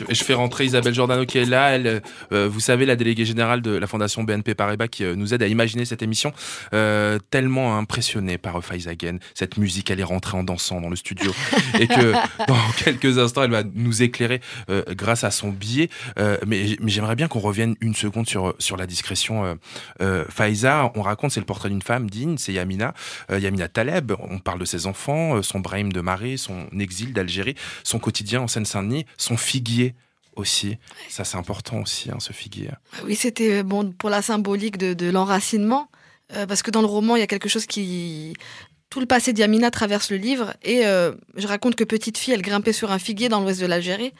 Je, 0.10 0.24
fais 0.24 0.34
rentrer 0.34 0.66
Isabelle 0.66 0.94
Giordano 0.94 1.26
qui 1.26 1.38
est 1.38 1.46
là. 1.46 1.70
Elle, 1.72 2.02
euh, 2.32 2.48
vous 2.48 2.60
savez, 2.60 2.86
la 2.86 2.96
déléguée 2.96 3.26
générale 3.26 3.62
de 3.62 3.72
la 3.72 3.88
Fondation 3.88 4.24
BNP 4.24 4.56
Paribas 4.56 4.88
qui 4.88 5.04
euh, 5.04 5.16
nous 5.16 5.34
aide 5.34 5.44
à 5.44 5.48
imaginer 5.48 5.86
cette 5.86 6.02
émission. 6.02 6.34
Euh, 6.74 7.20
tellement 7.30 7.78
impressionnée 7.78 8.38
par 8.38 8.64
Faiza 8.64 8.92
Again. 8.92 9.18
Cette 9.34 9.58
musique, 9.58 9.90
elle 9.92 10.00
est 10.00 10.04
rentrée 10.04 10.38
en 10.38 10.44
dansant 10.44 10.82
dans 10.82 10.90
le 10.90 10.96
studio. 10.96 11.34
et 11.80 11.88
que 11.88 12.14
dans 12.48 12.72
quelques 12.78 13.18
instants, 13.18 13.44
elle 13.44 13.52
va 13.52 13.64
nous 13.64 14.04
éclairer 14.04 14.42
euh, 14.70 14.84
grâce 14.90 15.24
à 15.24 15.32
son 15.32 15.50
billet. 15.50 15.90
Euh, 16.20 16.38
mais 16.46 16.78
mais 16.82 16.92
j'aimerais 16.92 17.16
bien 17.16 17.28
qu'on 17.28 17.40
revienne 17.40 17.76
une 17.82 17.96
seconde 17.96 18.28
sur, 18.28 18.54
sur 18.60 18.78
la 18.78 18.88
discrétion. 18.88 19.58
Faiza, 20.30 20.92
on 20.96 21.02
raconte, 21.02 21.32
c'est 21.32 21.40
le 21.40 21.46
portrait 21.46 21.70
d'une 21.70 21.82
femme 21.82 22.10
digne, 22.10 22.38
c'est 22.38 22.54
Yamina. 22.54 22.94
Yamina 23.32 23.68
Taleb, 23.68 24.14
on 24.20 24.40
parle 24.40 24.60
de 24.60 24.66
ses 24.66 24.88
enfants, 24.88 25.42
son 25.42 25.60
Brahim 25.60 25.92
de 25.92 26.02
Marais, 26.02 26.38
son 26.38 26.68
exil 26.80 27.14
d'Algérie, 27.14 27.56
son 27.84 28.00
quotidien 28.00 28.42
en 28.42 28.48
Seine-Saint-Denis, 28.48 29.06
son 29.18 29.38
figuier 29.38 29.96
aussi. 30.36 30.78
Ça, 31.10 31.24
c'est 31.24 31.38
important 31.38 31.82
aussi, 31.82 32.10
hein, 32.12 32.18
ce 32.20 32.34
figuier. 32.34 32.70
Oui, 33.06 33.16
c'était 33.16 33.60
euh, 33.60 33.64
bon 33.64 33.92
pour 33.92 34.10
la 34.10 34.22
symbolique 34.22 34.78
de, 34.78 34.94
de 34.94 35.10
l'enracinement, 35.10 35.90
euh, 36.34 36.46
parce 36.46 36.62
que 36.62 36.72
dans 36.72 36.82
le 36.82 36.88
roman, 36.88 37.16
il 37.16 37.20
y 37.20 37.24
a 37.24 37.28
quelque 37.28 37.50
chose 37.50 37.66
qui... 37.66 38.34
Tout 38.90 39.00
le 39.00 39.06
passé 39.08 39.34
d'Yamina 39.34 39.72
traverse 39.72 40.12
le 40.12 40.18
livre, 40.18 40.54
et 40.64 40.86
euh, 40.86 41.12
je 41.36 41.48
raconte 41.48 41.76
que 41.76 41.84
petite 41.84 42.18
fille, 42.18 42.34
elle 42.34 42.42
grimpait 42.42 42.74
sur 42.74 42.92
un 42.92 43.00
figuier 43.00 43.30
dans 43.30 43.42
l'ouest 43.42 43.60
de 43.60 43.66
l'Algérie, 43.66 44.14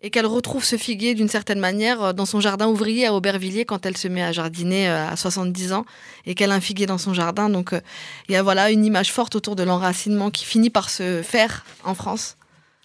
et 0.00 0.10
qu'elle 0.10 0.26
retrouve 0.26 0.64
ce 0.64 0.76
figuier 0.76 1.14
d'une 1.14 1.28
certaine 1.28 1.58
manière 1.58 2.14
dans 2.14 2.26
son 2.26 2.40
jardin 2.40 2.68
ouvrier 2.68 3.06
à 3.06 3.14
Aubervilliers 3.14 3.64
quand 3.64 3.84
elle 3.84 3.96
se 3.96 4.06
met 4.06 4.22
à 4.22 4.32
jardiner 4.32 4.88
à 4.88 5.16
70 5.16 5.72
ans, 5.72 5.84
et 6.24 6.34
qu'elle 6.34 6.52
a 6.52 6.54
un 6.54 6.60
figuier 6.60 6.86
dans 6.86 6.98
son 6.98 7.14
jardin. 7.14 7.48
Donc 7.48 7.72
euh, 7.72 7.80
il 8.28 8.32
y 8.32 8.36
a 8.36 8.42
voilà 8.42 8.70
une 8.70 8.84
image 8.84 9.12
forte 9.12 9.34
autour 9.34 9.56
de 9.56 9.64
l'enracinement 9.64 10.30
qui 10.30 10.44
finit 10.44 10.70
par 10.70 10.88
se 10.90 11.22
faire 11.22 11.64
en 11.84 11.94
France. 11.94 12.37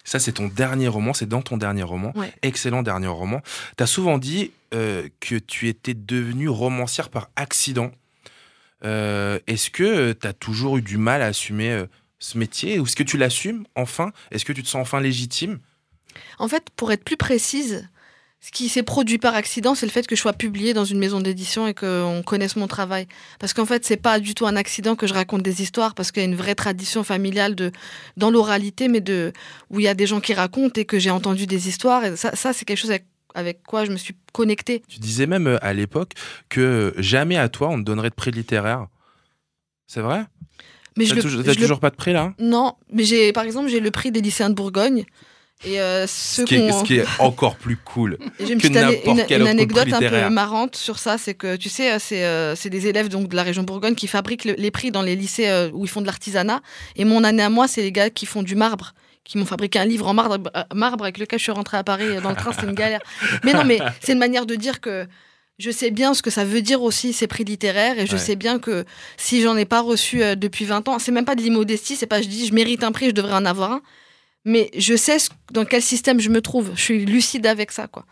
Ça, 0.03 0.19
c'est 0.19 0.33
ton 0.33 0.47
dernier 0.47 0.87
roman, 0.87 1.13
c'est 1.13 1.27
dans 1.27 1.41
ton 1.41 1.57
dernier 1.57 1.83
roman. 1.83 2.11
Ouais. 2.15 2.33
Excellent 2.41 2.83
dernier 2.83 3.07
roman. 3.07 3.41
Tu 3.77 3.83
as 3.83 3.87
souvent 3.87 4.17
dit 4.17 4.51
euh, 4.73 5.07
que 5.19 5.35
tu 5.35 5.69
étais 5.69 5.93
devenue 5.93 6.49
romancière 6.49 7.09
par 7.09 7.29
accident. 7.35 7.91
Euh, 8.83 9.39
Est-ce 9.47 9.69
que 9.69 10.11
tu 10.11 10.27
as 10.27 10.33
toujours 10.33 10.77
eu 10.77 10.81
du 10.81 10.97
mal 10.97 11.21
à 11.21 11.27
assumer 11.27 11.71
euh, 11.71 11.85
ce 12.19 12.37
métier? 12.37 12.79
Ou 12.79 12.85
est-ce 12.85 12.95
que 12.95 13.03
tu 13.03 13.17
l'assumes 13.17 13.65
enfin? 13.75 14.11
Est-ce 14.31 14.43
que 14.45 14.53
tu 14.53 14.61
te 14.61 14.67
sens 14.67 14.81
enfin 14.81 14.99
légitime? 14.99 15.59
En 16.37 16.47
fait, 16.47 16.69
pour 16.75 16.91
être 16.91 17.03
plus 17.03 17.17
précise, 17.17 17.87
ce 18.45 18.51
qui 18.51 18.67
s'est 18.67 18.83
produit 18.83 19.19
par 19.19 19.35
accident, 19.35 19.73
c'est 19.73 19.85
le 19.85 19.91
fait 19.91 20.05
que 20.05 20.17
je 20.17 20.21
sois 20.21 20.33
publiée 20.33 20.73
dans 20.73 20.83
une 20.83 20.99
maison 20.99 21.21
d'édition 21.21 21.65
et 21.65 21.73
qu'on 21.73 22.21
connaisse 22.25 22.57
mon 22.57 22.67
travail. 22.67 23.07
Parce 23.39 23.53
qu'en 23.53 23.65
fait, 23.65 23.85
c'est 23.85 23.95
pas 23.95 24.19
du 24.19 24.35
tout 24.35 24.45
un 24.45 24.57
accident 24.57 24.97
que 24.97 25.07
je 25.07 25.13
raconte 25.13 25.43
des 25.43 25.61
histoires, 25.61 25.95
parce 25.95 26.11
qu'il 26.11 26.21
y 26.23 26.25
a 26.25 26.27
une 26.27 26.35
vraie 26.35 26.53
tradition 26.53 27.05
familiale 27.05 27.55
de, 27.55 27.71
dans 28.17 28.29
l'oralité, 28.29 28.89
mais 28.89 28.99
de, 28.99 29.31
où 29.69 29.79
il 29.79 29.83
y 29.83 29.87
a 29.87 29.93
des 29.93 30.07
gens 30.07 30.19
qui 30.19 30.33
racontent 30.33 30.73
et 30.75 30.83
que 30.83 30.99
j'ai 30.99 31.09
entendu 31.09 31.47
des 31.47 31.69
histoires. 31.69 32.03
Et 32.03 32.17
ça, 32.17 32.35
ça 32.35 32.51
c'est 32.51 32.65
quelque 32.65 32.79
chose 32.79 32.89
avec, 32.91 33.05
avec 33.33 33.63
quoi 33.63 33.85
je 33.85 33.91
me 33.91 33.97
suis 33.97 34.15
connectée. 34.33 34.83
Tu 34.89 34.99
disais 34.99 35.25
même 35.25 35.47
euh, 35.47 35.57
à 35.65 35.71
l'époque 35.71 36.11
que 36.49 36.93
jamais 36.97 37.37
à 37.37 37.47
toi 37.47 37.69
on 37.69 37.77
te 37.77 37.85
donnerait 37.85 38.09
de 38.09 38.15
prix 38.15 38.31
littéraire. 38.31 38.87
C'est 39.87 40.01
vrai? 40.01 40.25
Mais 40.97 41.05
je 41.05 41.15
le- 41.15 41.21
toujours, 41.21 41.39
je 41.39 41.45
t'as 41.45 41.53
le- 41.53 41.61
toujours 41.61 41.79
pas 41.79 41.91
de 41.91 41.95
prix 41.95 42.11
là? 42.11 42.33
Non, 42.39 42.75
mais 42.91 43.05
j'ai, 43.05 43.31
par 43.31 43.45
exemple, 43.45 43.69
j'ai 43.69 43.79
le 43.79 43.89
prix 43.89 44.11
des 44.11 44.19
lycéens 44.21 44.49
de 44.49 44.55
Bourgogne. 44.55 45.05
Et 45.65 45.79
euh, 45.79 46.05
ce 46.07 46.41
qui, 46.41 46.55
est, 46.55 46.71
ce 46.71 46.83
qui 46.83 46.95
est 46.97 47.05
encore 47.19 47.55
plus 47.55 47.77
cool. 47.77 48.17
Une, 48.39 48.59
que 48.61 48.67
n'importe 48.67 49.05
une- 49.19 49.25
quel 49.27 49.41
une 49.41 49.47
autre 49.47 49.51
anecdote 49.51 49.93
un 49.93 49.99
peu 49.99 50.29
marrante 50.29 50.75
sur 50.75 50.99
ça, 50.99 51.17
c'est 51.17 51.33
que 51.33 51.55
tu 51.55 51.69
sais, 51.69 51.93
euh, 51.93 51.97
c'est 51.99 52.25
euh, 52.25 52.55
c'est 52.55 52.69
des 52.69 52.87
élèves 52.87 53.07
donc 53.07 53.29
de 53.29 53.35
la 53.35 53.43
région 53.43 53.63
Bourgogne 53.63 53.95
qui 53.95 54.07
fabriquent 54.07 54.45
le- 54.45 54.55
les 54.57 54.71
prix 54.71 54.91
dans 54.91 55.01
les 55.01 55.15
lycées 55.15 55.47
euh, 55.47 55.69
où 55.73 55.85
ils 55.85 55.89
font 55.89 56.01
de 56.01 56.05
l'artisanat. 56.05 56.61
Et 56.97 57.05
mon 57.05 57.23
année 57.23 57.43
à 57.43 57.49
moi, 57.49 57.67
c'est 57.67 57.81
les 57.81 57.91
gars 57.93 58.09
qui 58.09 58.25
font 58.25 58.43
du 58.43 58.55
marbre, 58.55 58.93
qui 59.23 59.37
m'ont 59.37 59.45
fabriqué 59.45 59.79
un 59.79 59.85
livre 59.85 60.07
en 60.07 60.13
marbre, 60.13 60.37
marbre 60.75 61.03
avec 61.05 61.17
lequel 61.17 61.39
je 61.39 61.43
suis 61.43 61.51
rentrée 61.53 61.77
à 61.77 61.83
Paris 61.83 62.07
dans 62.21 62.29
le 62.29 62.35
train, 62.35 62.51
c'était 62.51 62.65
une 62.67 62.73
galère. 62.73 62.99
Mais 63.45 63.53
non, 63.53 63.63
mais 63.63 63.79
c'est 64.01 64.11
une 64.13 64.19
manière 64.19 64.45
de 64.45 64.55
dire 64.55 64.81
que 64.81 65.05
je 65.59 65.71
sais 65.71 65.91
bien 65.91 66.13
ce 66.13 66.21
que 66.21 66.29
ça 66.31 66.43
veut 66.43 66.61
dire 66.61 66.81
aussi 66.81 67.13
ces 67.13 67.27
prix 67.27 67.45
littéraires 67.45 67.99
et 67.99 68.05
je 68.07 68.13
Ouais. 68.13 68.17
sais 68.17 68.35
bien 68.35 68.59
que 68.59 68.83
si 69.17 69.41
j'en 69.41 69.55
ai 69.55 69.65
pas 69.65 69.79
reçu 69.81 70.17
depuis 70.35 70.65
20 70.65 70.89
ans, 70.89 70.99
c'est 70.99 71.11
même 71.13 71.25
pas 71.25 71.35
de 71.35 71.41
l'immodestie, 71.41 71.95
c'est 71.95 72.07
pas 72.07 72.21
je 72.21 72.27
dis 72.27 72.47
je 72.47 72.53
mérite 72.53 72.83
un 72.83 72.91
prix, 72.91 73.05
je 73.07 73.11
devrais 73.13 73.33
en 73.35 73.45
avoir 73.45 73.71
un. 73.71 73.81
Mais 74.45 74.69
je 74.77 74.95
sais 74.95 75.17
dans 75.51 75.63
quel 75.63 75.81
système 75.81 76.19
je 76.19 76.29
me 76.29 76.41
trouve. 76.41 76.71
Je 76.75 76.81
suis 76.81 77.05
lucide 77.05 77.45
avec 77.45 77.71
ça, 77.71 77.87
quoi. 77.87 78.05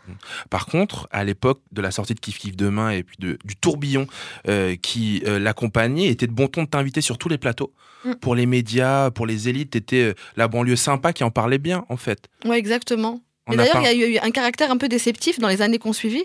Par 0.48 0.66
contre, 0.66 1.06
à 1.10 1.24
l'époque 1.24 1.60
de 1.72 1.82
la 1.82 1.90
sortie 1.90 2.14
de 2.14 2.20
Kif 2.20 2.38
Kif 2.38 2.56
Demain 2.56 2.90
et 2.90 3.02
puis 3.02 3.16
de- 3.18 3.38
du 3.44 3.54
tourbillon 3.56 4.06
euh, 4.48 4.76
qui 4.76 5.22
euh, 5.26 5.38
l'accompagnait, 5.38 6.06
était 6.06 6.26
de 6.26 6.32
bon 6.32 6.48
ton 6.48 6.62
de 6.62 6.68
t'inviter 6.68 7.02
sur 7.02 7.18
tous 7.18 7.28
les 7.28 7.38
plateaux. 7.38 7.72
Mm. 8.04 8.14
Pour 8.14 8.34
les 8.34 8.46
médias, 8.46 9.10
pour 9.10 9.26
les 9.26 9.48
élites, 9.48 9.70
t'étais 9.70 10.02
euh, 10.02 10.14
la 10.36 10.48
banlieue 10.48 10.76
sympa 10.76 11.12
qui 11.12 11.22
en 11.22 11.30
parlait 11.30 11.58
bien, 11.58 11.84
en 11.88 11.96
fait. 11.98 12.28
Ouais, 12.46 12.58
exactement. 12.58 13.20
On 13.46 13.52
Et 13.52 13.56
d'ailleurs, 13.56 13.82
il 13.92 13.98
y 13.98 14.04
a 14.04 14.08
eu 14.08 14.18
un 14.18 14.30
caractère 14.30 14.70
un 14.70 14.76
peu 14.78 14.88
déceptif 14.88 15.38
dans 15.38 15.48
les 15.48 15.60
années 15.62 15.78
qu'on 15.78 15.92
suivit. 15.92 16.24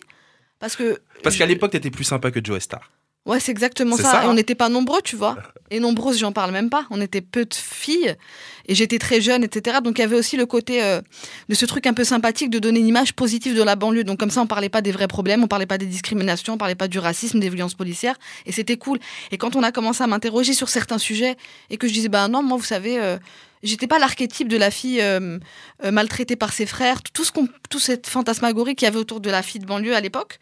Parce 0.59 0.75
que. 0.75 0.99
Parce 1.23 1.35
qu'à 1.35 1.45
l'époque, 1.45 1.71
t'étais 1.71 1.91
plus 1.91 2.03
sympa 2.03 2.31
que 2.31 2.39
Joe 2.43 2.59
Star. 2.61 2.91
Ouais, 3.27 3.39
c'est 3.39 3.51
exactement 3.51 3.97
ça. 3.97 4.03
ça, 4.03 4.23
Et 4.23 4.25
hein. 4.25 4.29
on 4.29 4.33
n'était 4.33 4.55
pas 4.55 4.69
nombreux, 4.69 5.01
tu 5.03 5.15
vois. 5.15 5.37
Et 5.69 5.81
nombreuses, 5.81 6.17
j'en 6.17 6.31
parle 6.31 6.51
même 6.51 6.69
pas. 6.69 6.87
On 6.89 7.01
était 7.01 7.19
peu 7.19 7.43
de 7.43 7.53
filles. 7.53 8.15
Et 8.69 8.73
j'étais 8.73 8.99
très 8.99 9.19
jeune, 9.19 9.43
etc. 9.43 9.79
Donc 9.83 9.99
il 9.99 10.01
y 10.01 10.05
avait 10.05 10.15
aussi 10.15 10.37
le 10.37 10.45
côté 10.45 10.81
euh, 10.81 11.01
de 11.49 11.55
ce 11.55 11.65
truc 11.65 11.85
un 11.87 11.93
peu 11.93 12.05
sympathique 12.05 12.49
de 12.49 12.59
donner 12.59 12.79
une 12.79 12.87
image 12.87 13.13
positive 13.13 13.53
de 13.55 13.61
la 13.63 13.75
banlieue. 13.75 14.05
Donc 14.05 14.17
comme 14.17 14.31
ça, 14.31 14.41
on 14.41 14.47
parlait 14.47 14.69
pas 14.69 14.81
des 14.81 14.93
vrais 14.93 15.07
problèmes, 15.09 15.43
on 15.43 15.47
parlait 15.47 15.65
pas 15.65 15.77
des 15.77 15.85
discriminations, 15.85 16.53
on 16.53 16.57
parlait 16.57 16.75
pas 16.75 16.87
du 16.87 16.99
racisme, 16.99 17.39
des 17.39 17.49
violences 17.49 17.75
policières. 17.75 18.15
Et 18.45 18.53
c'était 18.53 18.77
cool. 18.77 18.99
Et 19.31 19.37
quand 19.37 19.57
on 19.57 19.63
a 19.63 19.73
commencé 19.73 20.01
à 20.03 20.07
m'interroger 20.07 20.53
sur 20.53 20.69
certains 20.69 20.97
sujets 20.97 21.35
et 21.69 21.77
que 21.77 21.87
je 21.87 21.93
disais, 21.93 22.09
bah 22.09 22.27
non, 22.29 22.41
moi, 22.43 22.57
vous 22.57 22.63
savez. 22.63 22.97
euh, 22.97 23.17
J'étais 23.63 23.87
pas 23.87 23.97
l'archétype 23.99 24.47
de 24.47 24.57
la 24.57 24.69
fille 24.69 25.01
euh, 25.01 25.39
euh, 25.83 25.91
maltraitée 25.91 26.35
par 26.35 26.53
ses 26.53 26.65
frères, 26.67 27.01
tout 27.01 27.23
ce 27.23 27.31
qu'on, 27.31 27.47
toute 27.69 27.81
cette 27.81 28.07
fantasmagorie 28.07 28.75
qu'il 28.75 28.85
y 28.85 28.89
avait 28.89 28.99
autour 28.99 29.19
de 29.19 29.29
la 29.31 29.41
fille 29.41 29.59
de 29.59 29.65
banlieue 29.65 29.95
à 29.95 29.99
l'époque. 29.99 30.39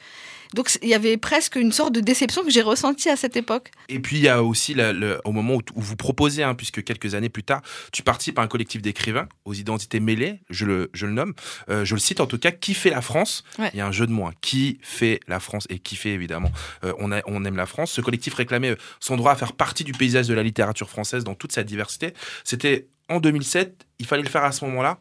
Donc 0.54 0.70
il 0.82 0.90
y 0.90 0.94
avait 0.94 1.18
presque 1.18 1.56
une 1.56 1.72
sorte 1.72 1.94
de 1.94 2.00
déception 2.00 2.44
que 2.44 2.50
j'ai 2.52 2.62
ressentie 2.62 3.10
à 3.10 3.16
cette 3.16 3.36
époque. 3.36 3.72
Et 3.90 4.00
puis, 4.00 4.18
il 4.18 4.24
y 4.24 4.30
a 4.30 4.44
aussi 4.44 4.74
la- 4.74 4.94
le- 4.94 5.20
au 5.26 5.32
moment 5.32 5.56
où, 5.56 5.62
vous 5.76 5.96
proposez, 5.96 6.44
hein, 6.44 6.56
puisque 6.56 6.84
quelques 6.84 7.16
années 7.16 7.30
plus 7.30 7.44
tard, 7.44 7.62
tu 7.92 8.04
participes 8.04 8.40
à 8.40 8.42
un 8.42 8.48
collectif 8.48 8.82
d'écrivains 8.82 9.28
aux 9.46 9.54
identités 9.54 10.00
mêlées, 10.00 10.40
je 10.50 10.66
le, 10.66 10.90
je 10.94 11.06
le 11.06 11.12
nomme, 11.14 11.34
euh, 11.70 11.84
je 11.86 11.94
le 11.96 12.00
cite 12.00 12.20
en 12.20 12.28
tout 12.28 12.38
cas, 12.38 12.52
Qui 12.52 12.74
fait 12.74 12.90
la 12.90 13.02
France? 13.02 13.44
Ouais. 13.60 13.70
Il 13.74 13.78
y 13.78 13.82
a 13.82 13.88
un 13.88 13.92
jeu 13.92 14.08
de 14.08 14.12
mots, 14.12 14.26
hein. 14.28 14.34
Qui 14.42 14.80
fait 14.82 15.20
la 15.28 15.40
France 15.40 15.66
Et 15.70 15.80
qui 15.80 15.96
fait 15.96 16.12
évidemment, 16.12 16.52
euh, 16.84 16.94
on, 17.00 17.12
a- 17.12 17.22
on 17.28 17.44
aime 17.46 17.58
la 17.58 17.66
France. 17.66 17.92
Ce 17.92 18.02
collectif 18.02 18.34
réclamait 18.36 18.72
euh, 18.72 18.76
son 19.00 19.16
droit 19.18 19.32
à 19.32 19.36
faire 19.36 19.54
partie 19.54 19.84
du 19.84 19.92
paysage 19.92 20.28
de 20.28 20.34
la 20.34 20.44
littérature 20.44 20.90
française 20.90 21.24
dans 21.24 21.36
toute 21.36 21.52
sa 21.52 21.64
diversité. 21.64 22.14
C'était 22.44 22.88
en 23.10 23.20
2007, 23.20 23.86
il 24.00 24.06
fallait 24.06 24.24
le 24.24 24.30
faire 24.30 24.44
à 24.44 24.52
ce 24.52 24.66
moment-là. 24.66 25.00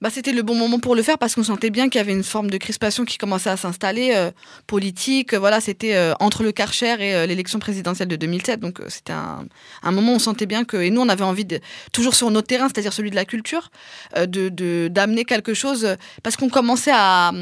Bah, 0.00 0.08
c'était 0.10 0.32
le 0.32 0.42
bon 0.42 0.54
moment 0.54 0.78
pour 0.78 0.94
le 0.94 1.02
faire 1.02 1.18
parce 1.18 1.34
qu'on 1.34 1.44
sentait 1.44 1.70
bien 1.70 1.88
qu'il 1.88 1.98
y 1.98 2.02
avait 2.02 2.12
une 2.12 2.24
forme 2.24 2.50
de 2.50 2.56
crispation 2.56 3.04
qui 3.04 3.18
commençait 3.18 3.50
à 3.50 3.56
s'installer, 3.56 4.12
euh, 4.14 4.30
politique. 4.66 5.34
euh, 5.34 5.38
Voilà, 5.38 5.60
c'était 5.60 5.94
euh, 5.94 6.14
entre 6.20 6.42
le 6.42 6.52
Karcher 6.52 6.96
et 7.00 7.26
l'élection 7.26 7.58
présidentielle 7.58 8.08
de 8.08 8.16
2007. 8.16 8.60
Donc 8.60 8.80
c'était 8.88 9.12
un, 9.12 9.92
moment 9.92 10.12
où 10.12 10.16
on 10.16 10.18
sentait 10.18 10.46
bien 10.46 10.64
que, 10.64 10.76
et 10.78 10.90
nous 10.90 11.00
on 11.00 11.08
avait 11.08 11.24
envie 11.24 11.44
de, 11.44 11.60
toujours 11.92 12.14
sur 12.14 12.30
notre 12.30 12.46
terrain, 12.46 12.68
c'est-à-dire 12.68 12.92
celui 12.92 13.10
de 13.10 13.16
la 13.16 13.24
culture, 13.24 13.70
de 14.16 14.88
d'amener 14.88 15.24
quelque 15.24 15.54
chose 15.54 15.96
parce 16.22 16.36
qu'on 16.36 16.48
commençait 16.48 16.92
à, 16.94 17.32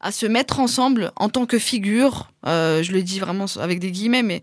à 0.00 0.12
se 0.12 0.26
mettre 0.26 0.60
ensemble 0.60 1.12
en 1.16 1.28
tant 1.28 1.46
que 1.46 1.58
figure. 1.58 2.30
je 2.44 2.92
le 2.92 3.02
dis 3.02 3.20
vraiment 3.20 3.46
avec 3.60 3.80
des 3.80 3.90
guillemets, 3.90 4.22
mais 4.22 4.42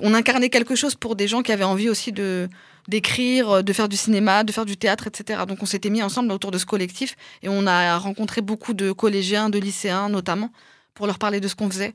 on 0.00 0.14
incarnait 0.14 0.50
quelque 0.50 0.74
chose 0.74 0.94
pour 0.94 1.16
des 1.16 1.28
gens 1.28 1.42
qui 1.42 1.52
avaient 1.52 1.64
envie 1.64 1.88
aussi 1.88 2.12
de 2.12 2.48
d'écrire, 2.88 3.62
de 3.62 3.72
faire 3.72 3.88
du 3.88 3.96
cinéma, 3.96 4.44
de 4.44 4.52
faire 4.52 4.64
du 4.64 4.76
théâtre, 4.76 5.06
etc. 5.06 5.42
Donc 5.46 5.62
on 5.62 5.66
s'était 5.66 5.90
mis 5.90 6.02
ensemble 6.02 6.32
autour 6.32 6.50
de 6.50 6.58
ce 6.58 6.66
collectif 6.66 7.16
et 7.42 7.48
on 7.48 7.66
a 7.66 7.98
rencontré 7.98 8.40
beaucoup 8.40 8.74
de 8.74 8.92
collégiens, 8.92 9.48
de 9.48 9.58
lycéens 9.58 10.08
notamment, 10.08 10.50
pour 10.94 11.06
leur 11.06 11.18
parler 11.18 11.40
de 11.40 11.48
ce 11.48 11.54
qu'on 11.54 11.70
faisait. 11.70 11.94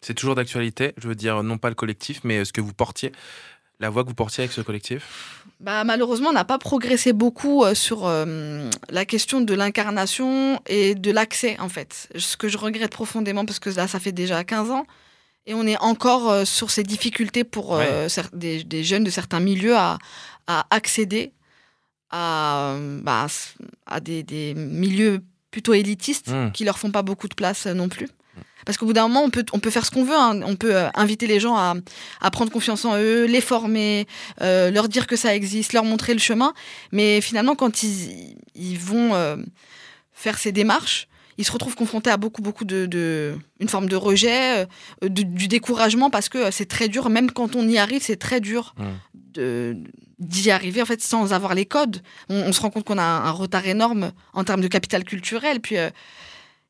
C'est 0.00 0.14
toujours 0.14 0.34
d'actualité, 0.34 0.94
je 0.96 1.08
veux 1.08 1.14
dire, 1.14 1.42
non 1.42 1.58
pas 1.58 1.68
le 1.68 1.74
collectif, 1.74 2.20
mais 2.22 2.44
ce 2.44 2.52
que 2.52 2.60
vous 2.60 2.72
portiez, 2.72 3.12
la 3.80 3.90
voix 3.90 4.02
que 4.02 4.08
vous 4.08 4.14
portiez 4.14 4.42
avec 4.42 4.52
ce 4.52 4.60
collectif? 4.60 5.44
Bah, 5.60 5.84
Malheureusement, 5.84 6.30
on 6.30 6.32
n'a 6.32 6.44
pas 6.44 6.58
progressé 6.58 7.12
beaucoup 7.12 7.64
euh, 7.64 7.74
sur 7.74 8.06
euh, 8.06 8.68
la 8.90 9.04
question 9.04 9.40
de 9.40 9.54
l'incarnation 9.54 10.60
et 10.66 10.94
de 10.94 11.10
l'accès, 11.10 11.56
en 11.60 11.68
fait. 11.68 12.08
Ce 12.16 12.36
que 12.36 12.48
je 12.48 12.58
regrette 12.58 12.92
profondément, 12.92 13.44
parce 13.44 13.58
que 13.58 13.70
là, 13.70 13.88
ça 13.88 14.00
fait 14.00 14.12
déjà 14.12 14.42
15 14.44 14.70
ans, 14.70 14.86
et 15.48 15.54
on 15.54 15.66
est 15.66 15.78
encore 15.78 16.30
euh, 16.30 16.44
sur 16.44 16.70
ces 16.70 16.84
difficultés 16.84 17.42
pour 17.42 17.74
euh, 17.74 18.06
des, 18.32 18.62
des 18.62 18.84
jeunes 18.84 19.02
de 19.04 19.10
certains 19.10 19.40
milieux 19.40 19.76
à, 19.76 19.98
à 20.46 20.66
accéder 20.70 21.32
à, 22.10 22.72
euh, 22.74 23.00
bah, 23.02 23.26
à 23.86 24.00
des, 24.00 24.22
des 24.22 24.54
milieux 24.54 25.20
plutôt 25.50 25.74
élitistes 25.74 26.28
Mm. 26.28 26.52
qui 26.52 26.64
leur 26.64 26.78
font 26.78 26.90
pas 26.90 27.02
beaucoup 27.02 27.28
de 27.28 27.34
place 27.34 27.66
non 27.66 27.88
plus. 27.88 28.08
Parce 28.66 28.76
qu'au 28.76 28.84
bout 28.86 28.92
d'un 28.92 29.08
moment, 29.08 29.22
on 29.24 29.30
peut, 29.30 29.44
on 29.52 29.60
peut 29.60 29.70
faire 29.70 29.86
ce 29.86 29.90
qu'on 29.90 30.04
veut. 30.04 30.14
hein. 30.14 30.40
On 30.44 30.54
peut 30.56 30.76
euh, 30.76 30.88
inviter 30.94 31.26
les 31.26 31.40
gens 31.40 31.56
à, 31.56 31.74
à 32.20 32.30
prendre 32.30 32.52
confiance 32.52 32.84
en 32.84 32.96
eux, 32.98 33.24
les 33.24 33.40
former, 33.40 34.06
euh, 34.42 34.70
leur 34.70 34.88
dire 34.88 35.06
que 35.06 35.16
ça 35.16 35.34
existe, 35.34 35.72
leur 35.72 35.84
montrer 35.84 36.12
le 36.12 36.18
chemin. 36.20 36.52
Mais 36.92 37.20
finalement, 37.22 37.54
quand 37.56 37.82
ils, 37.82 38.36
ils 38.54 38.78
vont 38.78 39.14
euh, 39.14 39.36
faire 40.12 40.36
ces 40.38 40.52
démarches, 40.52 41.08
ils 41.38 41.44
se 41.44 41.52
retrouvent 41.52 41.76
confrontés 41.76 42.10
à 42.10 42.16
beaucoup, 42.18 42.42
beaucoup 42.42 42.64
de, 42.64 42.86
de 42.86 43.36
une 43.60 43.68
forme 43.68 43.88
de 43.88 43.96
rejet, 43.96 44.66
euh, 45.04 45.08
de- 45.08 45.22
du 45.22 45.48
découragement 45.48 46.10
parce 46.10 46.28
que 46.28 46.38
euh, 46.38 46.50
c'est 46.50 46.66
très 46.66 46.88
dur. 46.88 47.08
Même 47.10 47.30
quand 47.30 47.56
on 47.56 47.66
y 47.68 47.78
arrive, 47.78 48.02
c'est 48.02 48.16
très 48.18 48.40
dur 48.40 48.74
Mm. 48.76 48.84
de 49.34 49.76
d'y 50.18 50.50
arriver 50.50 50.82
en 50.82 50.84
fait 50.84 51.00
sans 51.00 51.32
avoir 51.32 51.54
les 51.54 51.64
codes. 51.64 52.02
On, 52.28 52.34
on 52.48 52.52
se 52.52 52.60
rend 52.60 52.70
compte 52.70 52.82
qu'on 52.84 52.98
a 52.98 53.02
un, 53.04 53.24
un 53.26 53.30
retard 53.30 53.66
énorme 53.68 54.10
en 54.34 54.42
termes 54.42 54.60
de 54.60 54.66
capital 54.68 55.04
culturel. 55.04 55.60
Puis 55.60 55.76
euh, 55.78 55.90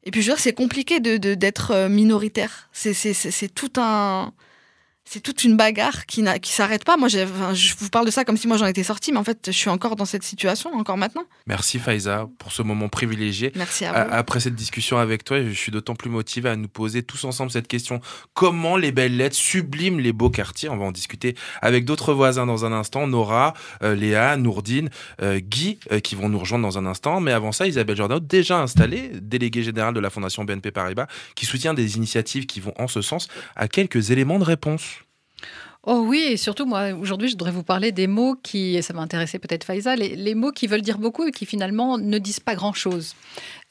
et 0.04 0.10
puis 0.10 0.20
je 0.22 0.28
veux 0.30 0.34
dire, 0.36 0.42
c'est 0.42 0.52
compliqué 0.52 1.00
de 1.00 1.16
de- 1.16 1.34
d'être 1.34 1.88
minoritaire. 1.88 2.68
C'est 2.72 3.54
tout 3.54 3.72
un 3.78 4.32
c'est 5.10 5.20
toute 5.20 5.42
une 5.44 5.56
bagarre 5.56 6.04
qui 6.04 6.20
n'a 6.20 6.38
qui 6.38 6.52
s'arrête 6.52 6.84
pas. 6.84 6.98
Moi, 6.98 7.08
enfin, 7.08 7.54
je 7.54 7.72
vous 7.78 7.88
parle 7.88 8.04
de 8.04 8.10
ça 8.10 8.26
comme 8.26 8.36
si 8.36 8.46
moi 8.46 8.58
j'en 8.58 8.66
étais 8.66 8.82
sortie, 8.82 9.10
mais 9.10 9.18
en 9.18 9.24
fait, 9.24 9.38
je 9.46 9.52
suis 9.52 9.70
encore 9.70 9.96
dans 9.96 10.04
cette 10.04 10.22
situation 10.22 10.70
encore 10.74 10.98
maintenant. 10.98 11.24
Merci 11.46 11.78
Faiza 11.78 12.28
pour 12.38 12.52
ce 12.52 12.60
moment 12.60 12.90
privilégié. 12.90 13.50
Merci 13.54 13.86
à 13.86 13.92
vous. 13.92 14.10
Après 14.12 14.40
cette 14.40 14.54
discussion 14.54 14.98
avec 14.98 15.24
toi, 15.24 15.42
je 15.42 15.50
suis 15.52 15.72
d'autant 15.72 15.94
plus 15.94 16.10
motivé 16.10 16.50
à 16.50 16.56
nous 16.56 16.68
poser 16.68 17.02
tous 17.02 17.24
ensemble 17.24 17.50
cette 17.50 17.68
question. 17.68 18.02
Comment 18.34 18.76
les 18.76 18.92
belles 18.92 19.16
lettres 19.16 19.36
subliment 19.36 19.98
les 19.98 20.12
beaux 20.12 20.28
quartiers? 20.28 20.68
On 20.68 20.76
va 20.76 20.84
en 20.84 20.92
discuter 20.92 21.34
avec 21.62 21.86
d'autres 21.86 22.12
voisins 22.12 22.44
dans 22.44 22.66
un 22.66 22.72
instant. 22.72 23.06
Nora, 23.06 23.54
euh, 23.82 23.94
Léa, 23.94 24.36
Nourdine, 24.36 24.90
euh, 25.22 25.40
Guy, 25.40 25.78
euh, 25.90 26.00
qui 26.00 26.16
vont 26.16 26.28
nous 26.28 26.38
rejoindre 26.38 26.64
dans 26.64 26.76
un 26.76 26.84
instant. 26.84 27.20
Mais 27.20 27.32
avant 27.32 27.52
ça, 27.52 27.66
Isabelle 27.66 27.96
Jordan, 27.96 28.20
déjà 28.20 28.60
installée, 28.60 29.12
déléguée 29.22 29.62
générale 29.62 29.94
de 29.94 30.00
la 30.00 30.10
Fondation 30.10 30.44
BNP 30.44 30.70
Paribas, 30.70 31.06
qui 31.34 31.46
soutient 31.46 31.72
des 31.72 31.96
initiatives 31.96 32.44
qui 32.44 32.60
vont 32.60 32.74
en 32.78 32.88
ce 32.88 33.00
sens, 33.00 33.28
à 33.56 33.68
quelques 33.68 34.10
éléments 34.10 34.38
de 34.38 34.44
réponse. 34.44 34.97
Oh 35.84 36.04
oui, 36.06 36.18
et 36.18 36.36
surtout, 36.36 36.66
moi, 36.66 36.92
aujourd'hui, 36.92 37.28
je 37.28 37.34
voudrais 37.34 37.52
vous 37.52 37.62
parler 37.62 37.92
des 37.92 38.06
mots 38.06 38.34
qui, 38.34 38.76
et 38.76 38.82
ça 38.82 38.92
m'a 38.92 39.02
intéressé 39.02 39.38
peut-être 39.38 39.64
Faiza, 39.64 39.96
les, 39.96 40.34
mots 40.34 40.52
qui 40.52 40.66
veulent 40.66 40.82
dire 40.82 40.98
beaucoup 40.98 41.26
et 41.26 41.30
qui 41.30 41.46
finalement 41.46 41.98
ne 41.98 42.18
disent 42.18 42.40
pas 42.40 42.54
grand-chose. 42.54 43.14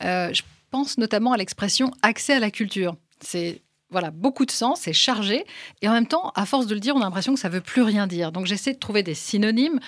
Euh, 0.03 0.33
je 0.33 0.41
pense 0.71 0.97
notamment 0.97 1.33
à 1.33 1.37
l'expression 1.37 1.91
accès 2.01 2.33
à 2.33 2.39
la 2.39 2.49
culture. 2.49 2.95
C'est 3.19 3.61
voilà, 3.89 4.11
beaucoup 4.11 4.45
de 4.45 4.51
sens, 4.51 4.81
c'est 4.81 4.93
chargé, 4.93 5.45
et 5.81 5.87
en 5.87 5.93
même 5.93 6.07
temps, 6.07 6.31
à 6.35 6.45
force 6.45 6.67
de 6.67 6.73
le 6.73 6.79
dire, 6.79 6.95
on 6.95 7.01
a 7.01 7.05
l'impression 7.05 7.33
que 7.33 7.39
ça 7.39 7.49
veut 7.49 7.61
plus 7.61 7.81
rien 7.81 8.05
dire. 8.05 8.31
Donc 8.31 8.45
j'essaie 8.45 8.73
de 8.73 8.79
trouver 8.79 9.01
des 9.01 9.13
synonymes 9.13 9.79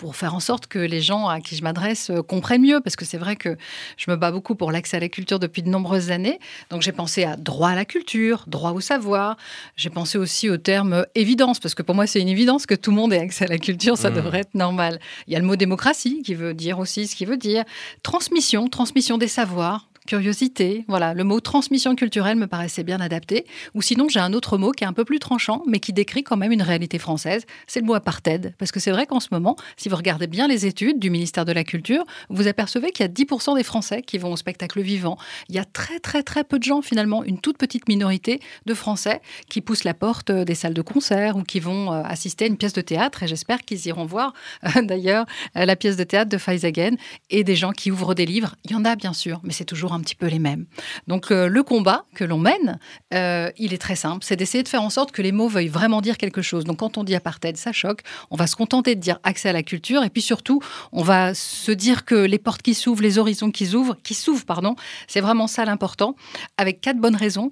pour 0.00 0.16
faire 0.16 0.34
en 0.34 0.40
sorte 0.40 0.66
que 0.66 0.78
les 0.78 1.00
gens 1.00 1.28
à 1.28 1.40
qui 1.40 1.56
je 1.56 1.62
m'adresse 1.62 2.10
euh, 2.10 2.22
comprennent 2.22 2.62
mieux, 2.62 2.80
parce 2.80 2.96
que 2.96 3.04
c'est 3.04 3.18
vrai 3.18 3.36
que 3.36 3.56
je 3.96 4.10
me 4.10 4.16
bats 4.16 4.32
beaucoup 4.32 4.54
pour 4.54 4.72
l'accès 4.72 4.98
à 4.98 5.00
la 5.00 5.08
culture 5.08 5.38
depuis 5.38 5.62
de 5.62 5.68
nombreuses 5.68 6.10
années. 6.10 6.38
Donc 6.70 6.82
j'ai 6.82 6.92
pensé 6.92 7.24
à 7.24 7.36
droit 7.36 7.70
à 7.70 7.74
la 7.74 7.84
culture, 7.84 8.44
droit 8.46 8.72
au 8.72 8.80
savoir. 8.80 9.36
J'ai 9.76 9.90
pensé 9.90 10.18
aussi 10.18 10.50
au 10.50 10.56
terme 10.58 10.92
euh, 10.92 11.02
évidence, 11.14 11.58
parce 11.58 11.74
que 11.74 11.82
pour 11.82 11.94
moi 11.94 12.06
c'est 12.06 12.20
une 12.20 12.28
évidence 12.28 12.66
que 12.66 12.74
tout 12.74 12.90
le 12.90 12.96
monde 12.96 13.12
ait 13.12 13.18
accès 13.18 13.44
à 13.44 13.48
la 13.48 13.58
culture, 13.58 13.96
ça 13.96 14.10
Mmh. 14.10 14.14
devrait 14.14 14.40
être 14.40 14.54
normal. 14.54 15.00
Il 15.26 15.32
y 15.32 15.36
a 15.36 15.38
le 15.38 15.46
mot 15.46 15.56
démocratie 15.56 16.22
qui 16.22 16.34
veut 16.34 16.54
dire 16.54 16.78
aussi 16.78 17.06
ce 17.06 17.14
qu'il 17.14 17.28
veut 17.28 17.36
dire. 17.36 17.64
Transmission, 18.02 18.68
transmission 18.68 19.18
des 19.18 19.28
savoirs. 19.28 19.89
Curiosité, 20.06 20.84
voilà, 20.88 21.12
le 21.12 21.24
mot 21.24 21.40
transmission 21.40 21.94
culturelle 21.94 22.36
me 22.36 22.46
paraissait 22.46 22.82
bien 22.84 23.00
adapté. 23.00 23.44
Ou 23.74 23.82
sinon, 23.82 24.08
j'ai 24.08 24.18
un 24.18 24.32
autre 24.32 24.56
mot 24.56 24.72
qui 24.72 24.84
est 24.84 24.86
un 24.86 24.94
peu 24.94 25.04
plus 25.04 25.18
tranchant, 25.18 25.62
mais 25.66 25.78
qui 25.78 25.92
décrit 25.92 26.24
quand 26.24 26.38
même 26.38 26.52
une 26.52 26.62
réalité 26.62 26.98
française. 26.98 27.44
C'est 27.66 27.80
le 27.80 27.86
mot 27.86 27.94
apartheid. 27.94 28.54
Parce 28.58 28.72
que 28.72 28.80
c'est 28.80 28.90
vrai 28.90 29.06
qu'en 29.06 29.20
ce 29.20 29.28
moment, 29.30 29.56
si 29.76 29.88
vous 29.88 29.96
regardez 29.96 30.26
bien 30.26 30.48
les 30.48 30.64
études 30.64 30.98
du 30.98 31.10
ministère 31.10 31.44
de 31.44 31.52
la 31.52 31.64
Culture, 31.64 32.04
vous 32.30 32.48
apercevez 32.48 32.92
qu'il 32.92 33.04
y 33.04 33.08
a 33.08 33.12
10% 33.12 33.56
des 33.56 33.62
Français 33.62 34.02
qui 34.02 34.16
vont 34.18 34.32
au 34.32 34.36
spectacle 34.36 34.80
vivant. 34.80 35.18
Il 35.48 35.54
y 35.54 35.58
a 35.58 35.64
très, 35.64 36.00
très, 36.00 36.22
très 36.22 36.44
peu 36.44 36.58
de 36.58 36.64
gens, 36.64 36.80
finalement, 36.80 37.22
une 37.22 37.38
toute 37.38 37.58
petite 37.58 37.86
minorité 37.86 38.40
de 38.66 38.74
Français 38.74 39.20
qui 39.48 39.60
poussent 39.60 39.84
la 39.84 39.94
porte 39.94 40.32
des 40.32 40.54
salles 40.54 40.74
de 40.74 40.82
concert 40.82 41.36
ou 41.36 41.42
qui 41.42 41.60
vont 41.60 41.92
euh, 41.92 42.02
assister 42.02 42.46
à 42.46 42.48
une 42.48 42.56
pièce 42.56 42.72
de 42.72 42.80
théâtre. 42.80 43.22
Et 43.22 43.28
j'espère 43.28 43.60
qu'ils 43.62 43.86
iront 43.86 44.06
voir, 44.06 44.32
euh, 44.76 44.82
d'ailleurs, 44.82 45.26
euh, 45.56 45.66
la 45.66 45.76
pièce 45.76 45.96
de 45.96 46.04
théâtre 46.04 46.30
de 46.30 46.38
Faizagen 46.38 46.96
et 47.28 47.44
des 47.44 47.56
gens 47.56 47.72
qui 47.72 47.90
ouvrent 47.90 48.14
des 48.14 48.26
livres. 48.26 48.56
Il 48.64 48.72
y 48.72 48.74
en 48.74 48.84
a, 48.84 48.96
bien 48.96 49.12
sûr, 49.12 49.40
mais 49.44 49.52
c'est 49.52 49.64
un 49.94 50.00
petit 50.00 50.14
peu 50.14 50.26
les 50.26 50.38
mêmes. 50.38 50.66
Donc, 51.06 51.30
euh, 51.30 51.48
le 51.48 51.62
combat 51.62 52.04
que 52.14 52.24
l'on 52.24 52.38
mène, 52.38 52.78
euh, 53.14 53.50
il 53.58 53.72
est 53.74 53.78
très 53.78 53.96
simple. 53.96 54.24
C'est 54.24 54.36
d'essayer 54.36 54.62
de 54.62 54.68
faire 54.68 54.82
en 54.82 54.90
sorte 54.90 55.12
que 55.12 55.22
les 55.22 55.32
mots 55.32 55.48
veuillent 55.48 55.68
vraiment 55.68 56.00
dire 56.00 56.16
quelque 56.16 56.42
chose. 56.42 56.64
Donc, 56.64 56.78
quand 56.78 56.98
on 56.98 57.04
dit 57.04 57.14
apartheid, 57.14 57.56
ça 57.56 57.72
choque. 57.72 58.02
On 58.30 58.36
va 58.36 58.46
se 58.46 58.56
contenter 58.56 58.94
de 58.94 59.00
dire 59.00 59.18
accès 59.22 59.48
à 59.48 59.52
la 59.52 59.62
culture. 59.62 60.02
Et 60.02 60.10
puis 60.10 60.22
surtout, 60.22 60.60
on 60.92 61.02
va 61.02 61.34
se 61.34 61.72
dire 61.72 62.04
que 62.04 62.14
les 62.14 62.38
portes 62.38 62.62
qui 62.62 62.74
s'ouvrent, 62.74 63.02
les 63.02 63.18
horizons 63.18 63.50
qui 63.50 63.66
s'ouvrent, 63.66 63.96
qui 64.02 64.14
s'ouvrent, 64.14 64.44
pardon, 64.44 64.76
c'est 65.06 65.20
vraiment 65.20 65.46
ça 65.46 65.64
l'important, 65.64 66.14
avec 66.56 66.80
quatre 66.80 66.98
bonnes 66.98 67.16
raisons 67.16 67.50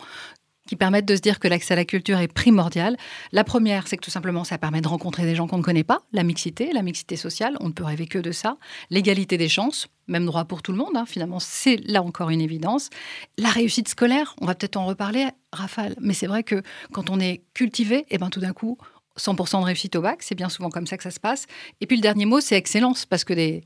qui 0.68 0.76
permettent 0.76 1.06
de 1.06 1.16
se 1.16 1.20
dire 1.20 1.40
que 1.40 1.48
l'accès 1.48 1.72
à 1.72 1.76
la 1.76 1.86
culture 1.86 2.18
est 2.18 2.28
primordial. 2.28 2.96
La 3.32 3.42
première, 3.42 3.88
c'est 3.88 3.96
que 3.96 4.04
tout 4.04 4.10
simplement, 4.10 4.44
ça 4.44 4.58
permet 4.58 4.82
de 4.82 4.86
rencontrer 4.86 5.24
des 5.24 5.34
gens 5.34 5.48
qu'on 5.48 5.58
ne 5.58 5.62
connaît 5.62 5.82
pas, 5.82 6.02
la 6.12 6.22
mixité, 6.22 6.72
la 6.72 6.82
mixité 6.82 7.16
sociale, 7.16 7.56
on 7.60 7.68
ne 7.68 7.72
peut 7.72 7.84
rêver 7.84 8.06
que 8.06 8.18
de 8.18 8.32
ça, 8.32 8.58
l'égalité 8.90 9.38
des 9.38 9.48
chances, 9.48 9.88
même 10.08 10.26
droit 10.26 10.44
pour 10.44 10.60
tout 10.60 10.72
le 10.72 10.78
monde, 10.78 10.94
hein, 10.94 11.06
finalement, 11.06 11.40
c'est 11.40 11.78
là 11.86 12.02
encore 12.02 12.28
une 12.28 12.42
évidence. 12.42 12.90
La 13.38 13.48
réussite 13.48 13.88
scolaire, 13.88 14.36
on 14.42 14.46
va 14.46 14.54
peut-être 14.54 14.76
en 14.76 14.84
reparler, 14.84 15.28
Rafale, 15.52 15.94
mais 16.00 16.12
c'est 16.12 16.26
vrai 16.26 16.42
que 16.42 16.62
quand 16.92 17.08
on 17.08 17.18
est 17.18 17.42
cultivé, 17.54 18.04
et 18.10 18.18
ben 18.18 18.28
tout 18.28 18.40
d'un 18.40 18.52
coup, 18.52 18.76
100% 19.18 19.60
de 19.60 19.64
réussite 19.64 19.96
au 19.96 20.02
bac, 20.02 20.22
c'est 20.22 20.34
bien 20.34 20.50
souvent 20.50 20.68
comme 20.68 20.86
ça 20.86 20.98
que 20.98 21.02
ça 21.02 21.10
se 21.10 21.18
passe. 21.18 21.46
Et 21.80 21.86
puis 21.86 21.96
le 21.96 22.02
dernier 22.02 22.26
mot, 22.26 22.40
c'est 22.40 22.56
excellence, 22.56 23.06
parce 23.06 23.24
que 23.24 23.32
des, 23.32 23.64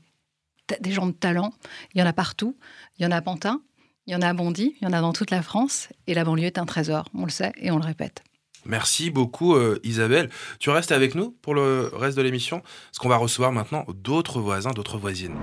des 0.79 0.91
gens 0.93 1.07
de 1.07 1.11
talent, 1.11 1.53
il 1.93 1.99
y 1.99 2.03
en 2.03 2.07
a 2.07 2.13
partout, 2.13 2.55
il 2.97 3.03
y 3.03 3.05
en 3.05 3.11
a 3.11 3.17
à 3.17 3.21
Pantin, 3.21 3.61
il 4.07 4.13
y 4.13 4.15
en 4.15 4.21
a 4.21 4.27
à 4.29 4.33
Bondy, 4.33 4.75
il 4.81 4.85
y 4.85 4.87
en 4.87 4.93
a 4.93 5.01
dans 5.01 5.13
toute 5.13 5.31
la 5.31 5.41
France, 5.41 5.89
et 6.07 6.13
la 6.13 6.23
banlieue 6.23 6.45
est 6.45 6.57
un 6.57 6.65
trésor, 6.65 7.05
on 7.13 7.25
le 7.25 7.31
sait 7.31 7.53
et 7.57 7.71
on 7.71 7.77
le 7.77 7.85
répète. 7.85 8.23
Merci 8.65 9.09
beaucoup 9.09 9.55
euh, 9.55 9.79
Isabelle. 9.83 10.29
Tu 10.59 10.69
restes 10.69 10.91
avec 10.93 11.15
nous 11.15 11.31
pour 11.41 11.53
le 11.53 11.89
reste 11.93 12.17
de 12.17 12.21
l'émission, 12.21 12.59
parce 12.61 12.99
qu'on 12.99 13.09
va 13.09 13.17
recevoir 13.17 13.51
maintenant 13.51 13.85
d'autres 13.93 14.39
voisins, 14.39 14.71
d'autres 14.71 14.97
voisines. 14.97 15.35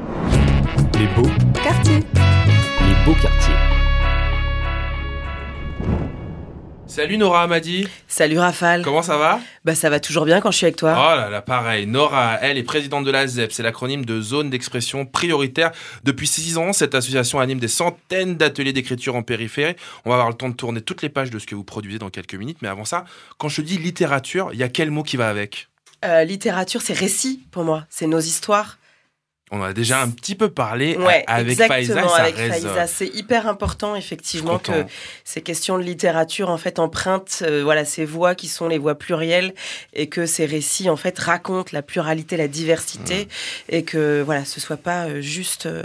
Les 0.99 1.07
beaux, 1.15 1.29
Quartier. 1.63 1.99
les 2.01 3.05
beaux 3.05 3.15
quartiers. 3.21 3.80
Salut 6.91 7.19
Nora 7.19 7.45
Amadi, 7.45 7.87
Salut 8.09 8.41
Rafale. 8.41 8.83
comment 8.83 9.03
ça 9.03 9.17
va 9.17 9.39
Bah 9.65 9.77
ça 9.77 9.89
va 9.91 10.01
toujours 10.01 10.25
bien 10.25 10.41
quand 10.41 10.51
je 10.51 10.57
suis 10.57 10.67
avec 10.67 10.75
toi. 10.75 10.93
Oh 10.97 11.17
là 11.17 11.31
là, 11.31 11.41
pareil. 11.41 11.87
Nora, 11.87 12.39
elle 12.43 12.59
est 12.59 12.65
présidente 12.65 13.05
de 13.05 13.13
la 13.13 13.29
ZEP, 13.29 13.53
c'est 13.53 13.63
l'acronyme 13.63 14.05
de 14.05 14.21
Zone 14.21 14.51
d'expression 14.51 15.07
prioritaire. 15.07 15.71
Depuis 16.03 16.27
six 16.27 16.59
ans, 16.59 16.73
cette 16.73 16.97
association 16.97 17.39
anime 17.39 17.61
des 17.61 17.69
centaines 17.69 18.37
d'ateliers 18.37 18.73
d'écriture 18.73 19.15
en 19.15 19.23
périphérie. 19.23 19.77
On 20.05 20.11
va 20.11 20.17
avoir 20.17 20.31
le 20.31 20.35
temps 20.35 20.49
de 20.49 20.55
tourner 20.55 20.81
toutes 20.81 21.03
les 21.03 21.11
pages 21.11 21.31
de 21.31 21.39
ce 21.39 21.47
que 21.47 21.55
vous 21.55 21.63
produisez 21.63 22.01
dans 22.01 22.11
quelques 22.11 22.35
minutes. 22.35 22.59
Mais 22.61 22.69
avant 22.69 22.85
ça, 22.85 23.05
quand 23.39 23.49
je 23.49 23.63
dis 23.63 23.79
littérature, 23.79 24.51
il 24.53 24.59
y 24.59 24.65
a 24.65 24.69
quel 24.69 24.91
mot 24.91 25.05
qui 25.05 25.17
va 25.17 25.29
avec? 25.29 25.69
Euh, 26.05 26.25
littérature, 26.25 26.83
c'est 26.83 26.93
récit 26.99 27.45
pour 27.53 27.63
moi. 27.63 27.85
C'est 27.89 28.09
nos 28.09 28.19
histoires. 28.19 28.79
On 29.53 29.61
en 29.61 29.65
a 29.65 29.73
déjà 29.73 30.01
un 30.01 30.09
petit 30.09 30.37
peu 30.37 30.49
parlé 30.49 30.97
euh, 30.97 31.05
Ouais, 31.05 31.25
avec 31.27 31.53
exactement, 31.59 32.15
avec. 32.15 32.37
Faiza. 32.37 32.87
C'est 32.87 33.09
hyper 33.09 33.49
important, 33.49 33.97
effectivement, 33.97 34.59
que 34.59 34.85
ces 35.25 35.43
questions 35.43 35.77
de 35.77 35.83
littérature, 35.83 36.51
en 36.51 36.57
fait, 36.57 36.79
empruntent 36.79 37.43
euh, 37.43 37.63
voilà, 37.65 37.85
ces 37.85 38.05
voix 38.05 38.37
qui 38.37 38.47
sont 38.47 38.69
les 38.69 38.79
voix 38.79 38.95
plurielles 38.95 39.53
et 39.93 40.09
que 40.09 40.25
ces 40.25 40.47
récits, 40.47 40.89
en 40.89 40.97
fait, 40.97 41.19
racontent 41.19 41.71
la 41.73 41.83
pluralité, 41.83 42.37
la 42.37 42.47
diversité 42.47 43.27
et 43.69 43.83
que, 43.83 44.23
voilà, 44.23 44.45
ce 44.45 44.61
soit 44.61 44.77
pas 44.77 45.07
euh, 45.07 45.21
juste. 45.21 45.67
euh, 45.67 45.83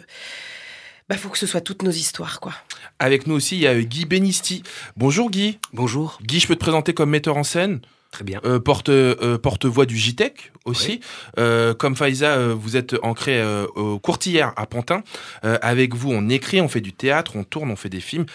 bah, 1.09 1.17
faut 1.17 1.29
que 1.29 1.37
ce 1.37 1.47
soit 1.47 1.61
toutes 1.61 1.81
nos 1.81 1.91
histoires, 1.91 2.39
quoi. 2.39 2.53
Avec 2.99 3.25
nous 3.27 3.35
aussi, 3.35 3.55
il 3.57 3.61
y 3.61 3.67
a 3.67 3.79
Guy 3.79 4.05
Benisti. 4.05 4.63
Bonjour 4.95 5.29
Guy. 5.29 5.59
Bonjour. 5.73 6.19
Guy, 6.23 6.39
je 6.39 6.47
peux 6.47 6.55
te 6.55 6.59
présenter 6.59 6.93
comme 6.93 7.09
metteur 7.09 7.37
en 7.37 7.43
scène? 7.43 7.79
Très 8.15 8.23
bien. 8.23 8.39
Euh, 8.45 8.61
porte, 8.61 8.87
euh, 8.87 9.37
porte-voix 9.37 9.85
du 9.85 9.97
JTEC 9.97 10.53
aussi. 10.63 11.01
Euh, 11.37 11.73
comme 11.73 11.97
Faiza, 11.97 12.53
vous 12.53 12.77
êtes 12.77 12.95
ancré 13.03 13.43
au 13.75 13.99
Courtillère 13.99 14.53
à 14.55 14.65
Pantin. 14.65 15.03
Avec 15.43 15.93
vous, 15.93 16.13
on 16.13 16.29
écrit, 16.29 16.61
on 16.61 16.69
fait 16.69 16.79
du 16.79 16.93
théâtre, 16.93 17.35
on 17.35 17.43
tourne, 17.43 17.69
on 17.69 17.75
fait 17.75 17.89
des 17.89 17.99
films. 17.99 18.25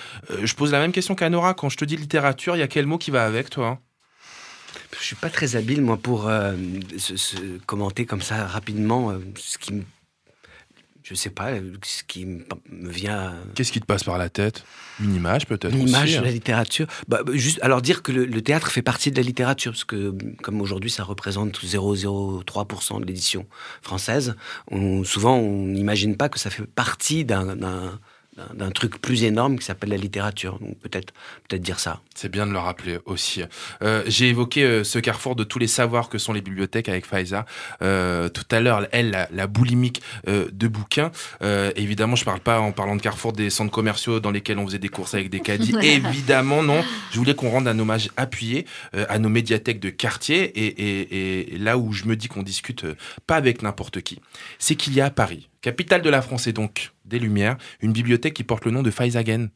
Je 0.42 0.54
pose 0.54 0.72
la 0.72 0.80
même 0.80 0.92
question 0.92 1.14
qu'à 1.14 1.30
Nora. 1.30 1.54
Quand 1.54 1.70
je 1.70 1.78
te 1.78 1.86
dis 1.86 1.96
littérature, 1.96 2.56
il 2.56 2.58
y 2.58 2.62
a 2.62 2.68
quel 2.68 2.84
mot 2.84 2.98
qui 2.98 3.10
va 3.10 3.24
avec 3.24 3.48
toi 3.48 3.68
hein? 3.68 3.78
Je 4.98 5.04
suis 5.04 5.16
pas 5.16 5.30
très 5.30 5.56
habile, 5.56 5.80
moi, 5.80 5.96
pour 5.96 6.30
se, 6.98 7.16
se 7.16 7.36
commenter 7.64 8.04
comme 8.04 8.20
ça 8.20 8.46
rapidement 8.46 9.14
ce 9.34 9.56
qui 9.56 9.72
me. 9.72 9.84
Je 11.10 11.16
sais 11.16 11.30
pas, 11.30 11.50
euh, 11.50 11.72
ce 11.84 12.04
qui 12.04 12.24
me 12.24 12.88
vient. 12.88 13.34
Qu'est-ce 13.56 13.72
qui 13.72 13.80
te 13.80 13.84
passe 13.84 14.04
par 14.04 14.16
la 14.16 14.28
tête? 14.28 14.62
Une 15.00 15.12
image 15.14 15.44
peut-être 15.46 15.74
Une 15.74 15.88
image 15.88 16.04
aussi, 16.04 16.12
de 16.14 16.18
hein. 16.20 16.22
la 16.22 16.30
littérature. 16.30 16.86
Bah, 17.08 17.22
bah, 17.26 17.32
juste, 17.34 17.58
alors 17.62 17.82
dire 17.82 18.02
que 18.04 18.12
le, 18.12 18.24
le 18.26 18.42
théâtre 18.42 18.70
fait 18.70 18.80
partie 18.82 19.10
de 19.10 19.16
la 19.16 19.22
littérature, 19.22 19.72
parce 19.72 19.82
que 19.84 20.14
comme 20.42 20.60
aujourd'hui 20.60 20.88
ça 20.90 21.02
représente 21.02 21.58
0,03% 21.64 23.00
de 23.00 23.06
l'édition 23.06 23.46
française, 23.82 24.36
on- 24.70 25.02
souvent 25.04 25.36
on 25.36 25.66
n'imagine 25.66 26.16
pas 26.16 26.28
que 26.28 26.38
ça 26.38 26.48
fait 26.50 26.64
partie 26.66 27.24
d'un- 27.24 27.56
d'un 28.54 28.70
truc 28.70 29.00
plus 29.02 29.24
énorme 29.24 29.58
qui 29.58 29.64
s'appelle 29.66 29.90
la 29.90 29.96
littérature. 29.96 30.58
Donc 30.60 30.78
peut-être 30.78 31.12
peut-être 31.48 31.60
dire 31.62 31.78
ça. 31.78 32.00
C'est 32.14 32.30
bien 32.30 32.46
de 32.46 32.52
le 32.52 32.58
rappeler 32.58 32.98
aussi. 33.04 33.42
Euh, 33.82 34.02
J'ai 34.06 34.28
évoqué 34.28 34.62
euh, 34.64 34.84
ce 34.84 34.98
carrefour 34.98 35.36
de 35.36 35.44
tous 35.44 35.58
les 35.58 35.66
savoirs 35.66 36.08
que 36.08 36.16
sont 36.16 36.32
les 36.32 36.40
bibliothèques 36.40 36.88
avec 36.88 37.04
Faiza. 37.06 37.44
Euh, 37.82 38.28
tout 38.28 38.44
à 38.50 38.60
l'heure, 38.60 38.86
elle, 38.92 39.10
la, 39.10 39.28
la 39.32 39.46
boulimique 39.46 40.00
euh, 40.28 40.48
de 40.52 40.68
bouquins. 40.68 41.10
Euh, 41.42 41.70
évidemment, 41.76 42.16
je 42.16 42.24
parle 42.24 42.40
pas 42.40 42.60
en 42.60 42.72
parlant 42.72 42.96
de 42.96 43.02
carrefour 43.02 43.32
des 43.32 43.50
centres 43.50 43.72
commerciaux 43.72 44.20
dans 44.20 44.30
lesquels 44.30 44.58
on 44.58 44.66
faisait 44.66 44.78
des 44.78 44.88
courses 44.88 45.12
avec 45.14 45.28
des 45.28 45.40
caddies. 45.40 45.74
évidemment, 45.82 46.62
non. 46.62 46.82
Je 47.12 47.18
voulais 47.18 47.34
qu'on 47.34 47.50
rende 47.50 47.68
un 47.68 47.78
hommage 47.78 48.08
appuyé 48.16 48.64
euh, 48.94 49.04
à 49.10 49.18
nos 49.18 49.28
médiathèques 49.28 49.80
de 49.80 49.90
quartier. 49.90 50.44
Et, 50.58 50.66
et- 50.66 51.54
et 51.54 51.58
là 51.58 51.76
où 51.76 51.92
je 51.92 52.04
me 52.04 52.16
dis 52.16 52.28
qu'on 52.28 52.42
discute 52.42 52.86
pas 53.26 53.36
avec 53.36 53.60
n'importe 53.62 54.00
qui, 54.00 54.20
c'est 54.58 54.76
qu'il 54.76 54.94
y 54.94 55.00
a 55.02 55.06
à 55.06 55.10
Paris, 55.10 55.48
capitale 55.60 56.02
de 56.02 56.10
la 56.10 56.22
France 56.22 56.46
et 56.46 56.52
donc 56.52 56.92
des 57.04 57.18
Lumières, 57.18 57.56
une 57.80 57.92
bibliothèque 57.92 58.34
qui 58.34 58.44
porte 58.44 58.64
le 58.64 58.70
nom 58.70 58.82
de 58.82 58.90
Faizagen. 58.90 59.48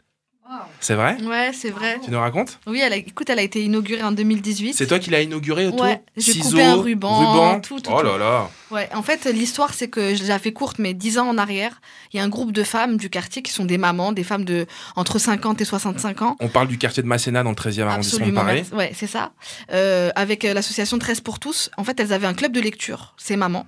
C'est 0.78 0.94
vrai? 0.94 1.16
Ouais, 1.22 1.52
c'est 1.54 1.70
vrai. 1.70 1.98
Tu 2.04 2.10
nous 2.10 2.20
racontes? 2.20 2.60
Oui, 2.66 2.80
elle 2.80 2.92
a, 2.92 2.96
écoute, 2.96 3.30
elle 3.30 3.38
a 3.38 3.42
été 3.42 3.64
inaugurée 3.64 4.02
en 4.02 4.12
2018. 4.12 4.74
C'est 4.74 4.86
toi 4.86 4.98
qui 4.98 5.08
l'as 5.08 5.22
inauguré, 5.22 5.66
Otto 5.66 5.82
Ouais, 5.82 6.02
j'ai 6.16 6.38
coupé 6.38 6.62
un 6.62 6.74
ruban, 6.76 7.18
ruban? 7.18 7.60
tout, 7.60 7.80
tout, 7.80 7.90
Oh 7.92 8.02
là 8.02 8.18
là. 8.18 8.50
Ouais, 8.70 8.88
en 8.94 9.02
fait, 9.02 9.24
l'histoire, 9.24 9.72
c'est 9.72 9.88
que 9.88 10.14
je 10.14 10.22
l'ai 10.22 10.38
fait 10.38 10.52
courte, 10.52 10.78
mais 10.78 10.92
dix 10.92 11.18
ans 11.18 11.28
en 11.28 11.38
arrière, 11.38 11.80
il 12.12 12.18
y 12.18 12.20
a 12.20 12.22
un 12.22 12.28
groupe 12.28 12.52
de 12.52 12.62
femmes 12.62 12.98
du 12.98 13.08
quartier 13.08 13.40
qui 13.40 13.50
sont 13.50 13.64
des 13.64 13.78
mamans, 13.78 14.12
des 14.12 14.24
femmes 14.24 14.44
de 14.44 14.66
entre 14.94 15.18
50 15.18 15.62
et 15.62 15.64
65 15.64 16.20
ans. 16.20 16.36
On 16.40 16.48
parle 16.48 16.68
du 16.68 16.76
quartier 16.76 17.02
de 17.02 17.08
Masséna 17.08 17.42
dans 17.42 17.50
le 17.50 17.56
13e 17.56 17.84
arrondissement 17.86 18.26
de 18.26 18.32
Paris. 18.32 18.64
ouais, 18.74 18.92
c'est 18.94 19.06
ça. 19.06 19.32
Euh, 19.72 20.10
avec 20.14 20.44
euh, 20.44 20.52
l'association 20.52 20.98
13 20.98 21.22
pour 21.22 21.38
tous, 21.40 21.70
en 21.78 21.84
fait, 21.84 21.98
elles 21.98 22.12
avaient 22.12 22.26
un 22.26 22.34
club 22.34 22.52
de 22.52 22.60
lecture, 22.60 23.14
ces 23.16 23.36
mamans. 23.36 23.66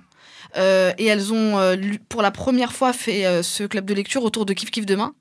Euh, 0.55 0.93
et 0.97 1.05
elles 1.05 1.33
ont, 1.33 1.57
euh, 1.59 1.75
pour 2.09 2.21
la 2.21 2.31
première 2.31 2.73
fois, 2.73 2.93
fait 2.93 3.25
euh, 3.25 3.43
ce 3.43 3.63
club 3.63 3.85
de 3.85 3.93
lecture 3.93 4.23
autour 4.23 4.45
de 4.45 4.53
Kif 4.53 4.71
Kif 4.71 4.85
Demain. 4.85 5.13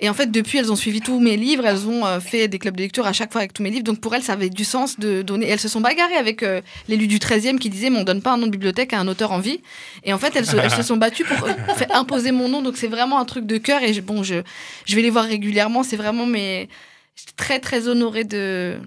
Et 0.00 0.08
en 0.08 0.14
fait, 0.14 0.30
depuis, 0.30 0.58
elles 0.58 0.72
ont 0.72 0.76
suivi 0.76 1.00
tous 1.00 1.20
mes 1.20 1.36
livres, 1.36 1.64
elles 1.64 1.86
ont 1.86 2.20
fait 2.20 2.48
des 2.48 2.58
clubs 2.58 2.76
de 2.76 2.82
lecture 2.82 3.06
à 3.06 3.12
chaque 3.12 3.30
fois 3.30 3.40
avec 3.40 3.52
tous 3.52 3.62
mes 3.62 3.70
livres. 3.70 3.84
Donc 3.84 4.00
pour 4.00 4.12
elles, 4.14 4.24
ça 4.24 4.32
avait 4.32 4.50
du 4.50 4.64
sens 4.64 4.98
de 4.98 5.22
donner. 5.22 5.46
Elles 5.46 5.60
se 5.60 5.68
sont 5.68 5.80
bagarrées 5.80 6.16
avec 6.16 6.44
l'élu 6.88 7.06
du 7.06 7.18
13e 7.18 7.58
qui 7.58 7.70
disait 7.70 7.90
Mais 7.90 8.00
on 8.00 8.04
donne 8.04 8.20
pas 8.20 8.32
un 8.32 8.36
nom 8.36 8.46
de 8.46 8.50
bibliothèque 8.50 8.92
à 8.92 8.98
un 8.98 9.06
auteur 9.06 9.30
en 9.30 9.38
vie. 9.38 9.60
Et 10.02 10.12
en 10.12 10.18
fait, 10.18 10.34
elles 10.34 10.46
se, 10.46 10.82
sont 10.82 10.96
battues 10.96 11.24
pour 11.24 11.48
imposer 11.94 12.32
mon 12.32 12.48
nom. 12.48 12.60
Donc 12.60 12.76
c'est 12.76 12.88
vraiment 12.88 13.20
un 13.20 13.24
truc 13.24 13.46
de 13.46 13.56
cœur. 13.56 13.84
Et 13.84 14.00
bon, 14.00 14.24
je, 14.24 14.34
vais 14.34 15.02
les 15.02 15.10
voir 15.10 15.26
régulièrement. 15.26 15.84
C'est 15.84 15.96
vraiment 15.96 16.26
mes. 16.26 16.68
J'étais 17.14 17.32
très, 17.36 17.60
très 17.60 17.86
honorée 17.86 18.24
de, 18.24 18.80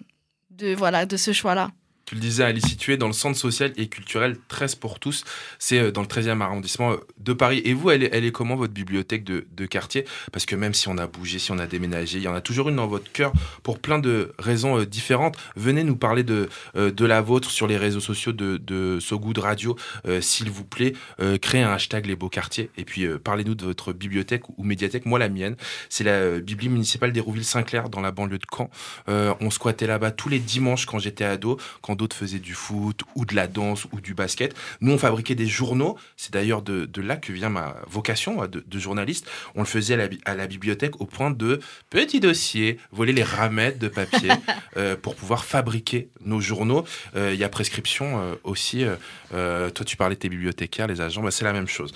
voilà, 0.76 1.06
de 1.06 1.16
ce 1.16 1.32
choix-là. 1.32 1.72
Tu 2.08 2.16
le 2.16 2.22
disais, 2.22 2.44
elle 2.44 2.56
est 2.56 2.66
située 2.66 2.96
dans 2.96 3.08
le 3.08 3.14
centre 3.14 3.38
social 3.38 3.74
et 3.76 3.90
culturel 3.90 4.38
13 4.48 4.76
pour 4.76 4.98
tous. 4.98 5.26
C'est 5.60 5.78
euh, 5.78 5.92
dans 5.92 6.00
le 6.00 6.08
13e 6.08 6.40
arrondissement 6.40 6.94
euh, 6.94 6.98
de 7.18 7.34
Paris. 7.34 7.62
Et 7.66 7.74
vous, 7.74 7.92
elle 7.92 8.02
est, 8.02 8.32
comment 8.32 8.56
votre 8.56 8.72
bibliothèque 8.72 9.26
de, 9.26 9.66
quartier? 9.66 10.06
Parce 10.32 10.46
que 10.46 10.56
même 10.56 10.74
si 10.74 10.88
on 10.88 10.98
a 10.98 11.06
bougé, 11.06 11.38
si 11.38 11.52
on 11.52 11.60
a 11.60 11.68
déménagé, 11.68 12.20
il 12.20 12.24
y 12.24 12.30
en 12.30 12.34
a 12.34 12.40
toujours 12.40 12.70
une 12.70 12.78
dans 12.78 12.88
votre 12.88 13.12
cœur 13.12 13.34
pour 13.62 13.80
plein 13.80 14.00
de 14.00 14.32
raisons 14.40 14.80
euh, 14.80 14.86
différentes. 14.86 15.36
Venez 15.58 15.84
nous 15.84 15.98
parler 15.98 16.24
de, 16.24 16.48
de 16.76 17.06
la 17.06 17.20
vôtre 17.20 17.52
sur 17.52 17.68
les 17.68 17.76
réseaux 17.76 18.00
sociaux 18.00 18.32
de, 18.32 18.56
de 18.56 19.00
So 19.02 19.20
Good 19.20 19.40
Radio, 19.40 19.76
s'il 20.22 20.50
vous 20.50 20.64
plaît. 20.64 20.94
Créez 21.42 21.64
un 21.64 21.74
hashtag 21.74 22.06
les 22.06 22.16
beaux 22.16 22.30
quartiers. 22.30 22.70
Et 22.78 22.86
puis 22.86 23.06
parlez-nous 23.22 23.56
de 23.56 23.66
votre 23.66 23.92
bibliothèque 23.92 24.44
ou 24.58 24.64
médiathèque. 24.64 25.06
Moi, 25.06 25.20
la 25.20 25.30
mienne, 25.30 25.56
c'est 25.90 26.04
la 26.04 26.12
euh, 26.12 26.40
Bibli 26.40 26.70
municipale 26.70 27.12
d'Hérouville-Saint-Clair 27.12 27.90
dans 27.90 28.02
la 28.02 28.12
banlieue 28.12 28.38
de 28.38 28.46
Caen. 28.50 28.70
On 29.08 29.50
squattait 29.50 29.88
là-bas 29.88 30.12
tous 30.12 30.30
les 30.30 30.40
dimanches 30.40 30.86
quand 30.86 31.00
j'étais 31.00 31.26
ado, 31.26 31.58
d'autres 31.98 32.16
faisaient 32.16 32.40
du 32.40 32.54
foot 32.54 33.02
ou 33.16 33.26
de 33.26 33.36
la 33.36 33.48
danse 33.48 33.86
ou 33.92 34.00
du 34.00 34.14
basket. 34.14 34.56
Nous, 34.80 34.94
on 34.94 34.98
fabriquait 34.98 35.36
des 35.36 35.48
journaux. 35.48 35.98
C'est 36.16 36.32
d'ailleurs 36.32 36.62
de, 36.62 36.86
de 36.86 37.02
là 37.02 37.18
que 37.18 37.34
vient 37.34 37.50
ma 37.50 37.76
vocation 37.88 38.46
de, 38.48 38.64
de 38.66 38.80
journaliste. 38.80 39.28
On 39.56 39.60
le 39.62 39.66
faisait 39.66 39.96
à 39.96 39.98
la, 39.98 40.08
bi- 40.08 40.22
à 40.26 40.36
la 40.36 40.48
bibliothèque 40.48 41.02
au 41.02 41.06
point 41.06 41.32
de 41.32 41.60
petits 41.90 42.20
dossiers, 42.22 42.78
voler 42.92 43.12
les 43.14 43.24
ramettes 43.24 43.80
de 43.80 43.88
papier 43.90 44.32
euh, 44.78 44.96
pour 44.96 45.16
pouvoir 45.16 45.44
fabriquer 45.44 46.08
nos 46.24 46.40
journaux. 46.40 46.86
Euh, 47.16 47.32
Il 47.34 47.40
y 47.40 47.44
a 47.44 47.50
prescription 47.50 48.20
euh, 48.22 48.36
aussi. 48.44 48.86
toi, 49.32 49.86
tu 49.86 49.98
parlais 49.98 50.16
de 50.16 50.20
tes 50.20 50.30
bibliothécaires, 50.30 50.88
les 50.88 51.02
agents. 51.02 51.24
Bah, 51.24 51.32
c'est 51.32 51.44
la 51.46 51.54
même 51.54 51.68
chose. 51.68 51.92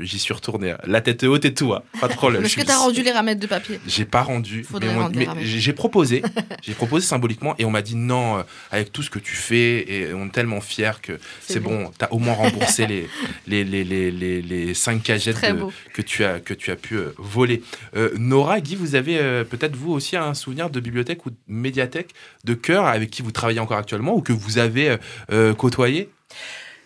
J'y 0.00 0.18
suis 0.18 0.34
retourné. 0.34 0.74
La 0.86 1.00
tête 1.00 1.24
haute 1.24 1.44
et 1.44 1.54
tout. 1.54 1.72
hein. 1.74 1.82
Pas 2.00 2.08
de 2.08 2.14
problème. 2.14 2.44
Est-ce 2.44 2.56
que 2.56 2.62
tu 2.62 2.70
as 2.70 2.78
rendu 2.78 3.02
les 3.02 3.12
ramettes 3.12 3.38
de 3.38 3.46
papier 3.46 3.80
j'ai 3.86 4.04
pas 4.04 4.22
rendu, 4.22 4.64
Faudrait 4.64 4.94
mais, 5.14 5.26
mais 5.34 5.44
j'ai 5.44 5.72
proposé, 5.72 6.22
j'ai 6.62 6.74
proposé 6.74 7.06
symboliquement 7.06 7.54
et 7.58 7.64
on 7.64 7.70
m'a 7.70 7.82
dit 7.82 7.96
non, 7.96 8.44
avec 8.70 8.91
tout 8.92 9.02
ce 9.02 9.10
que 9.10 9.18
tu 9.18 9.34
fais 9.34 9.90
et 9.92 10.14
on 10.14 10.26
est 10.26 10.30
tellement 10.32 10.60
fiers 10.60 11.00
que 11.02 11.18
C'est 11.40 11.60
bon, 11.60 11.90
t'as 11.98 12.08
au 12.10 12.18
moins 12.18 12.34
remboursé 12.34 12.86
les, 12.86 13.08
les, 13.46 13.64
les, 13.64 13.84
les, 13.84 14.10
les, 14.10 14.42
les 14.42 14.74
cinq 14.74 15.02
cagettes 15.02 15.40
de- 15.42 15.64
que 15.92 16.02
tu 16.02 16.24
as, 16.24 16.40
que 16.40 16.54
tu 16.54 16.70
as 16.70 16.76
pu 16.76 16.96
euh, 16.96 17.14
voler. 17.18 17.62
Euh, 17.96 18.10
Nora, 18.18 18.60
Guy, 18.60 18.76
vous 18.76 18.94
avez 18.94 19.18
euh, 19.18 19.44
peut-être 19.44 19.74
vous 19.76 19.92
aussi 19.92 20.16
un 20.16 20.34
souvenir 20.34 20.70
de 20.70 20.78
bibliothèque 20.80 21.26
ou 21.26 21.30
de 21.30 21.36
médiathèque 21.48 22.10
de 22.44 22.54
cœur 22.54 22.86
avec 22.86 23.10
qui 23.10 23.22
vous 23.22 23.32
travaillez 23.32 23.60
encore 23.60 23.78
actuellement 23.78 24.14
ou 24.14 24.20
que 24.20 24.32
vous 24.32 24.58
avez 24.58 24.96
côtoyé? 25.56 26.10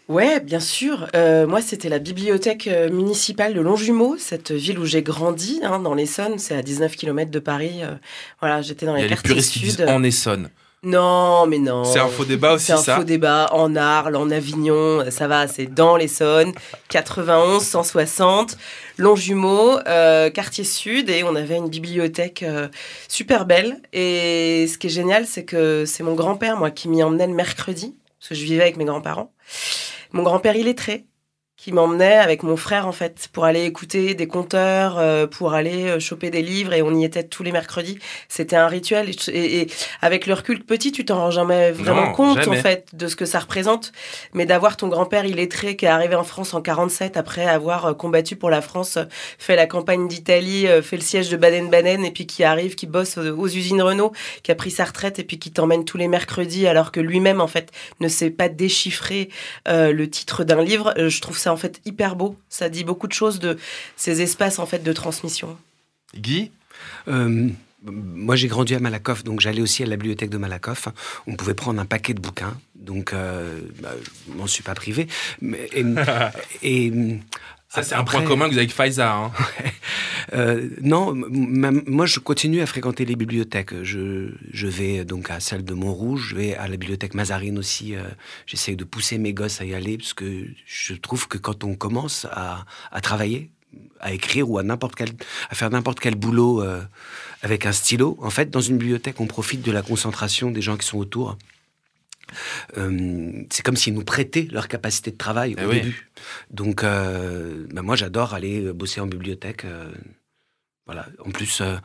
Ouais, 0.08 0.38
bien 0.38 0.60
sûr. 0.60 1.08
Euh, 1.16 1.48
moi, 1.48 1.60
c'était 1.60 1.88
la 1.88 1.98
bibliothèque 1.98 2.70
municipale 2.92 3.54
de 3.54 3.60
Longjumeau, 3.60 4.16
cette 4.18 4.52
ville 4.52 4.78
où 4.78 4.84
j'ai 4.84 5.02
grandi, 5.02 5.58
hein, 5.64 5.80
dans 5.80 5.94
l'Essonne. 5.94 6.38
C'est 6.38 6.54
à 6.54 6.62
19 6.62 6.94
km 6.94 7.28
de 7.30 7.38
Paris. 7.40 7.80
euh, 7.82 7.90
voilà, 8.40 8.62
j'étais 8.62 8.86
dans 8.86 8.94
Il 8.94 9.00
y 9.00 9.02
les 9.02 9.06
a 9.06 9.08
les 9.08 9.14
quartiers 9.16 9.30
puristes 9.34 9.52
qui 9.52 9.58
disent 9.60 9.76
sud. 9.78 9.88
en 9.88 10.02
Essonne. 10.04 10.50
Non, 10.86 11.48
mais 11.48 11.58
non. 11.58 11.82
C'est 11.82 11.98
un 11.98 12.06
faux 12.06 12.24
débat 12.24 12.52
aussi, 12.52 12.66
C'est 12.66 12.72
un 12.72 12.76
ça 12.76 12.96
faux 12.96 13.02
débat 13.02 13.48
en 13.50 13.74
Arles, 13.74 14.14
en 14.14 14.30
Avignon, 14.30 15.04
ça 15.10 15.26
va, 15.26 15.48
c'est 15.48 15.66
dans 15.66 15.96
l'Essonne, 15.96 16.52
91, 16.90 17.60
160, 17.60 18.56
Longjumeau, 18.96 19.80
euh, 19.88 20.30
quartier 20.30 20.62
sud, 20.62 21.10
et 21.10 21.24
on 21.24 21.34
avait 21.34 21.56
une 21.56 21.68
bibliothèque 21.68 22.44
euh, 22.44 22.68
super 23.08 23.46
belle. 23.46 23.82
Et 23.92 24.68
ce 24.68 24.78
qui 24.78 24.86
est 24.86 24.90
génial, 24.90 25.26
c'est 25.26 25.44
que 25.44 25.84
c'est 25.86 26.04
mon 26.04 26.14
grand-père, 26.14 26.56
moi, 26.56 26.70
qui 26.70 26.88
m'y 26.88 27.02
emmenait 27.02 27.26
le 27.26 27.34
mercredi, 27.34 27.96
parce 28.20 28.28
que 28.28 28.34
je 28.36 28.44
vivais 28.44 28.62
avec 28.62 28.76
mes 28.76 28.84
grands-parents. 28.84 29.32
Mon 30.12 30.22
grand-père 30.22 30.54
illettré, 30.54 31.04
qui 31.66 31.72
m'emmenait 31.72 32.14
avec 32.14 32.44
mon 32.44 32.56
frère, 32.56 32.86
en 32.86 32.92
fait, 32.92 33.28
pour 33.32 33.44
aller 33.44 33.64
écouter 33.64 34.14
des 34.14 34.28
conteurs, 34.28 34.98
euh, 35.00 35.26
pour 35.26 35.52
aller 35.52 35.88
euh, 35.88 35.98
choper 35.98 36.30
des 36.30 36.40
livres, 36.40 36.72
et 36.72 36.80
on 36.80 36.94
y 36.94 37.04
était 37.04 37.24
tous 37.24 37.42
les 37.42 37.50
mercredis. 37.50 37.98
C'était 38.28 38.54
un 38.54 38.68
rituel. 38.68 39.10
Et, 39.10 39.12
et- 39.32 39.60
et 39.62 39.66
avec 40.00 40.28
le 40.28 40.34
recul 40.34 40.62
petit, 40.64 40.92
tu 40.92 41.04
t'en 41.04 41.16
rends 41.16 41.30
jamais 41.32 41.72
vraiment 41.72 42.06
Non, 42.06 42.12
compte, 42.12 42.40
jamais. 42.40 42.56
en 42.56 42.62
fait, 42.62 42.86
de 42.92 43.08
ce 43.08 43.16
que 43.16 43.24
ça 43.24 43.40
représente. 43.40 43.90
Mais 44.32 44.46
d'avoir 44.46 44.76
ton 44.76 44.86
grand-père 44.86 45.24
illettré 45.26 45.74
qui 45.74 45.86
est 45.86 45.88
arrivé 45.88 46.14
en 46.14 46.22
France 46.22 46.54
en 46.54 46.60
47 46.62 47.16
après 47.16 47.44
avoir 47.46 47.86
euh, 47.86 47.94
combattu 47.94 48.36
pour 48.36 48.48
la 48.50 48.60
France, 48.62 48.96
euh, 48.96 49.04
fait 49.36 49.56
la 49.56 49.66
campagne 49.66 50.06
d'Italie, 50.06 50.66
fait 50.84 50.94
le 50.96 51.02
siège 51.02 51.30
de 51.30 51.36
Baden-Baden, 51.36 52.04
et 52.04 52.12
puis 52.12 52.28
qui 52.28 52.44
arrive, 52.44 52.76
qui 52.76 52.86
bosse 52.86 53.18
aux 53.18 53.48
usines 53.48 53.82
Renault, 53.82 54.12
qui 54.44 54.52
a 54.52 54.54
pris 54.54 54.70
sa 54.70 54.84
retraite, 54.84 55.18
et 55.18 55.24
puis 55.24 55.40
qui 55.40 55.50
t'emmène 55.50 55.84
tous 55.84 55.96
les 55.98 56.06
mercredis, 56.06 56.68
alors 56.68 56.92
que 56.92 57.00
lui-même, 57.00 57.40
en 57.40 57.48
fait, 57.48 57.72
ne 57.98 58.06
sait 58.06 58.30
pas 58.30 58.48
déchiffrer 58.48 59.30
euh, 59.66 59.90
le 59.92 60.08
titre 60.08 60.44
d'un 60.44 60.62
livre. 60.62 60.94
Je 60.96 61.20
trouve 61.20 61.36
ça, 61.38 61.55
en 61.56 61.58
fait, 61.58 61.80
hyper 61.86 62.14
beau. 62.14 62.36
Ça 62.50 62.68
dit 62.68 62.84
beaucoup 62.84 63.08
de 63.08 63.14
choses 63.14 63.40
de 63.40 63.56
ces 63.96 64.20
espaces, 64.20 64.58
en 64.58 64.66
fait, 64.66 64.82
de 64.82 64.92
transmission. 64.92 65.56
Guy 66.14 66.50
Euh, 67.08 67.48
moi, 67.82 68.36
j'ai 68.36 68.48
grandi 68.48 68.74
à 68.74 68.80
Malakoff, 68.80 69.24
donc 69.24 69.40
j'allais 69.40 69.62
aussi 69.62 69.82
à 69.82 69.86
la 69.86 69.96
bibliothèque 69.96 70.28
de 70.28 70.36
Malakoff. 70.36 70.88
On 71.26 71.34
pouvait 71.36 71.54
prendre 71.54 71.80
un 71.80 71.86
paquet 71.86 72.12
de 72.12 72.20
bouquins, 72.20 72.58
donc 72.74 73.12
euh, 73.12 73.60
bah, 73.80 73.94
je 74.28 74.34
m'en 74.34 74.46
suis 74.46 74.62
pas 74.62 74.74
privé. 74.74 75.06
Mais, 75.40 75.68
et, 75.72 75.84
et, 76.62 76.92
Ça, 77.76 77.82
c'est 77.82 77.94
un 77.94 78.04
point 78.04 78.22
commun 78.22 78.46
que 78.46 78.50
vous 78.52 78.58
avez 78.58 78.66
avec 78.66 78.72
Faiza. 78.74 79.14
Hein. 79.14 79.32
Euh, 80.34 80.70
non, 80.82 81.14
moi 81.14 82.04
je 82.04 82.18
continue 82.18 82.60
à 82.60 82.66
fréquenter 82.66 83.04
les 83.04 83.14
bibliothèques. 83.14 83.84
Je, 83.84 84.30
je 84.52 84.66
vais 84.66 85.04
donc 85.04 85.30
à 85.30 85.38
celle 85.38 85.64
de 85.64 85.72
Montrouge, 85.72 86.30
je 86.30 86.34
vais 86.34 86.54
à 86.56 86.66
la 86.66 86.76
bibliothèque 86.76 87.14
Mazarine 87.14 87.58
aussi. 87.58 87.94
euh, 87.94 88.02
J'essaye 88.44 88.74
de 88.74 88.82
pousser 88.82 89.18
mes 89.18 89.32
gosses 89.32 89.60
à 89.60 89.64
y 89.64 89.72
aller 89.72 89.96
parce 89.96 90.14
que 90.14 90.44
je 90.66 90.94
trouve 90.94 91.28
que 91.28 91.38
quand 91.38 91.62
on 91.62 91.76
commence 91.76 92.26
à, 92.32 92.64
à 92.90 93.00
travailler, 93.00 93.50
à 94.00 94.12
écrire 94.12 94.50
ou 94.50 94.58
à 94.58 94.64
n'importe 94.64 94.96
quel, 94.96 95.10
à 95.48 95.54
faire 95.54 95.70
n'importe 95.70 96.00
quel 96.00 96.16
boulot 96.16 96.60
euh, 96.60 96.82
avec 97.42 97.64
un 97.64 97.72
stylo, 97.72 98.18
en 98.20 98.30
fait, 98.30 98.50
dans 98.50 98.60
une 98.60 98.78
bibliothèque, 98.78 99.20
on 99.20 99.28
profite 99.28 99.62
de 99.62 99.70
la 99.70 99.82
concentration 99.82 100.50
des 100.50 100.60
gens 100.60 100.76
qui 100.76 100.86
sont 100.88 100.98
autour. 100.98 101.38
Euh, 102.76 103.30
c'est 103.50 103.62
comme 103.64 103.76
s'ils 103.76 103.94
nous 103.94 104.04
prêtaient 104.04 104.48
leur 104.50 104.68
capacité 104.68 105.10
de 105.10 105.16
travail 105.16 105.54
Eh 105.58 105.64
au 105.64 105.68
oui. 105.68 105.80
début. 105.80 106.10
Donc, 106.50 106.82
euh, 106.84 107.66
ben 107.72 107.82
moi, 107.82 107.96
j'adore 107.96 108.34
aller 108.34 108.72
bosser 108.72 109.00
en 109.00 109.06
bibliothèque. 109.06 109.64
euh, 109.64 109.90
voilà. 110.86 111.06
En 111.24 111.30
plus, 111.30 111.60
euh, 111.60 111.76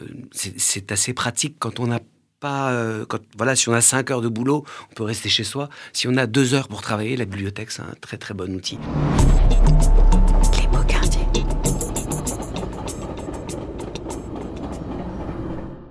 euh, 0.00 0.06
c'est 0.32 0.90
assez 0.92 1.12
pratique 1.12 1.56
quand 1.58 1.80
on 1.80 1.86
n'a 1.88 2.00
pas, 2.40 2.70
euh, 2.72 3.04
quand, 3.06 3.20
voilà, 3.36 3.56
si 3.56 3.68
on 3.68 3.72
a 3.72 3.80
5 3.80 4.10
heures 4.10 4.22
de 4.22 4.28
boulot, 4.28 4.64
on 4.90 4.94
peut 4.94 5.02
rester 5.04 5.28
chez 5.28 5.44
soi. 5.44 5.68
Si 5.92 6.06
on 6.08 6.16
a 6.16 6.26
2 6.26 6.54
heures 6.54 6.68
pour 6.68 6.80
travailler, 6.82 7.16
la 7.16 7.24
bibliothèque, 7.24 7.70
c'est 7.70 7.82
un 7.82 7.94
très 8.00 8.16
très 8.16 8.34
bon 8.34 8.54
outil. 8.54 8.78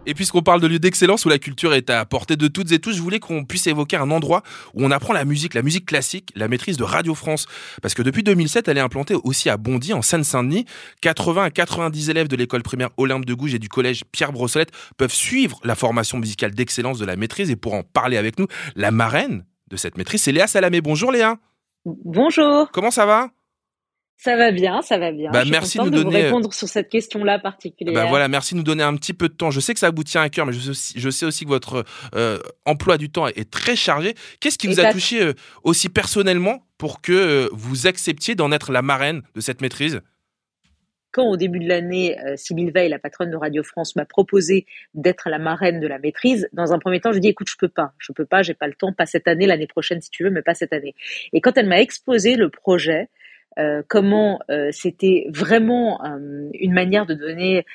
Et 0.10 0.14
puisqu'on 0.14 0.42
parle 0.42 0.62
de 0.62 0.68
lieux 0.68 0.80
d'excellence 0.80 1.26
où 1.26 1.30
la 1.30 1.38
culture 1.38 1.74
est 1.74 1.90
à 1.90 2.06
portée 2.06 2.38
de 2.38 2.48
toutes 2.48 2.72
et 2.72 2.80
tous, 2.80 2.94
je 2.94 3.02
voulais 3.02 3.20
qu'on 3.20 3.44
puisse 3.44 3.68
évoquer 3.68 3.98
un 3.98 4.10
endroit 4.10 4.42
où 4.74 4.86
on 4.86 4.90
apprend 4.90 5.12
la 5.12 5.26
musique, 5.26 5.54
la 5.54 5.62
musique 5.62 5.86
classique, 5.86 6.32
la 6.34 6.48
maîtrise 6.48 6.78
de 6.78 6.86
Radio 6.86 7.14
France. 7.14 7.46
Parce 7.82 7.94
que 7.94 8.02
depuis 8.02 8.24
2007, 8.24 8.70
elle 8.70 8.78
est 8.78 8.82
implantée 8.82 9.16
aussi 9.16 9.50
à 9.50 9.58
Bondy, 9.58 9.92
en 9.94 10.02
Seine-Saint-Denis. 10.02 10.66
80 11.02 11.44
à 11.44 11.50
90 11.52 12.10
élèves 12.10 12.30
de 12.30 12.38
l'école 12.38 12.64
primaire 12.64 12.90
Olympe 12.96 13.26
de 13.26 13.34
Gouges 13.34 13.54
et 13.54 13.60
du 13.60 13.68
collège 13.68 14.06
Pierre 14.14 14.32
Brossolette 14.32 14.72
peuvent 14.96 15.14
suivre 15.14 15.60
la 15.66 15.76
formation 15.76 16.18
musicale 16.18 16.52
d'excellence 16.56 17.00
de 17.00 17.06
la 17.06 17.18
maîtrise. 17.18 17.52
Et 17.52 17.58
pour 17.58 17.74
en 17.74 17.84
parler 17.84 18.16
avec 18.16 18.40
nous, 18.40 18.48
la 18.78 18.92
marraine 18.92 19.44
de 19.70 19.76
cette 19.76 19.98
maîtrise, 19.98 20.22
c'est 20.22 20.32
Léa 20.32 20.48
Salamé. 20.48 20.80
Bonjour 20.80 21.12
Léa. 21.12 21.38
Bonjour. 21.84 22.72
Comment 22.72 22.92
ça 22.92 23.06
va? 23.06 23.30
Ça 24.20 24.36
va 24.36 24.52
bien, 24.52 24.82
ça 24.82 24.98
va 24.98 25.12
bien. 25.12 25.30
Bah, 25.32 25.40
Je 25.42 25.46
suis 25.46 25.52
merci 25.52 25.78
de 25.78 25.84
nous 25.84 25.90
de 25.92 25.98
vous 26.00 26.04
donner- 26.06 26.24
répondre 26.24 26.52
sur 26.52 26.68
cette 26.68 26.90
question-là 26.90 27.38
particulière. 27.38 27.94
Bah 27.94 28.06
voilà, 28.10 28.28
merci 28.28 28.56
de 28.56 28.58
nous 28.58 28.64
donner 28.64 28.82
un 28.82 28.96
petit 28.96 29.14
peu 29.14 29.30
de 29.30 29.34
temps. 29.34 29.52
Je 29.52 29.60
sais 29.60 29.76
que 29.76 29.80
ça 29.80 29.92
vous 29.92 30.04
tient 30.04 30.22
à 30.24 30.30
cœur, 30.30 30.48
mais 30.48 30.54
je 30.54 30.60
sais 30.60 30.70
aussi, 30.70 30.94
je 31.00 31.10
sais 31.12 31.26
aussi 31.28 31.44
que 31.46 31.50
votre 31.50 31.86
euh, 32.16 32.40
emploi 32.66 32.98
du 32.98 33.12
temps 33.12 33.28
est 33.28 33.50
très 33.52 33.76
chargé. 33.76 34.16
Qu'est-ce 34.40 34.58
qui 34.58 34.66
Et 34.68 34.70
vous 34.72 34.80
a 34.80 34.92
touché 34.92 35.22
euh, 35.22 35.34
aussi 35.64 35.88
personnellement 35.90 36.66
pour 36.80 37.02
que 37.02 37.14
euh, 37.14 37.50
vous 37.54 37.86
acceptiez 37.86 38.34
d'en 38.34 38.52
être 38.52 38.72
la 38.72 38.82
marraine 38.82 39.22
de 39.36 39.40
cette 39.42 39.62
maîtrise? 39.62 40.02
Quand 41.12 41.26
au 41.30 41.38
début 41.38 41.60
de 41.60 41.68
l'année, 41.68 42.20
euh, 42.26 42.36
Sybille 42.36 42.70
Veil, 42.72 42.90
la 42.90 43.00
patronne 43.00 43.32
de 43.32 43.38
Radio 43.38 43.64
France, 43.64 43.96
m'a 43.96 44.06
proposé 44.06 44.66
d'être 44.94 45.30
la 45.30 45.40
marraine 45.40 45.80
de 45.80 45.88
la 45.88 46.00
maîtrise, 46.00 46.50
dans 46.54 46.74
un 46.74 46.80
premier 46.80 47.00
temps, 47.00 47.12
je 47.12 47.20
dis 47.20 47.30
écoute, 47.30 47.50
je 47.50 47.56
peux 47.58 47.70
pas, 47.70 47.94
je 47.98 48.12
peux 48.12 48.26
pas, 48.26 48.44
j'ai 48.44 48.54
pas 48.54 48.68
le 48.68 48.74
temps, 48.74 48.92
pas 48.94 49.06
cette 49.06 49.28
année, 49.28 49.46
l'année 49.48 49.68
prochaine 49.68 50.02
si 50.02 50.10
tu 50.10 50.24
veux, 50.24 50.30
mais 50.32 50.42
pas 50.42 50.54
cette 50.54 50.74
année. 50.74 50.96
Et 51.34 51.42
quand 51.42 51.58
elle 51.58 51.68
m'a 51.68 51.80
exposé 51.82 52.36
le 52.36 52.50
projet, 52.50 53.10
euh, 53.58 53.82
comment 53.88 54.40
euh, 54.50 54.70
c'était 54.72 55.26
vraiment 55.30 56.04
euh, 56.04 56.50
une 56.54 56.74
manière 56.74 57.06
de 57.06 57.14
donner 57.14 57.66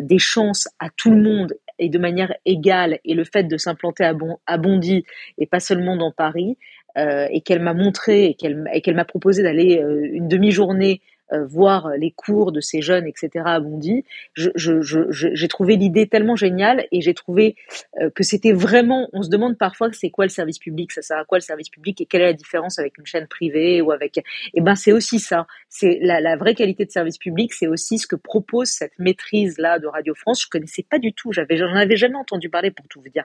des 0.00 0.18
chances 0.18 0.68
à 0.78 0.88
tout 0.88 1.10
le 1.10 1.20
monde 1.20 1.54
et 1.78 1.90
de 1.90 1.98
manière 1.98 2.34
égale, 2.46 2.98
et 3.04 3.12
le 3.12 3.24
fait 3.24 3.44
de 3.44 3.58
s'implanter 3.58 4.04
à, 4.04 4.14
bon, 4.14 4.38
à 4.46 4.56
Bondy 4.56 5.04
et 5.36 5.46
pas 5.46 5.60
seulement 5.60 5.96
dans 5.96 6.10
Paris, 6.10 6.56
et 6.96 7.42
qu'elle 7.42 7.60
m'a 7.60 7.74
montré 7.74 8.24
et 8.24 8.34
qu'elle 8.34 8.64
et 8.72 8.80
qu'elle 8.80 8.94
m'a 8.94 9.04
proposé 9.04 9.42
d'aller 9.42 9.74
une 10.12 10.28
demi-journée 10.28 11.02
voir 11.32 11.90
les 11.98 12.10
cours 12.10 12.52
de 12.52 12.60
ces 12.60 12.82
jeunes, 12.82 13.06
etc. 13.06 13.30
à 13.46 13.60
Bondy, 13.60 14.04
j'ai 14.34 15.48
trouvé 15.48 15.76
l'idée 15.76 16.06
tellement 16.06 16.36
géniale 16.36 16.86
et 16.92 17.00
j'ai 17.00 17.14
trouvé 17.14 17.56
euh, 18.00 18.10
que 18.10 18.22
c'était 18.22 18.52
vraiment. 18.52 19.08
On 19.12 19.22
se 19.22 19.30
demande 19.30 19.58
parfois 19.58 19.88
c'est 19.92 20.10
quoi 20.10 20.24
le 20.24 20.30
service 20.30 20.58
public, 20.58 20.92
ça 20.92 21.02
sert 21.02 21.18
à 21.18 21.24
quoi 21.24 21.38
le 21.38 21.42
service 21.42 21.68
public 21.68 22.00
et 22.00 22.06
quelle 22.06 22.22
est 22.22 22.26
la 22.26 22.32
différence 22.32 22.78
avec 22.78 22.98
une 22.98 23.06
chaîne 23.06 23.26
privée 23.26 23.80
ou 23.80 23.90
avec. 23.92 24.20
Eh 24.54 24.60
ben 24.60 24.74
c'est 24.74 24.92
aussi 24.92 25.18
ça. 25.18 25.46
C'est 25.68 25.98
la, 26.02 26.36
vraie 26.36 26.54
qualité 26.54 26.84
de 26.84 26.90
service 26.90 27.18
public, 27.18 27.52
c'est 27.52 27.66
aussi 27.66 27.98
ce 27.98 28.06
que 28.06 28.16
propose 28.16 28.68
cette 28.68 28.98
maîtrise 28.98 29.58
là 29.58 29.78
de 29.78 29.86
Radio 29.86 30.14
France. 30.14 30.42
Je 30.42 30.48
connaissais 30.48 30.84
pas 30.88 30.98
du 30.98 31.12
tout, 31.12 31.32
j'avais 31.32 31.56
j'en 31.56 31.74
avais 31.74 31.96
jamais 31.96 32.16
entendu 32.16 32.50
parler 32.50 32.70
pour 32.70 32.86
tout 32.88 33.00
vous 33.00 33.08
dire. 33.08 33.24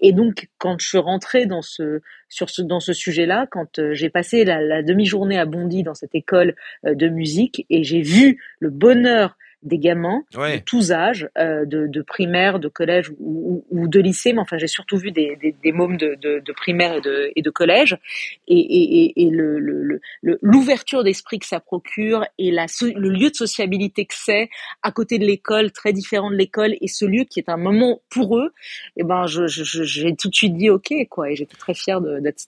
Et 0.00 0.12
donc 0.12 0.48
quand 0.58 0.80
je 0.80 0.88
suis 0.88 0.98
rentrée 0.98 1.46
dans 1.46 1.62
ce 1.62 2.00
sur 2.28 2.50
ce 2.50 2.62
dans 2.62 2.80
ce 2.80 2.92
sujet-là, 2.92 3.46
quand 3.50 3.78
euh, 3.78 3.92
j'ai 3.92 4.08
passé 4.08 4.44
la, 4.44 4.60
la 4.60 4.82
demi-journée 4.82 5.38
à 5.38 5.44
Bondy 5.44 5.82
dans 5.82 5.94
cette 5.94 6.14
école 6.14 6.54
euh, 6.86 6.94
de 6.94 7.08
musique 7.08 7.41
et 7.70 7.84
j'ai 7.84 8.02
vu 8.02 8.40
le 8.60 8.70
bonheur 8.70 9.36
des 9.62 9.78
gamins 9.78 10.22
Ouais. 10.36 10.58
de 10.58 10.62
tous 10.64 10.92
âges, 10.92 11.28
euh, 11.38 11.64
de, 11.64 11.86
de 11.86 12.02
primaire, 12.02 12.58
de 12.58 12.68
collège 12.68 13.10
ou, 13.18 13.64
ou- 13.70 13.82
ou 13.82 13.88
de 13.88 14.00
lycée, 14.00 14.32
mais 14.32 14.40
enfin 14.40 14.58
j'ai 14.58 14.66
surtout 14.66 14.96
vu 14.96 15.12
des, 15.12 15.36
des, 15.40 15.54
des 15.62 15.72
mômes 15.72 15.96
de, 15.96 16.16
de, 16.20 16.40
de 16.44 16.52
primaire 16.52 16.94
et 16.96 17.00
de, 17.00 17.30
et 17.36 17.42
de 17.42 17.50
collège, 17.50 17.96
et, 18.48 18.58
et, 18.58 19.04
et, 19.04 19.22
et 19.26 19.30
le, 19.30 19.58
le, 19.60 20.00
le- 20.22 20.38
l'ouverture 20.42 21.04
d'esprit 21.04 21.38
que 21.38 21.46
ça 21.46 21.60
procure 21.60 22.24
et 22.38 22.50
la, 22.50 22.66
le 22.82 23.08
lieu 23.08 23.30
de 23.30 23.34
sociabilité 23.36 24.04
que 24.04 24.14
c'est 24.16 24.48
à 24.82 24.90
côté 24.90 25.18
de 25.18 25.24
l'école, 25.24 25.70
très 25.70 25.92
différent 25.92 26.30
de 26.30 26.36
l'école, 26.36 26.74
et 26.80 26.88
ce 26.88 27.04
lieu 27.04 27.24
qui 27.24 27.38
est 27.38 27.48
un 27.48 27.56
moment 27.56 28.00
pour 28.10 28.36
eux, 28.38 28.52
et 28.96 29.04
ben 29.04 29.26
je, 29.26 29.46
je, 29.46 29.62
je- 29.64 29.84
j'ai 29.84 30.16
tout 30.16 30.28
de 30.28 30.34
suite 30.34 30.56
dit 30.56 30.70
ok 30.70 30.92
quoi, 31.08 31.30
et 31.30 31.36
j'étais 31.36 31.56
très 31.56 31.74
fière 31.74 32.00
d'être, 32.00 32.46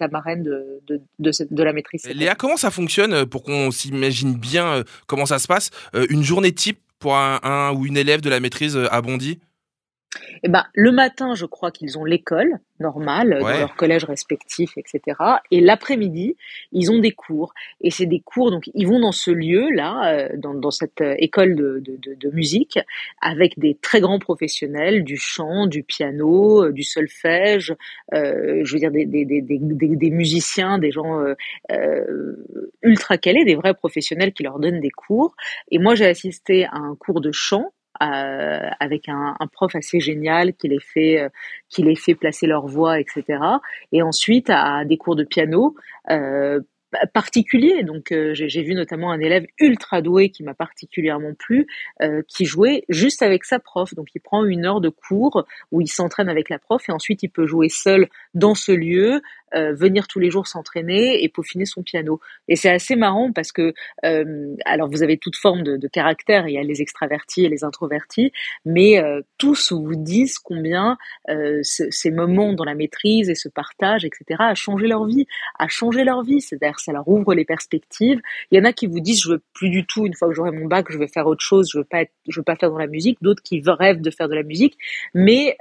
la 0.00 0.08
marraine 0.08 0.42
de, 0.42 0.80
de, 0.86 1.00
de, 1.18 1.32
cette- 1.32 1.50
la 1.50 1.72
maîtrise. 1.72 2.04
Léa, 2.14 2.34
comment 2.34 2.56
ça 2.58 2.70
fonctionne 2.70 3.12
euh, 3.14 3.24
pour 3.26 3.42
qu'on 3.42 3.70
s'imagine 3.70 4.34
bien 4.34 4.66
euh, 4.66 4.82
comment 5.06 5.24
ça 5.26 5.38
se 5.38 5.46
passe 5.46 5.70
Une 6.10 6.22
journée 6.22 6.33
type 6.52 6.78
pour 6.98 7.16
un, 7.16 7.40
un 7.42 7.72
ou 7.72 7.86
une 7.86 7.96
élève 7.96 8.20
de 8.20 8.30
la 8.30 8.40
maîtrise 8.40 8.76
euh, 8.76 8.92
à 8.92 9.02
Bondy 9.02 9.38
Eh 10.42 10.48
ben, 10.48 10.64
le 10.74 10.92
matin, 10.92 11.34
je 11.34 11.46
crois 11.46 11.70
qu'ils 11.70 11.98
ont 11.98 12.04
l'école 12.04 12.58
normale 12.80 13.32
euh, 13.34 13.42
Ouais. 13.42 13.52
dans 13.54 13.58
leur 13.60 13.76
collège 13.76 14.04
respectif, 14.04 14.72
etc. 14.76 15.16
Et 15.50 15.60
l'après-midi, 15.60 16.36
ils 16.72 16.90
ont 16.90 16.98
des 16.98 17.12
cours. 17.12 17.54
Et 17.80 17.90
c'est 17.90 18.06
des 18.06 18.20
cours, 18.20 18.50
donc 18.50 18.68
ils 18.74 18.86
vont 18.86 18.98
dans 19.00 19.12
ce 19.12 19.30
lieu-là, 19.30 20.12
euh, 20.12 20.28
dans, 20.36 20.54
dans 20.54 20.70
cette 20.70 21.00
euh, 21.00 21.14
école 21.18 21.54
de, 21.56 21.80
de, 21.84 22.14
de, 22.14 22.30
musique, 22.30 22.78
avec 23.20 23.58
des 23.58 23.76
très 23.80 24.00
grands 24.00 24.18
professionnels 24.18 25.04
du 25.04 25.16
chant, 25.16 25.66
du 25.66 25.82
piano, 25.82 26.70
du 26.70 26.82
solfège, 26.82 27.74
euh, 28.12 28.60
je 28.64 28.72
veux 28.72 28.78
dire 28.80 28.90
des, 28.90 29.06
des, 29.06 29.24
des, 29.24 29.40
des, 29.40 29.58
des- 29.58 29.96
des 29.96 30.10
musiciens, 30.10 30.78
des 30.78 30.90
gens 30.90 31.20
euh, 31.20 31.34
euh, 31.70 32.36
ultra 32.82 33.18
calés, 33.18 33.44
des 33.44 33.54
vrais 33.54 33.74
professionnels 33.74 34.32
qui 34.32 34.42
leur 34.42 34.58
donnent 34.58 34.80
des 34.80 34.90
cours. 34.90 35.34
Et 35.70 35.78
moi, 35.78 35.94
j'ai 35.94 36.06
assisté 36.06 36.64
à 36.66 36.76
un 36.76 36.96
cours 36.96 37.20
de 37.20 37.30
chant 37.32 37.72
euh, 38.02 38.68
avec 38.80 39.08
un, 39.08 39.36
prof 39.52 39.74
assez 39.76 40.00
génial 40.00 40.54
qui 40.54 40.68
les 40.68 40.80
fait 40.80 41.20
euh, 41.20 41.28
qui 41.68 41.82
les 41.82 41.96
fait 41.96 42.14
placer 42.14 42.46
leur 42.46 42.66
voix, 42.66 42.98
etc. 42.98 43.38
Et 43.92 44.02
ensuite 44.02 44.50
à 44.50 44.84
des 44.84 44.96
cours 44.96 45.16
de 45.16 45.24
piano 45.24 45.76
euh, 46.10 46.60
pa- 46.90 47.06
particuliers. 47.06 47.82
Donc 47.84 48.12
j'ai 48.32 48.62
vu 48.62 48.74
notamment 48.74 49.12
un 49.12 49.20
élève 49.20 49.46
ultra 49.58 50.02
doué 50.02 50.30
qui 50.30 50.42
m'a 50.42 50.54
particulièrement 50.54 51.34
plu, 51.38 51.66
qui 52.28 52.44
jouait 52.44 52.84
juste 52.88 53.22
avec 53.22 53.44
sa 53.44 53.58
prof. 53.58 53.94
Donc 53.94 54.08
il 54.14 54.20
prend 54.20 54.44
une 54.44 54.66
heure 54.66 54.80
de 54.80 54.88
cours 54.88 55.44
où 55.72 55.80
il 55.80 55.88
s'entraîne 55.88 56.28
avec 56.28 56.48
la 56.48 56.58
prof 56.58 56.88
et 56.88 56.92
ensuite 56.92 57.22
il 57.22 57.28
peut 57.28 57.46
jouer 57.46 57.68
seul 57.68 58.08
dans 58.34 58.54
ce 58.54 58.72
lieu, 58.72 59.22
euh, 59.54 59.72
venir 59.74 60.08
tous 60.08 60.18
les 60.18 60.30
jours 60.30 60.46
s'entraîner 60.46 61.22
et 61.22 61.28
peaufiner 61.28 61.64
son 61.66 61.82
piano. 61.82 62.20
Et 62.48 62.56
c'est 62.56 62.70
assez 62.70 62.96
marrant 62.96 63.32
parce 63.32 63.52
que 63.52 63.74
euh, 64.04 64.54
alors 64.64 64.88
vous 64.90 65.02
avez 65.02 65.18
toute 65.18 65.36
forme 65.36 65.62
de, 65.62 65.76
de 65.76 65.88
caractère, 65.88 66.48
il 66.48 66.54
y 66.54 66.58
a 66.58 66.62
les 66.62 66.82
extravertis 66.82 67.44
et 67.44 67.48
les 67.48 67.64
introvertis, 67.64 68.32
mais 68.64 68.98
euh, 69.02 69.20
tous 69.38 69.72
vous 69.72 69.94
disent 69.96 70.38
combien 70.38 70.96
ce- 71.28 71.90
ces 71.90 72.10
moments 72.10 72.52
dans 72.52 72.64
la 72.64 72.74
maîtrise 72.74 73.30
et 73.30 73.34
ce 73.34 73.48
partage, 73.48 74.04
etc., 74.04 74.24
a 74.40 74.54
changé 74.54 74.86
leur 74.86 75.04
vie, 75.04 75.26
a 75.58 75.68
changé 75.68 76.04
leur 76.04 76.22
vie. 76.22 76.40
C'est-à-dire 76.40 76.78
ça 76.80 76.92
leur 76.92 77.06
ouvre 77.08 77.34
les 77.34 77.44
perspectives. 77.44 78.20
Il 78.50 78.58
y 78.58 78.60
en 78.60 78.64
a 78.64 78.72
qui 78.72 78.86
vous 78.86 79.00
disent 79.00 79.22
je 79.22 79.30
veux 79.30 79.42
plus 79.54 79.70
du 79.70 79.86
tout 79.86 80.06
une 80.06 80.14
fois 80.14 80.28
que 80.28 80.34
j'aurai 80.34 80.50
mon 80.50 80.66
bac, 80.66 80.86
je 80.90 80.98
veux 80.98 81.06
faire 81.06 81.26
autre 81.26 81.42
chose, 81.44 81.70
je 81.72 81.78
veux 81.78 81.84
pas 81.84 82.04
je 82.28 82.40
veux 82.40 82.44
pas 82.44 82.56
faire 82.56 82.70
dans 82.70 82.78
la 82.78 82.86
musique. 82.86 83.18
D'autres 83.22 83.42
qui 83.42 83.62
rêvent 83.66 84.00
de 84.00 84.10
faire 84.10 84.28
de 84.28 84.34
la 84.34 84.42
musique, 84.42 84.76
mais 85.14 85.56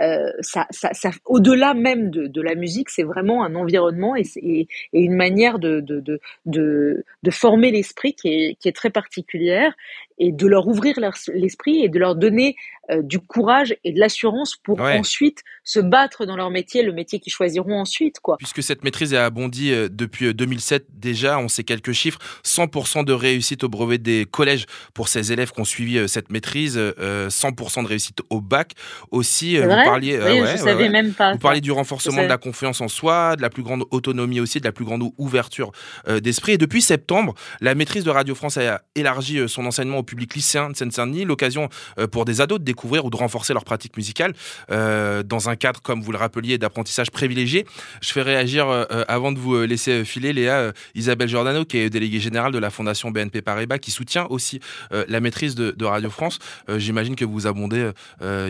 euh, 0.00 0.30
ça, 0.40 0.66
ça, 0.70 0.90
ça, 0.94 1.10
au-delà 1.26 1.74
même 1.74 2.10
de, 2.10 2.26
de 2.26 2.40
la 2.42 2.54
musique, 2.54 2.88
c'est 2.90 3.02
vraiment 3.02 3.44
un 3.44 3.54
environnement 3.54 4.16
et, 4.16 4.24
c'est- 4.24 4.40
et, 4.40 4.68
et 4.92 5.00
une 5.00 5.14
manière 5.14 5.58
de, 5.58 5.80
de, 5.80 6.00
de, 6.00 6.20
de, 6.46 7.04
de 7.22 7.30
former 7.30 7.70
l'esprit 7.70 8.14
qui 8.14 8.28
est, 8.28 8.54
qui 8.60 8.68
est 8.68 8.72
très 8.76 8.90
particulière 8.90 9.74
et 10.22 10.32
de 10.32 10.46
leur 10.46 10.66
ouvrir 10.68 10.96
l'esprit 11.32 11.82
et 11.82 11.88
de 11.88 11.98
leur 11.98 12.14
donner 12.14 12.54
euh, 12.90 13.00
du 13.02 13.18
courage 13.20 13.74
et 13.84 13.92
de 13.92 13.98
l'assurance 13.98 14.56
pour 14.56 14.78
Ouais. 14.80 14.98
ensuite 14.98 15.42
se 15.64 15.80
battre 15.80 16.26
dans 16.26 16.36
leur 16.36 16.50
métier, 16.50 16.82
le 16.82 16.92
métier 16.92 17.20
qu'ils 17.20 17.32
choisiront 17.32 17.78
ensuite, 17.80 18.20
quoi. 18.20 18.36
Puisque 18.38 18.62
cette 18.62 18.84
maîtrise 18.84 19.14
à 19.14 19.28
Bondy 19.30 19.72
euh, 19.72 19.88
depuis 19.90 20.26
euh, 20.26 20.34
2007 20.34 20.86
déjà, 20.94 21.38
on 21.38 21.48
sait 21.48 21.64
quelques 21.64 21.92
chiffres, 21.92 22.18
100% 22.44 23.04
de 23.04 23.12
réussite 23.12 23.64
au 23.64 23.68
brevet 23.68 23.96
des 23.98 24.26
collèges 24.30 24.66
pour 24.94 25.08
ces 25.08 25.32
élèves 25.32 25.52
qui 25.52 25.60
ont 25.60 25.64
suivi 25.64 26.06
cette 26.08 26.30
maîtrise, 26.30 26.76
euh, 26.78 27.28
100% 27.30 27.82
de 27.82 27.88
réussite 27.88 28.18
au 28.30 28.40
bac 28.42 28.72
aussi. 29.10 29.56
vous 29.56 29.62
euh, 29.94 30.32
Oui, 30.32 30.40
ouais, 30.40 30.46
je 30.46 30.52
ouais, 30.52 30.56
savais 30.58 30.84
ouais. 30.84 30.88
même 30.88 31.12
pas. 31.12 31.32
Vous 31.32 31.38
parliez 31.38 31.60
du 31.60 31.72
renforcement 31.72 32.22
de 32.22 32.28
la 32.28 32.38
confiance 32.38 32.80
en 32.80 32.88
soi, 32.88 33.36
de 33.36 33.42
la 33.42 33.50
plus 33.50 33.62
grande 33.62 33.84
autonomie 33.90 34.40
aussi, 34.40 34.60
de 34.60 34.64
la 34.64 34.72
plus 34.72 34.84
grande 34.84 35.02
ou- 35.02 35.14
ouverture 35.18 35.72
euh, 36.08 36.20
d'esprit. 36.20 36.52
Et 36.52 36.58
depuis 36.58 36.82
septembre, 36.82 37.34
la 37.60 37.74
maîtrise 37.74 38.04
de 38.04 38.10
Radio 38.10 38.34
France 38.34 38.56
a 38.56 38.82
élargi 38.94 39.38
euh, 39.38 39.48
son 39.48 39.66
enseignement 39.66 39.98
au 39.98 40.02
public 40.02 40.34
lycéen 40.34 40.70
de 40.70 40.76
Seine-Saint-Denis, 40.76 41.24
l'occasion 41.24 41.68
pour 42.12 42.24
des 42.24 42.40
ados 42.40 42.58
de 42.58 42.64
découvrir 42.64 43.04
ou 43.04 43.10
de 43.10 43.16
renforcer 43.16 43.52
leur 43.52 43.64
pratique 43.64 43.96
musicale 43.96 44.32
dans 44.70 45.48
un 45.48 45.56
cadre, 45.56 45.80
comme 45.82 46.00
vous 46.02 46.12
le 46.12 46.18
rappeliez, 46.18 46.58
d'apprentissage 46.58 47.10
privilégié. 47.10 47.66
Je 48.00 48.12
fais 48.12 48.22
réagir, 48.22 48.66
avant 49.08 49.32
de 49.32 49.38
vous 49.38 49.60
laisser 49.62 50.04
filer, 50.04 50.32
Léa, 50.32 50.72
Isabelle 50.94 51.28
Giordano, 51.28 51.64
qui 51.64 51.78
est 51.78 51.90
déléguée 51.90 52.20
générale 52.20 52.52
de 52.52 52.58
la 52.58 52.70
Fondation 52.70 53.10
BNP 53.10 53.42
Paribas, 53.42 53.78
qui 53.78 53.90
soutient 53.90 54.26
aussi 54.30 54.60
la 54.90 55.20
maîtrise 55.20 55.54
de, 55.54 55.70
de 55.72 55.84
Radio 55.84 56.10
France. 56.10 56.38
J'imagine 56.76 57.16
que 57.16 57.24
vous 57.24 57.46
abondez, 57.46 57.90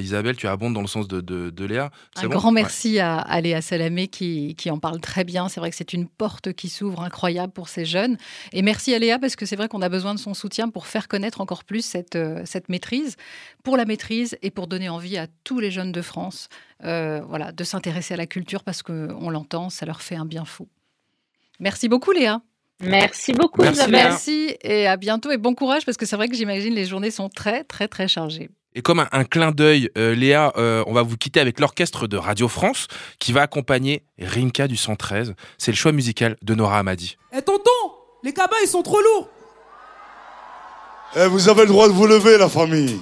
Isabelle, 0.00 0.36
tu 0.36 0.46
abondes 0.46 0.74
dans 0.74 0.82
le 0.82 0.86
sens 0.86 1.08
de, 1.08 1.20
de 1.20 1.29
de, 1.30 1.50
de 1.50 1.64
Léa. 1.64 1.90
Un 2.16 2.28
bon 2.28 2.34
grand 2.34 2.50
Ouais. 2.50 2.62
merci 2.62 2.98
à, 2.98 3.18
à 3.18 3.40
Léa 3.40 3.62
Salamé 3.62 4.08
qui, 4.08 4.54
qui 4.56 4.70
en 4.70 4.78
parle 4.78 5.00
très 5.00 5.24
bien. 5.24 5.48
C'est 5.48 5.60
vrai 5.60 5.70
que 5.70 5.76
c'est 5.76 5.92
une 5.92 6.08
porte 6.08 6.52
qui 6.52 6.68
s'ouvre 6.68 7.02
incroyable 7.02 7.52
pour 7.52 7.68
ces 7.68 7.84
jeunes. 7.84 8.16
Et 8.52 8.62
merci 8.62 8.92
à 8.94 8.98
Léa 8.98 9.18
parce 9.18 9.36
que 9.36 9.46
c'est 9.46 9.56
vrai 9.56 9.68
qu'on 9.68 9.82
a 9.82 9.88
besoin 9.88 10.14
de 10.14 10.18
son 10.18 10.34
soutien 10.34 10.68
pour 10.68 10.86
faire 10.86 11.06
connaître 11.08 11.40
encore 11.40 11.64
plus 11.64 11.84
cette, 11.84 12.16
euh, 12.16 12.42
cette 12.44 12.68
maîtrise, 12.68 13.16
pour 13.62 13.76
la 13.76 13.84
maîtrise 13.84 14.36
et 14.42 14.50
pour 14.50 14.66
donner 14.66 14.88
envie 14.88 15.16
à 15.16 15.26
tous 15.44 15.60
les 15.60 15.70
jeunes 15.70 15.92
de 15.92 16.02
France 16.02 16.48
euh, 16.84 17.20
voilà, 17.28 17.52
de 17.52 17.64
s'intéresser 17.64 18.14
à 18.14 18.16
la 18.16 18.26
culture 18.26 18.64
parce 18.64 18.82
qu'on 18.82 19.30
l'entend, 19.30 19.70
ça 19.70 19.86
leur 19.86 20.02
fait 20.02 20.16
un 20.16 20.24
bien 20.26 20.44
fou. 20.44 20.68
Merci 21.60 21.88
beaucoup 21.88 22.10
Léa. 22.12 22.40
Merci 22.82 23.34
beaucoup, 23.34 23.62
Merci. 23.62 23.90
Merci 23.90 24.56
et 24.62 24.86
à 24.86 24.96
bientôt 24.96 25.30
et 25.30 25.36
bon 25.36 25.54
courage 25.54 25.84
parce 25.84 25.98
que 25.98 26.06
c'est 26.06 26.16
vrai 26.16 26.28
que 26.28 26.34
j'imagine 26.34 26.74
les 26.74 26.86
journées 26.86 27.10
sont 27.10 27.28
très 27.28 27.62
très 27.64 27.88
très 27.88 28.08
chargées. 28.08 28.48
Et 28.74 28.82
comme 28.82 29.00
un, 29.00 29.08
un 29.10 29.24
clin 29.24 29.50
d'œil, 29.50 29.90
euh, 29.98 30.14
Léa, 30.14 30.52
euh, 30.56 30.84
on 30.86 30.92
va 30.92 31.02
vous 31.02 31.16
quitter 31.16 31.40
avec 31.40 31.58
l'orchestre 31.58 32.06
de 32.06 32.16
Radio 32.16 32.46
France 32.46 32.86
qui 33.18 33.32
va 33.32 33.42
accompagner 33.42 34.04
Rimka 34.20 34.68
du 34.68 34.76
113. 34.76 35.34
C'est 35.58 35.72
le 35.72 35.76
choix 35.76 35.90
musical 35.90 36.36
de 36.42 36.54
Nora 36.54 36.78
Hamadi. 36.78 37.16
Eh 37.36 37.42
tonton, 37.42 37.70
les 38.22 38.32
cabas 38.32 38.56
ils 38.62 38.68
sont 38.68 38.82
trop 38.82 39.00
lourds. 39.00 39.28
Eh, 41.16 41.26
vous 41.26 41.48
avez 41.48 41.62
le 41.62 41.68
droit 41.68 41.88
de 41.88 41.92
vous 41.92 42.06
lever, 42.06 42.38
la 42.38 42.48
famille. 42.48 43.00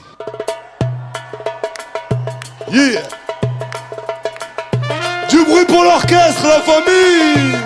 Yeah. 2.73 3.03
Du 5.29 5.45
bruit 5.45 5.67
pour 5.67 5.83
l'orchestre, 5.85 6.45
la 6.45 6.61
famille. 6.63 7.59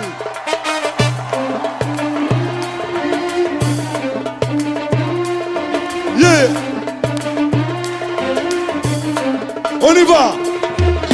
On 9.85 9.97
y 9.97 10.03
va 10.05 10.42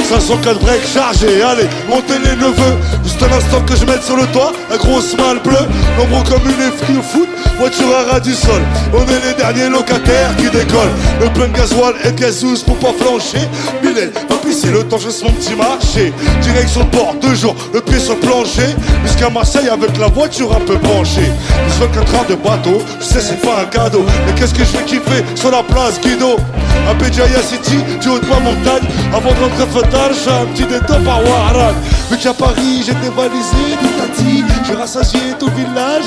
504 0.09 0.59
break 0.59 0.81
chargé, 0.91 1.43
allez, 1.43 1.69
montez 1.87 2.17
les 2.17 2.35
neveux. 2.35 2.77
Juste 3.03 3.21
un 3.21 3.31
instant 3.37 3.61
que 3.61 3.75
je 3.75 3.85
mette 3.85 4.03
sur 4.03 4.17
le 4.17 4.25
toit. 4.27 4.51
Un 4.73 4.77
gros 4.77 5.01
smile 5.01 5.39
bleu, 5.43 5.59
nombreux 5.99 6.23
comme 6.23 6.41
une 6.49 6.67
effrie 6.67 6.97
au 6.97 7.03
foot. 7.03 7.29
Voiture 7.59 7.95
à 7.95 8.13
ras 8.13 8.19
du 8.19 8.33
sol. 8.33 8.61
On 8.93 9.03
est 9.03 9.27
les 9.27 9.35
derniers 9.35 9.69
locataires 9.69 10.35
qui 10.37 10.49
décollent. 10.49 10.95
Le 11.21 11.27
plein 11.29 11.47
de 11.47 11.53
gasoil 11.55 11.93
et 12.03 12.11
de 12.11 12.19
gazouze 12.19 12.63
pour 12.63 12.77
pas 12.77 12.93
flancher. 12.99 13.47
Bilal, 13.83 14.11
va 14.29 14.35
pisser 14.37 14.71
le 14.71 14.83
temps, 14.83 14.97
je 14.97 15.09
mon 15.23 15.31
petit 15.33 15.53
marché. 15.55 16.11
Direction 16.41 16.85
de 16.85 16.89
port, 16.89 17.13
deux 17.21 17.35
jours, 17.35 17.55
le 17.73 17.81
pied 17.81 17.99
sur 17.99 18.15
le 18.15 18.19
plancher. 18.21 18.75
Jusqu'à 19.05 19.29
Marseille 19.29 19.69
avec 19.69 19.95
la 19.99 20.07
voiture 20.07 20.55
un 20.55 20.61
peu 20.61 20.77
penchée 20.79 21.29
Je 21.67 21.73
souhaite 21.73 21.91
qu'un 21.91 22.03
train 22.03 22.25
de 22.27 22.35
bateau, 22.35 22.81
je 22.99 23.05
sais 23.05 23.21
c'est 23.21 23.41
pas 23.41 23.61
un 23.61 23.65
cadeau. 23.65 24.03
Mais 24.25 24.33
qu'est-ce 24.33 24.53
que 24.53 24.63
je 24.63 24.77
vais 24.77 24.85
kiffer 24.85 25.23
sur 25.35 25.51
la 25.51 25.61
place 25.61 25.99
Guido? 26.01 26.37
À 26.89 26.93
Béjaïa 26.93 27.41
City, 27.41 27.77
du 28.01 28.07
haut 28.07 28.19
de 28.19 28.25
ma 28.25 28.39
montagne 28.39 28.87
Avant 29.13 29.31
de 29.31 29.39
rentrer 29.43 29.65
un 30.01 30.45
petit 30.47 30.63
Vu 32.09 32.17
qu'à 32.17 32.33
Paris, 32.33 32.83
j'ai 32.85 32.93
dévalisé 32.95 33.77
du 33.81 33.87
tati 33.97 34.43
J'ai 34.65 34.73
rassasié 34.73 35.19
tout 35.39 35.49
village 35.55 36.05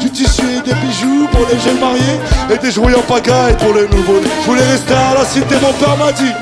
Du 0.00 0.10
tissu 0.10 0.42
et 0.42 0.68
des 0.68 0.74
bijoux 0.74 1.26
pour 1.32 1.46
les 1.50 1.58
jeunes 1.58 1.80
mariés 1.80 2.20
Et 2.50 2.58
des 2.58 2.70
jouets 2.70 2.94
en 2.94 3.02
pagaille 3.02 3.56
pour 3.56 3.72
les 3.74 3.88
nouveaux 3.88 4.20
Je 4.42 4.46
voulais 4.46 4.64
rester 4.64 4.94
à 4.94 5.14
la 5.14 5.24
cité, 5.24 5.54
mon 5.62 5.72
père 5.72 5.96
m'a 5.96 6.12
dit. 6.12 6.32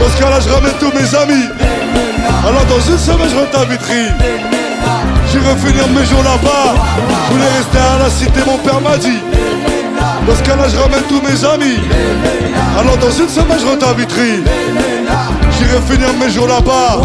Dans 0.00 0.08
ce 0.08 0.22
cas-là, 0.22 0.40
je 0.40 0.48
ramène 0.48 0.74
tous 0.78 0.92
mes 0.92 1.14
amis. 1.14 1.48
Alors 2.46 2.64
dans 2.64 2.80
une 2.80 2.98
semaine, 2.98 3.28
je 3.30 3.36
rentre 3.36 3.58
à 3.58 3.64
Vitry 3.64 4.06
J'irai 5.30 5.56
finir 5.56 5.88
mes 5.88 6.04
jours 6.04 6.22
là-bas. 6.22 6.74
Je 7.28 7.32
voulais 7.32 7.48
rester 7.58 7.78
à 7.78 7.98
la 8.02 8.10
cité, 8.10 8.40
mon 8.46 8.58
père 8.58 8.80
m'a 8.80 8.96
dit 8.98 9.20
dans 10.26 10.36
ce 10.36 10.42
cas-là, 10.42 10.68
je 10.68 10.76
ramène 10.76 11.02
tous 11.08 11.20
mes 11.20 11.44
amis. 11.44 11.78
Alors, 12.78 12.96
dans 12.98 13.10
une 13.10 13.28
semaine, 13.28 13.58
je 13.60 13.66
rentre 13.66 13.88
à 13.88 13.92
Vitry. 13.92 14.42
J'irai 15.58 15.80
finir 15.88 16.12
mes 16.18 16.30
jours 16.30 16.46
là-bas. 16.46 17.00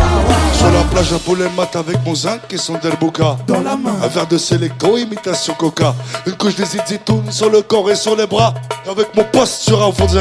Sur 0.54 0.72
la 0.72 0.82
plage 0.92 1.14
à 1.14 1.20
poulet 1.20 1.46
mat 1.56 1.76
avec 1.76 1.98
mon 2.06 2.16
zinc 2.16 2.42
et 2.52 2.58
son 2.58 2.74
delboca. 2.82 3.38
Dans 3.48 3.62
la 3.62 3.76
main. 3.76 3.96
Un 4.04 4.08
verre 4.08 4.28
de 4.28 4.38
Selecto, 4.38 4.98
imitation 4.98 5.54
coca. 5.54 5.94
Une 6.26 6.34
couche 6.34 6.56
de 6.56 6.66
zitoun 6.66 7.32
sur 7.32 7.50
le 7.50 7.62
corps 7.62 7.90
et 7.92 7.96
sur 7.96 8.16
les 8.16 8.28
bras. 8.28 8.54
Avec 8.90 9.16
mon 9.16 9.24
poste 9.24 9.62
sur 9.62 9.84
un 9.84 9.92
fond 9.92 10.06
de. 10.06 10.18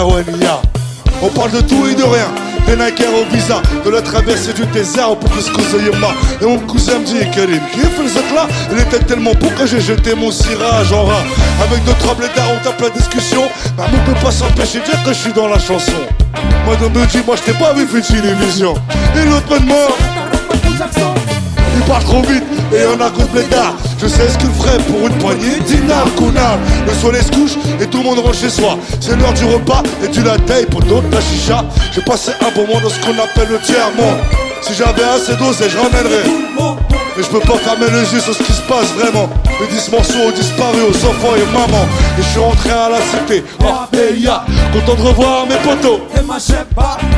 On 1.22 1.28
parle 1.28 1.51
de 1.53 1.61
tout 1.61 1.86
et 1.86 1.94
de 1.94 2.03
rien. 2.03 2.55
Nike 2.74 3.04
au 3.08 3.24
visa, 3.34 3.62
de 3.84 3.90
la 3.90 4.02
traversée 4.02 4.52
du 4.52 4.66
désert 4.66 5.12
au 5.12 5.16
Poukouskou 5.16 5.60
Yema. 5.78 6.08
Et 6.40 6.44
mon 6.44 6.58
cousin 6.58 6.98
me 6.98 7.04
dit, 7.04 7.18
Karim, 7.34 7.60
sac 8.08 8.24
là 8.34 8.46
Il 8.72 8.78
était 8.78 8.98
tellement 8.98 9.34
beau 9.34 9.48
que 9.56 9.66
j'ai 9.66 9.80
jeté 9.80 10.14
mon 10.14 10.30
cirage 10.30 10.92
en 10.92 11.04
rat. 11.04 11.24
Avec 11.62 11.86
notre 11.86 11.98
tremblements 11.98 12.26
on 12.52 12.64
tape 12.64 12.80
la 12.80 12.90
discussion. 12.90 13.42
Maman 13.76 13.98
peut 14.04 14.20
pas 14.22 14.30
s'empêcher 14.30 14.80
de 14.80 14.84
dire 14.84 15.02
que 15.04 15.12
je 15.12 15.18
suis 15.18 15.32
dans 15.32 15.48
la 15.48 15.58
chanson. 15.58 15.92
Madame 16.66 16.92
me 16.92 17.06
dit, 17.06 17.22
moi 17.26 17.36
je 17.36 17.42
t'ai 17.42 17.58
pas 17.58 17.72
vu 17.72 17.86
faire 17.86 17.96
une 17.96 18.22
télévision. 18.22 18.74
Et 19.14 19.24
l'autre 19.24 19.54
me 19.54 19.60
demande, 19.60 19.92
il 21.76 21.82
parle 21.82 22.04
trop 22.04 22.22
vite 22.22 22.44
et 22.72 22.86
on 22.86 23.00
a 23.00 23.10
de 23.10 23.24
blédard. 23.32 23.76
Je 23.99 24.07
sais 24.07 24.28
ce 24.28 24.38
qu'il 24.38 24.51
ferait 24.51 24.78
pour 24.84 25.07
une 25.07 25.16
poignée 25.18 25.59
dinars, 25.66 26.14
connard. 26.16 26.59
Le 26.86 26.92
soleil 26.94 27.22
se 27.22 27.30
couche 27.30 27.57
et 27.80 27.86
tout 27.86 27.99
le 27.99 28.05
monde 28.05 28.18
rentre 28.18 28.34
chez 28.34 28.51
soi. 28.51 28.78
C'est 29.01 29.16
l'heure 29.16 29.32
du 29.32 29.44
repas 29.44 29.82
et 30.05 30.09
du 30.09 30.22
latte 30.22 30.66
pour 30.70 30.80
d'autres 30.80 31.09
la 31.11 31.20
chicha. 31.20 31.64
J'ai 31.92 32.03
passé 32.03 32.32
un 32.40 32.55
bon 32.55 32.66
moment 32.66 32.80
dans 32.80 32.90
ce 32.90 33.01
qu'on 33.01 33.18
appelle 33.18 33.49
le 33.51 33.59
tiers-monde. 33.59 34.18
Si 34.61 34.74
j'avais 34.74 35.05
assez 35.05 35.36
d'osé, 35.36 35.70
je 35.70 35.78
ramènerais. 35.78 36.75
Mais 37.16 37.22
je 37.22 37.28
peux 37.28 37.40
pas 37.40 37.56
fermer 37.56 37.86
les 37.90 38.12
yeux 38.12 38.20
sur 38.20 38.34
ce 38.34 38.42
qui 38.42 38.52
se 38.52 38.60
passe 38.62 38.92
vraiment. 38.94 39.30
Les 39.58 39.66
10 39.68 39.90
morceaux 39.90 40.18
ont 40.28 40.32
disparu 40.32 40.82
aux 40.82 40.96
enfants 41.06 41.34
et 41.34 41.46
maman. 41.50 41.86
Et 42.18 42.22
je 42.22 42.28
suis 42.28 42.40
rentré 42.40 42.70
à 42.70 42.90
la 42.90 42.98
cité. 42.98 43.42
Oh, 43.64 43.96
et 43.96 44.18
ya, 44.18 44.44
content 44.72 44.94
de 45.00 45.08
revoir 45.08 45.46
mes 45.46 45.56
potos. 45.56 46.00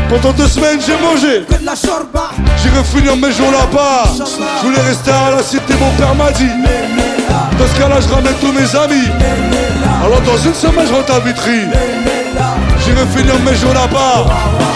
Pendant 0.09 0.33
deux 0.35 0.47
semaines, 0.47 0.79
j'ai 0.87 0.97
mangé. 1.05 1.45
J'irai 2.63 2.85
finir 2.85 3.17
mes 3.17 3.33
jours 3.33 3.51
là-bas. 3.51 4.05
Je 4.17 4.67
voulais 4.67 4.83
rester 4.83 5.11
à 5.11 5.35
la 5.35 5.43
cité, 5.43 5.75
mon 5.81 5.91
père 5.97 6.15
m'a 6.15 6.31
dit. 6.31 6.51
Dans 7.59 7.67
ce 7.67 7.81
cas-là, 7.81 7.97
je 8.01 8.15
ramène 8.15 8.35
tous 8.41 8.53
mes 8.53 8.79
amis. 8.79 9.09
Alors, 10.05 10.21
dans 10.21 10.39
une 10.39 10.55
semaine, 10.55 10.87
je 10.89 10.95
rentre 10.95 11.13
à 11.13 11.19
Vitry. 11.19 11.63
J'irai 12.85 13.05
finir 13.17 13.35
mes 13.45 13.57
jours 13.57 13.75
là-bas. 13.75 14.27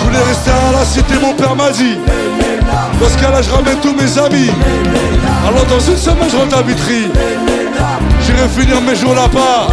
Je 0.01 0.05
voulais 0.05 0.25
rester 0.25 0.51
à 0.51 0.81
la 0.81 0.85
cité, 0.85 1.15
mon 1.23 1.33
père 1.35 1.55
m'a 1.55 1.71
dit. 1.71 1.97
Dans 3.03 3.09
ce 3.09 3.19
cas-là, 3.19 3.43
je 3.43 3.51
ramène 3.51 3.79
tous 3.83 3.95
mes 3.95 4.19
amis. 4.19 4.51
Alors, 5.49 5.65
dans 5.67 5.81
une 5.81 5.97
semaine, 5.97 6.29
je 6.31 6.37
rentre 6.37 6.57
à 6.59 6.63
Vitry. 6.63 7.09
J'irai 8.25 8.49
finir 8.49 8.81
mes 8.81 8.95
jours 8.95 9.15
là-bas. 9.15 9.67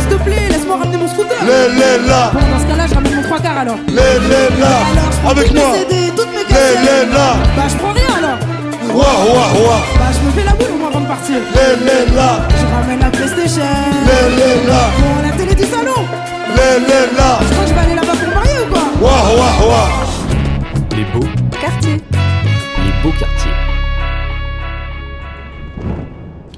S'il 0.00 0.16
te 0.16 0.22
plaît, 0.24 0.48
laisse-moi 0.50 0.76
ramener 0.78 0.96
mon 0.96 1.08
scooter. 1.08 1.36
Les, 1.42 1.68
les, 1.74 2.08
là. 2.08 2.30
Bon, 2.32 2.40
dans 2.40 2.58
ce 2.60 2.66
cas-là, 2.70 2.86
je 2.88 2.94
ramène 2.94 3.14
mon 3.16 3.22
trois 3.22 3.38
quarts 3.40 3.58
alors. 3.58 3.76
Les, 3.88 3.94
les, 3.94 4.60
là. 4.60 4.72
Alors, 4.90 5.10
je 5.12 5.18
prends 5.20 5.30
Avec 5.30 5.46
toutes 5.48 5.54
mes 5.56 5.60
moi. 5.62 5.74
CD, 5.76 6.12
toutes 6.16 6.32
mes 6.32 6.38
Les, 6.38 6.44
cassettes. 6.44 6.78
les, 6.80 7.12
là. 7.12 7.28
Bah, 7.56 7.62
je 7.68 7.76
prends 7.76 7.92
rien 7.92 8.10
alors. 8.18 8.38
Ouah, 8.94 9.16
ouah, 9.28 9.60
ouah. 9.60 9.82
Bah, 9.98 10.04
je 10.16 10.26
me 10.26 10.32
fais 10.32 10.44
la 10.44 10.52
boule 10.52 10.72
au 10.74 10.78
moins 10.78 10.88
avant 10.88 11.00
de 11.00 11.06
partir. 11.06 11.36
Les, 11.36 11.84
les, 11.84 12.16
là. 12.16 12.30
Je 12.56 12.74
ramène 12.74 13.00
la 13.00 13.10
PlayStation. 13.10 13.68
Les, 14.08 14.24
les, 14.38 14.66
là. 14.66 14.82
Bon, 14.98 15.28
la 15.28 15.36
télé 15.36 15.54
du 15.54 15.64
salon. 15.68 16.00
Les, 16.56 16.80
les, 16.88 17.16
là. 17.18 17.38
Je 17.44 17.52
crois 17.52 17.64
que 17.64 17.68
je 17.68 17.74
vais 17.74 17.80
aller 17.80 17.94
là-bas 17.94 18.16
pour 18.16 18.28
me 18.28 18.34
marier 18.34 18.58
ou 18.64 18.72
quoi 18.72 18.82
Ouah, 19.02 19.22
ouah, 19.36 19.66
ouah. 19.68 20.96
Les 20.96 21.04
beaux. 21.12 21.28
Quartiers. 23.12 23.50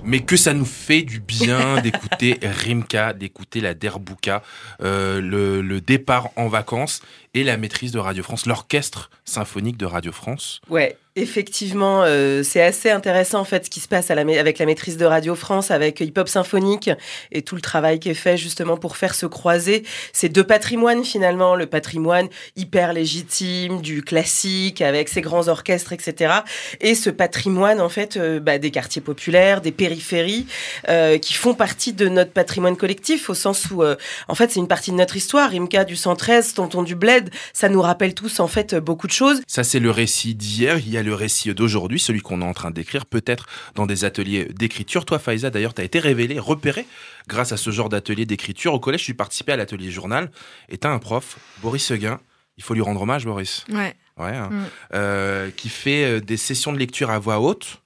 Mais 0.04 0.20
que 0.20 0.36
ça 0.36 0.54
nous 0.54 0.64
fait 0.64 1.02
du 1.02 1.18
bien 1.18 1.80
d'écouter 1.82 2.38
Rimka, 2.42 3.12
d'écouter 3.12 3.60
la 3.60 3.74
Derbouka, 3.74 4.42
euh, 4.82 5.20
le, 5.20 5.60
le 5.60 5.80
départ 5.80 6.30
en 6.36 6.48
vacances 6.48 7.02
et 7.34 7.42
la 7.42 7.56
maîtrise 7.56 7.90
de 7.90 7.98
Radio 7.98 8.22
France, 8.22 8.46
l'orchestre 8.46 9.10
symphonique 9.24 9.76
de 9.76 9.86
Radio 9.86 10.12
France. 10.12 10.60
Ouais, 10.70 10.96
effectivement, 11.16 12.02
euh, 12.04 12.42
c'est 12.42 12.62
assez 12.62 12.90
intéressant 12.90 13.40
en 13.40 13.44
fait 13.44 13.64
ce 13.64 13.70
qui 13.70 13.80
se 13.80 13.88
passe 13.88 14.10
à 14.10 14.14
la, 14.14 14.20
avec 14.38 14.58
la 14.58 14.66
maîtrise 14.66 14.98
de 14.98 15.06
Radio 15.06 15.34
France, 15.34 15.70
avec 15.70 16.00
Hip 16.00 16.12
Hop 16.16 16.28
Symphonique 16.28 16.90
et 17.32 17.40
tout 17.40 17.54
le 17.54 17.62
travail 17.62 17.98
qui 17.98 18.10
est 18.10 18.14
fait 18.14 18.36
justement 18.36 18.76
pour 18.76 18.98
faire 18.98 19.14
se 19.14 19.24
croiser 19.24 19.82
ces 20.12 20.28
deux 20.28 20.44
patrimoines 20.44 21.04
finalement, 21.04 21.56
le 21.56 21.66
patrimoine 21.66 22.28
hyper 22.54 22.92
légitime 22.92 23.80
du 23.80 24.02
classique 24.02 24.82
avec 24.82 25.08
ses 25.08 25.22
grands 25.22 25.48
orchestres, 25.48 25.94
etc. 25.94 26.34
Et 26.80 26.94
ce 26.94 27.08
patrimoine 27.08 27.80
en 27.80 27.88
fait 27.88 28.18
euh, 28.18 28.38
bah, 28.38 28.58
des 28.58 28.70
quartiers 28.70 29.02
populaires, 29.02 29.62
des 29.62 29.72
périphéries 29.72 30.46
euh, 30.88 31.16
qui 31.16 31.32
font 31.32 31.54
partie 31.54 31.94
de 31.94 32.08
notre 32.08 32.32
patrimoine 32.32 32.76
collectif 32.76 33.30
au 33.30 33.34
sens 33.34 33.70
où 33.70 33.82
euh, 33.82 33.96
en 34.28 34.34
fait 34.34 34.50
c'est 34.50 34.60
une 34.60 34.68
partie 34.68 34.90
de 34.90 34.96
notre 34.96 35.16
histoire. 35.16 35.50
Rimka 35.50 35.84
du 35.84 35.96
113, 35.96 36.52
Tonton 36.52 36.82
du 36.82 36.94
Bled, 36.94 37.30
ça 37.54 37.70
nous 37.70 37.80
rappelle 37.80 38.12
tous 38.12 38.38
en 38.38 38.48
fait 38.48 38.74
beaucoup 38.74 39.06
de 39.06 39.12
choses. 39.12 39.40
Ça, 39.46 39.64
c'est 39.64 39.78
le 39.78 39.90
récit 39.90 40.34
d'hier. 40.34 40.78
Il 40.78 40.92
y 40.92 40.98
a 40.98 41.05
le 41.06 41.14
récit 41.14 41.54
d'aujourd'hui, 41.54 41.98
celui 41.98 42.20
qu'on 42.20 42.42
est 42.42 42.44
en 42.44 42.52
train 42.52 42.70
d'écrire, 42.70 43.06
peut-être 43.06 43.46
dans 43.74 43.86
des 43.86 44.04
ateliers 44.04 44.44
d'écriture. 44.46 45.04
Toi, 45.04 45.18
Faiza, 45.18 45.50
d'ailleurs, 45.50 45.72
tu 45.74 45.80
as 45.80 45.84
été 45.84 45.98
révélé, 45.98 46.38
repéré 46.38 46.86
grâce 47.28 47.52
à 47.52 47.56
ce 47.56 47.70
genre 47.70 47.88
d'atelier 47.88 48.26
d'écriture. 48.26 48.74
Au 48.74 48.80
collège, 48.80 49.04
tu 49.04 49.14
participais 49.14 49.52
à 49.52 49.56
l'atelier 49.56 49.90
journal 49.90 50.30
et 50.68 50.78
tu 50.78 50.86
as 50.86 50.90
un 50.90 50.98
prof, 50.98 51.38
Boris 51.62 51.84
Seguin. 51.84 52.20
Il 52.58 52.62
faut 52.62 52.74
lui 52.74 52.82
rendre 52.82 53.02
hommage, 53.02 53.24
Boris. 53.24 53.64
Ouais. 53.68 53.94
Ouais. 54.16 54.34
hein. 54.34 54.48
Mm. 54.50 54.64
Euh, 54.94 55.50
qui 55.50 55.68
fait 55.68 56.04
euh, 56.04 56.20
des 56.20 56.36
sessions 56.36 56.72
de 56.72 56.78
lecture 56.78 57.10
à 57.10 57.18
voix 57.18 57.40
haute. 57.40 57.82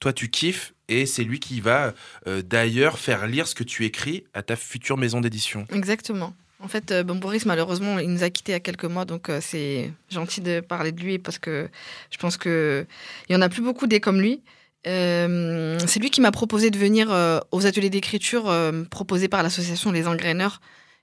Toi, 0.00 0.12
tu 0.12 0.30
kiffes 0.30 0.72
et 0.88 1.06
c'est 1.06 1.24
lui 1.24 1.40
qui 1.40 1.60
va 1.60 1.92
euh, 2.26 2.42
d'ailleurs 2.42 2.98
faire 2.98 3.26
lire 3.26 3.46
ce 3.46 3.54
que 3.54 3.64
tu 3.64 3.84
écris 3.84 4.24
à 4.32 4.42
ta 4.42 4.56
future 4.56 4.96
maison 4.96 5.20
d'édition. 5.20 5.66
Exactement. 5.72 6.34
En 6.62 6.68
fait, 6.68 6.92
euh, 6.92 7.02
bon, 7.02 7.16
Boris, 7.16 7.46
malheureusement, 7.46 7.98
il 7.98 8.10
nous 8.10 8.22
a 8.22 8.28
quittés 8.28 8.52
il 8.52 8.54
y 8.54 8.56
a 8.56 8.60
quelques 8.60 8.84
mois, 8.84 9.06
donc 9.06 9.30
euh, 9.30 9.38
c'est 9.40 9.92
gentil 10.10 10.42
de 10.42 10.60
parler 10.60 10.92
de 10.92 11.00
lui 11.00 11.18
parce 11.18 11.38
que 11.38 11.68
je 12.10 12.18
pense 12.18 12.36
qu'il 12.36 12.86
n'y 13.30 13.36
en 13.36 13.40
a 13.40 13.48
plus 13.48 13.62
beaucoup 13.62 13.86
des 13.86 14.00
comme 14.00 14.20
lui. 14.20 14.42
Euh, 14.86 15.78
c'est 15.86 16.00
lui 16.00 16.10
qui 16.10 16.20
m'a 16.20 16.32
proposé 16.32 16.70
de 16.70 16.78
venir 16.78 17.08
aux 17.50 17.66
ateliers 17.66 17.90
d'écriture 17.90 18.52
proposés 18.90 19.28
par 19.28 19.42
l'association 19.42 19.92
Les 19.92 20.06
Engraineurs, 20.06 20.60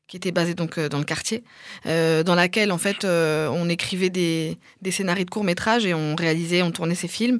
qui 0.07 0.15
était 0.15 0.31
basée 0.31 0.53
donc 0.53 0.77
euh, 0.77 0.87
dans 0.89 0.99
le 0.99 1.03
quartier, 1.03 1.43
euh, 1.85 2.23
dans 2.23 2.35
laquelle 2.35 2.71
en 2.71 2.77
fait 2.77 3.03
euh, 3.03 3.49
on 3.49 3.67
écrivait 3.67 4.09
des, 4.09 4.57
des 4.81 4.91
scénarios 4.91 5.25
de 5.25 5.29
courts 5.29 5.43
métrages 5.43 5.85
et 5.85 5.93
on 5.93 6.15
réalisait, 6.15 6.61
on 6.61 6.71
tournait 6.71 6.95
ses 6.95 7.09
films 7.09 7.39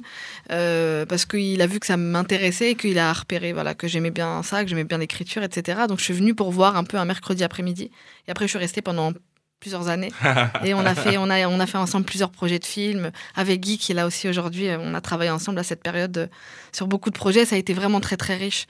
euh, 0.52 1.06
parce 1.06 1.24
qu'il 1.24 1.60
a 1.62 1.66
vu 1.66 1.80
que 1.80 1.86
ça 1.86 1.96
m'intéressait 1.96 2.72
et 2.72 2.74
qu'il 2.74 2.98
a 2.98 3.12
repéré 3.12 3.52
voilà 3.52 3.74
que 3.74 3.88
j'aimais 3.88 4.10
bien 4.10 4.42
ça, 4.42 4.62
que 4.62 4.70
j'aimais 4.70 4.84
bien 4.84 4.98
l'écriture, 4.98 5.42
etc. 5.42 5.80
Donc 5.88 5.98
je 5.98 6.04
suis 6.04 6.14
venue 6.14 6.34
pour 6.34 6.50
voir 6.52 6.76
un 6.76 6.84
peu 6.84 6.98
un 6.98 7.06
mercredi 7.06 7.42
après-midi. 7.42 7.90
Et 8.26 8.30
après 8.30 8.44
je 8.44 8.50
suis 8.50 8.58
restée 8.58 8.82
pendant 8.82 9.12
plusieurs 9.60 9.88
années. 9.88 10.12
Et 10.64 10.74
on 10.74 10.80
a 10.80 10.94
fait 10.94 11.16
on 11.16 11.30
a 11.30 11.48
on 11.48 11.60
a 11.60 11.66
fait 11.66 11.78
ensemble 11.78 12.04
plusieurs 12.04 12.30
projets 12.30 12.58
de 12.58 12.66
films. 12.66 13.10
Avec 13.34 13.60
Guy 13.60 13.78
qui 13.78 13.92
est 13.92 13.94
là 13.94 14.06
aussi 14.06 14.28
aujourd'hui 14.28 14.68
on 14.78 14.92
a 14.92 15.00
travaillé 15.00 15.30
ensemble 15.30 15.58
à 15.58 15.64
cette 15.64 15.82
période 15.82 16.28
sur 16.72 16.86
beaucoup 16.86 17.08
de 17.08 17.16
projets. 17.16 17.46
Ça 17.46 17.56
a 17.56 17.58
été 17.58 17.72
vraiment 17.72 18.00
très 18.00 18.18
très 18.18 18.36
riche 18.36 18.66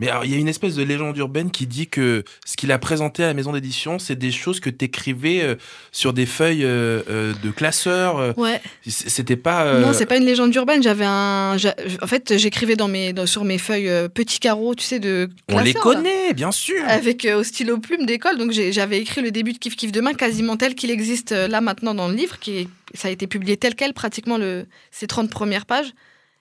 Mais 0.00 0.08
alors, 0.08 0.24
il 0.24 0.30
y 0.32 0.34
a 0.34 0.38
une 0.38 0.48
espèce 0.48 0.74
de 0.74 0.82
légende 0.82 1.16
urbaine 1.18 1.50
qui 1.50 1.66
dit 1.66 1.86
que 1.86 2.24
ce 2.46 2.56
qu'il 2.56 2.72
a 2.72 2.78
présenté 2.78 3.22
à 3.22 3.26
la 3.28 3.34
maison 3.34 3.52
d'édition, 3.52 3.98
c'est 3.98 4.16
des 4.16 4.32
choses 4.32 4.58
que 4.58 4.70
tu 4.70 4.86
écrivais 4.86 5.56
sur 5.92 6.12
des 6.12 6.26
feuilles 6.26 6.64
euh, 6.64 7.02
euh, 7.10 7.34
de 7.42 7.50
classeurs. 7.50 8.18
euh. 8.18 8.32
Ouais. 8.36 8.60
C'était 8.86 9.36
pas. 9.36 9.64
euh, 9.66 9.80
Non, 9.82 9.92
c'est 9.92 10.06
pas 10.06 10.16
une 10.16 10.24
légende 10.24 10.54
urbaine. 10.54 10.82
J'avais 10.82 11.04
un. 11.06 11.56
En 12.02 12.06
fait, 12.06 12.36
j'écrivais 12.38 12.76
dans 12.76 12.88
mes 12.88 13.12
dans- 13.12 13.26
sur 13.26 13.44
mes 13.44 13.58
feuilles 13.58 13.88
euh, 13.88 14.08
petits 14.08 14.38
carreaux, 14.40 14.74
tu 14.74 14.84
sais, 14.84 14.98
de. 14.98 15.28
On 15.50 15.58
les 15.60 15.72
là. 15.74 15.80
connaît, 15.80 16.32
bien 16.34 16.50
sûr. 16.52 16.82
Avec 16.88 17.24
euh, 17.24 17.40
au 17.40 17.42
stylo 17.42 17.78
plume 17.78 18.06
d'école. 18.06 18.38
Donc 18.38 18.52
j'avais 18.52 18.98
écrit 18.98 19.20
le 19.22 19.30
début 19.30 19.52
de 19.52 19.58
Kiff 19.58 19.76
Kiff 19.76 19.92
Demain 19.92 20.14
quasiment 20.14 20.56
tel 20.56 20.74
qu'il 20.74 20.90
existe 20.90 21.32
euh, 21.32 21.46
là 21.48 21.60
maintenant 21.60 21.94
dans 21.94 22.08
le 22.08 22.14
livre, 22.14 22.38
qui 22.38 22.68
ça 22.94 23.08
a 23.08 23.10
été 23.10 23.26
publié 23.26 23.56
tel 23.56 23.74
quel, 23.74 23.92
pratiquement 23.92 24.38
le, 24.38 24.66
ces 24.90 25.06
30 25.06 25.28
premières 25.30 25.66
pages. 25.66 25.92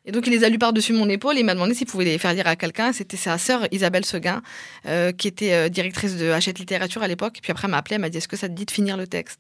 Et 0.10 0.12
donc 0.12 0.26
il 0.26 0.32
les 0.32 0.44
a 0.44 0.50
lus 0.50 0.58
par-dessus 0.58 0.92
mon 0.92 1.08
épaule 1.08 1.38
et 1.38 1.42
il 1.42 1.46
m'a 1.46 1.54
demandé 1.54 1.76
s'il 1.76 1.86
pouvait 1.86 2.04
les 2.04 2.18
faire 2.18 2.34
lire 2.34 2.48
à 2.48 2.56
quelqu'un. 2.56 2.92
C'était 2.94 3.16
sa 3.16 3.38
sœur 3.38 3.68
Isabelle 3.72 4.06
Seguin, 4.06 4.42
euh, 4.88 5.12
qui 5.12 5.28
était 5.28 5.54
euh, 5.54 5.70
directrice 5.70 6.18
de 6.18 6.32
Hachette 6.32 6.58
Littérature 6.58 7.04
à 7.04 7.08
l'époque. 7.08 7.38
Puis 7.44 7.52
après 7.52 7.68
elle 7.68 7.72
m'a 7.72 7.78
appelé, 7.78 7.94
elle 7.94 8.02
m'a 8.02 8.10
dit 8.10 8.18
Est-ce 8.18 8.28
que 8.28 8.36
ça 8.36 8.50
te 8.50 8.54
dit 8.54 8.66
de 8.66 8.72
finir 8.72 8.98
le 8.98 9.06
texte? 9.06 9.40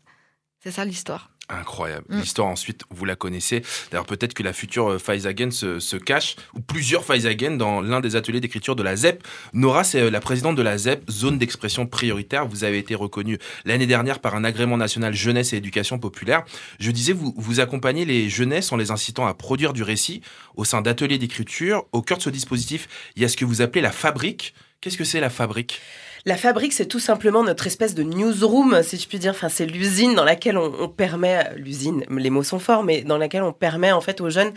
C'est 0.63 0.69
ça 0.69 0.85
l'histoire. 0.85 1.31
Incroyable. 1.49 2.05
Mm. 2.09 2.19
L'histoire, 2.19 2.47
ensuite, 2.47 2.83
vous 2.91 3.05
la 3.05 3.15
connaissez. 3.15 3.63
D'ailleurs, 3.89 4.05
peut-être 4.05 4.35
que 4.35 4.43
la 4.43 4.53
future 4.53 4.91
euh, 4.91 4.99
Faizagen 4.99 5.49
se, 5.49 5.79
se 5.79 5.97
cache, 5.97 6.35
ou 6.53 6.61
plusieurs 6.61 7.03
Faizagen, 7.03 7.57
dans 7.57 7.81
l'un 7.81 8.01
des 8.01 8.15
ateliers 8.15 8.39
d'écriture 8.39 8.75
de 8.75 8.83
la 8.83 8.95
ZEP. 8.95 9.23
Nora, 9.53 9.83
c'est 9.83 10.01
euh, 10.01 10.11
la 10.11 10.19
présidente 10.19 10.55
de 10.55 10.61
la 10.61 10.77
ZEP, 10.77 11.09
zone 11.09 11.39
d'expression 11.39 11.87
prioritaire. 11.87 12.47
Vous 12.47 12.63
avez 12.63 12.77
été 12.77 12.93
reconnue 12.93 13.39
l'année 13.65 13.87
dernière 13.87 14.19
par 14.19 14.35
un 14.35 14.43
agrément 14.43 14.77
national 14.77 15.15
jeunesse 15.15 15.53
et 15.53 15.57
éducation 15.57 15.97
populaire. 15.97 16.43
Je 16.79 16.91
disais, 16.91 17.13
vous, 17.13 17.33
vous 17.35 17.59
accompagnez 17.59 18.05
les 18.05 18.29
jeunesses 18.29 18.71
en 18.71 18.77
les 18.77 18.91
incitant 18.91 19.25
à 19.25 19.33
produire 19.33 19.73
du 19.73 19.81
récit 19.81 20.21
au 20.55 20.65
sein 20.65 20.81
d'ateliers 20.81 21.17
d'écriture. 21.17 21.85
Au 21.93 22.03
cœur 22.03 22.19
de 22.19 22.23
ce 22.23 22.29
dispositif, 22.29 22.87
il 23.15 23.23
y 23.23 23.25
a 23.25 23.27
ce 23.27 23.37
que 23.37 23.45
vous 23.45 23.61
appelez 23.61 23.81
la 23.81 23.91
fabrique. 23.91 24.53
Qu'est-ce 24.81 24.97
que 24.97 25.03
c'est 25.03 25.19
la 25.19 25.29
fabrique? 25.29 25.81
La 26.25 26.35
fabrique, 26.35 26.73
c'est 26.73 26.85
tout 26.85 26.99
simplement 26.99 27.43
notre 27.43 27.67
espèce 27.67 27.95
de 27.95 28.03
newsroom, 28.03 28.81
si 28.83 28.97
je 28.97 29.07
puis 29.07 29.19
dire. 29.19 29.31
Enfin, 29.31 29.49
c'est 29.49 29.65
l'usine 29.65 30.15
dans 30.15 30.23
laquelle 30.23 30.57
on, 30.57 30.87
permet, 30.89 31.51
l'usine, 31.55 32.03
les 32.09 32.29
mots 32.29 32.43
sont 32.43 32.59
forts, 32.59 32.83
mais 32.83 33.01
dans 33.01 33.17
laquelle 33.17 33.43
on 33.43 33.53
permet 33.53 33.91
en 33.91 34.01
fait 34.01 34.21
aux 34.21 34.29
jeunes 34.29 34.51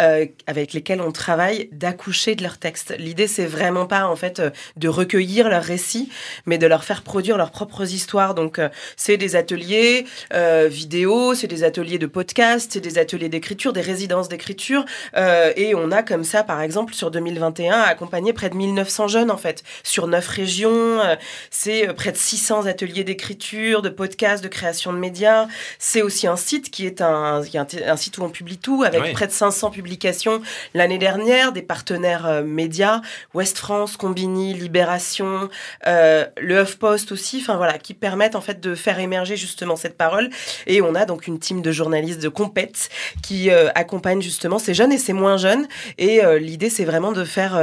euh, 0.00 0.26
avec 0.46 0.72
lesquels 0.72 1.00
on 1.00 1.12
travaille 1.12 1.68
d'accoucher 1.72 2.34
de 2.34 2.42
leurs 2.42 2.58
textes. 2.58 2.94
L'idée, 2.98 3.26
c'est 3.26 3.46
vraiment 3.46 3.86
pas 3.86 4.06
en 4.06 4.16
fait 4.16 4.40
euh, 4.40 4.50
de 4.76 4.88
recueillir 4.88 5.48
leurs 5.48 5.62
récits, 5.62 6.10
mais 6.44 6.58
de 6.58 6.66
leur 6.66 6.84
faire 6.84 7.02
produire 7.02 7.36
leurs 7.36 7.50
propres 7.50 7.92
histoires. 7.92 8.34
Donc, 8.34 8.58
euh, 8.58 8.68
c'est 8.96 9.16
des 9.16 9.36
ateliers 9.36 10.06
euh, 10.34 10.68
vidéo, 10.70 11.34
c'est 11.34 11.46
des 11.46 11.64
ateliers 11.64 11.98
de 11.98 12.06
podcast, 12.06 12.70
c'est 12.72 12.80
des 12.80 12.98
ateliers 12.98 13.28
d'écriture, 13.28 13.72
des 13.72 13.80
résidences 13.80 14.28
d'écriture, 14.28 14.84
euh, 15.16 15.52
et 15.56 15.74
on 15.74 15.90
a 15.90 16.02
comme 16.02 16.24
ça, 16.24 16.42
par 16.42 16.60
exemple, 16.60 16.94
sur 16.94 17.10
2021, 17.10 17.80
accompagné 17.80 18.32
près 18.32 18.50
de 18.50 18.56
1900 18.56 19.08
jeunes 19.08 19.30
en 19.30 19.36
fait 19.36 19.62
sur 19.82 20.06
neuf 20.06 20.28
régions. 20.28 21.00
Euh, 21.12 21.16
C'est 21.50 21.88
euh, 21.88 21.92
près 21.92 22.12
de 22.12 22.16
600 22.16 22.66
ateliers 22.66 23.04
d'écriture, 23.04 23.82
de 23.82 23.88
podcasts, 23.88 24.42
de 24.42 24.48
création 24.48 24.92
de 24.92 24.98
médias. 24.98 25.46
C'est 25.78 26.02
aussi 26.02 26.26
un 26.26 26.36
site 26.36 26.70
qui 26.70 26.86
est 26.86 27.00
un, 27.00 27.42
qui 27.44 27.56
est 27.56 27.60
un, 27.60 27.64
t- 27.64 27.84
un 27.84 27.96
site 27.96 28.18
où 28.18 28.22
on 28.22 28.30
publie 28.30 28.58
tout, 28.58 28.82
avec 28.86 29.02
Oui. 29.02 29.12
près 29.12 29.26
de 29.26 29.32
500 29.32 29.70
publications 29.70 30.40
l'année 30.74 30.98
dernière, 30.98 31.52
des 31.52 31.62
partenaires 31.62 32.26
euh, 32.26 32.42
médias, 32.42 33.00
Ouest 33.34 33.58
France, 33.58 33.96
Combini, 33.96 34.54
Libération, 34.54 35.48
euh, 35.86 36.26
le 36.38 36.62
HuffPost 36.62 37.12
aussi, 37.12 37.38
enfin 37.40 37.56
voilà, 37.56 37.78
qui 37.78 37.94
permettent 37.94 38.34
en 38.36 38.40
fait 38.40 38.60
de 38.60 38.74
faire 38.74 38.98
émerger 38.98 39.36
justement 39.36 39.76
cette 39.76 39.96
parole. 39.96 40.30
Et 40.66 40.80
on 40.82 40.94
a 40.94 41.04
donc 41.04 41.26
une 41.26 41.38
team 41.38 41.62
de 41.62 41.72
journalistes 41.72 42.22
de 42.22 42.28
compète 42.28 42.88
qui 43.22 43.50
euh, 43.50 43.68
accompagne 43.74 44.20
justement 44.22 44.58
ces 44.58 44.74
jeunes 44.74 44.92
et 44.92 44.98
ces 44.98 45.12
moins 45.12 45.36
jeunes. 45.36 45.66
Et 45.98 46.20
l'idée, 46.40 46.70
c'est 46.70 46.84
vraiment 46.84 47.12
de 47.12 47.24
faire 47.24 47.56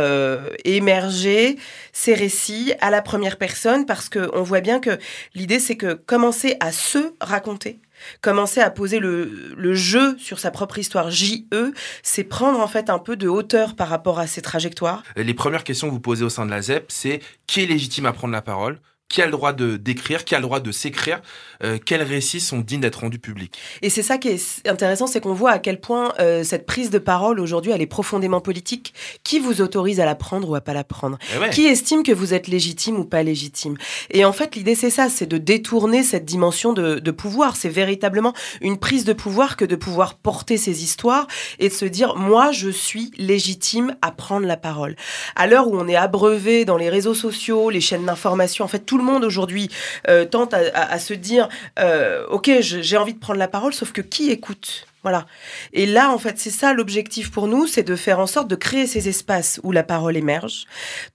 émerger 0.65 1.57
ces 1.93 2.13
récits 2.13 2.73
à 2.81 2.89
la 2.89 3.01
première 3.01 3.37
personne 3.37 3.85
parce 3.85 4.09
qu'on 4.09 4.43
voit 4.43 4.59
bien 4.59 4.81
que 4.81 4.97
l'idée, 5.35 5.59
c'est 5.59 5.77
que 5.77 5.93
commencer 5.93 6.57
à 6.59 6.73
se 6.73 7.13
raconter, 7.21 7.79
commencer 8.19 8.59
à 8.59 8.69
poser 8.69 8.99
le, 8.99 9.53
le 9.55 9.73
jeu 9.73 10.17
sur 10.17 10.39
sa 10.39 10.51
propre 10.51 10.79
histoire 10.79 11.09
JE, 11.11 11.71
c'est 12.01 12.23
prendre 12.25 12.59
en 12.59 12.67
fait 12.67 12.89
un 12.89 12.99
peu 12.99 13.15
de 13.15 13.29
hauteur 13.29 13.75
par 13.75 13.87
rapport 13.87 14.19
à 14.19 14.27
ces 14.27 14.41
trajectoires. 14.41 15.03
Les 15.15 15.33
premières 15.33 15.63
questions 15.63 15.87
que 15.87 15.93
vous 15.93 15.99
posez 15.99 16.25
au 16.25 16.29
sein 16.29 16.45
de 16.45 16.51
la 16.51 16.61
ZEP, 16.61 16.85
c'est 16.89 17.21
qui 17.47 17.61
est 17.61 17.67
légitime 17.67 18.07
à 18.07 18.11
prendre 18.11 18.33
la 18.33 18.41
parole? 18.41 18.79
Qui 19.13 19.21
a 19.21 19.25
le 19.25 19.31
droit 19.31 19.53
de 19.53 19.77
d'écrire, 19.77 20.25
qui 20.25 20.33
a 20.33 20.39
le 20.39 20.43
droit 20.43 20.59
de 20.59 20.71
s'écrire, 20.71 21.21
euh, 21.63 21.77
quels 21.77 22.01
récits 22.01 22.39
sont 22.39 22.61
dignes 22.61 22.81
d'être 22.81 23.01
rendus 23.01 23.19
publics. 23.19 23.55
Et 23.83 23.91
c'est 23.91 24.01
ça 24.01 24.17
qui 24.17 24.29
est 24.29 24.67
intéressant, 24.67 25.05
c'est 25.05 25.21
qu'on 25.21 25.35
voit 25.35 25.51
à 25.51 25.59
quel 25.59 25.79
point 25.79 26.13
euh, 26.19 26.43
cette 26.43 26.65
prise 26.65 26.89
de 26.89 26.97
parole 26.97 27.39
aujourd'hui, 27.39 27.71
elle 27.71 27.81
est 27.83 27.85
profondément 27.85 28.41
politique. 28.41 28.95
Qui 29.23 29.37
vous 29.37 29.61
autorise 29.61 29.99
à 29.99 30.05
la 30.05 30.15
prendre 30.15 30.49
ou 30.49 30.55
à 30.55 30.61
pas 30.61 30.73
la 30.73 30.83
prendre? 30.83 31.19
Eh 31.35 31.37
ouais. 31.37 31.51
Qui 31.51 31.67
estime 31.67 32.01
que 32.01 32.11
vous 32.11 32.33
êtes 32.33 32.47
légitime 32.47 32.97
ou 32.97 33.05
pas 33.05 33.21
légitime? 33.21 33.77
Et 34.09 34.25
en 34.25 34.33
fait, 34.33 34.55
l'idée 34.55 34.73
c'est 34.73 34.89
ça, 34.89 35.09
c'est 35.09 35.27
de 35.27 35.37
détourner 35.37 36.01
cette 36.01 36.25
dimension 36.25 36.73
de, 36.73 36.97
de 36.97 37.11
pouvoir. 37.11 37.55
C'est 37.55 37.69
véritablement 37.69 38.33
une 38.61 38.79
prise 38.79 39.05
de 39.05 39.13
pouvoir 39.13 39.57
que 39.57 39.65
de 39.65 39.75
pouvoir 39.75 40.15
porter 40.15 40.57
ces 40.57 40.83
histoires 40.83 41.27
et 41.59 41.69
de 41.69 41.73
se 41.73 41.85
dire, 41.85 42.15
moi, 42.15 42.51
je 42.51 42.71
suis 42.71 43.11
légitime 43.17 43.95
à 44.01 44.09
prendre 44.09 44.47
la 44.47 44.57
parole. 44.57 44.95
À 45.35 45.45
l'heure 45.45 45.67
où 45.67 45.77
on 45.77 45.87
est 45.87 45.95
abreuvé 45.95 46.65
dans 46.65 46.77
les 46.77 46.89
réseaux 46.89 47.13
sociaux, 47.13 47.69
les 47.69 47.79
chaînes 47.79 48.05
d'information, 48.05 48.65
en 48.65 48.67
fait, 48.67 48.79
tout 48.79 48.97
le 48.97 49.02
monde 49.03 49.23
aujourd'hui 49.23 49.69
euh, 50.07 50.25
tente 50.25 50.53
à, 50.53 50.99
se 50.99 51.13
dire, 51.13 51.49
euh, 51.79 52.25
ok, 52.29 52.49
j'ai 52.61 52.97
envie 52.97 53.13
de 53.13 53.19
prendre 53.19 53.39
la 53.39 53.47
parole, 53.47 53.73
sauf 53.73 53.91
que 53.91 54.01
qui 54.01 54.31
écoute? 54.31 54.85
Voilà. 55.03 55.25
Et 55.73 55.85
là, 55.85 56.11
en 56.11 56.17
fait, 56.17 56.39
c'est 56.39 56.49
ça 56.49 56.73
l'objectif 56.73 57.31
pour 57.31 57.47
nous, 57.47 57.67
c'est 57.67 57.83
de 57.83 57.95
faire 57.95 58.19
en 58.19 58.27
sorte 58.27 58.47
de 58.47 58.55
créer 58.55 58.87
ces 58.87 59.09
espaces 59.09 59.59
où 59.63 59.71
la 59.71 59.83
parole 59.83 60.17
émerge, 60.17 60.65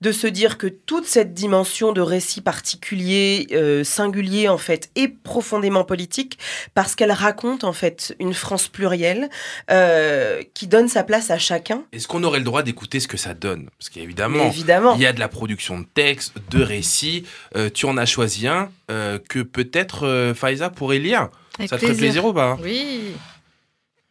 de 0.01 0.11
se 0.11 0.27
dire 0.27 0.57
que 0.57 0.67
toute 0.67 1.05
cette 1.05 1.33
dimension 1.33 1.91
de 1.91 2.01
récit 2.01 2.41
particulier, 2.41 3.47
euh, 3.51 3.83
singulier, 3.83 4.47
en 4.47 4.57
fait, 4.57 4.89
est 4.95 5.07
profondément 5.07 5.83
politique 5.83 6.37
parce 6.73 6.95
qu'elle 6.95 7.11
raconte, 7.11 7.63
en 7.63 7.73
fait, 7.73 8.15
une 8.19 8.33
France 8.33 8.67
plurielle 8.67 9.29
euh, 9.71 10.41
qui 10.53 10.67
donne 10.67 10.87
sa 10.87 11.03
place 11.03 11.31
à 11.31 11.37
chacun. 11.37 11.83
Est-ce 11.91 12.07
qu'on 12.07 12.23
aurait 12.23 12.39
le 12.39 12.45
droit 12.45 12.63
d'écouter 12.63 12.99
ce 12.99 13.07
que 13.07 13.17
ça 13.17 13.33
donne? 13.33 13.69
Parce 13.77 13.89
qu'évidemment, 13.89 14.45
évidemment. 14.45 14.95
il 14.95 15.01
y 15.01 15.05
a 15.05 15.13
de 15.13 15.19
la 15.19 15.27
production 15.27 15.79
de 15.79 15.85
textes, 15.93 16.33
de 16.51 16.61
récits. 16.61 17.25
euh, 17.55 17.69
tu 17.73 17.85
en 17.85 17.97
as 17.97 18.05
choisi 18.05 18.47
un 18.47 18.69
euh, 18.91 19.19
que 19.29 19.39
peut-être 19.39 20.05
euh, 20.05 20.33
Faiza 20.33 20.69
pourrait 20.69 20.99
lire. 20.99 21.29
Avec 21.57 21.69
ça 21.69 21.77
te 21.77 21.81
ferait 21.85 21.95
plaisir 21.95 22.25
ou 22.25 22.33
pas? 22.33 22.57
Oui. 22.63 23.11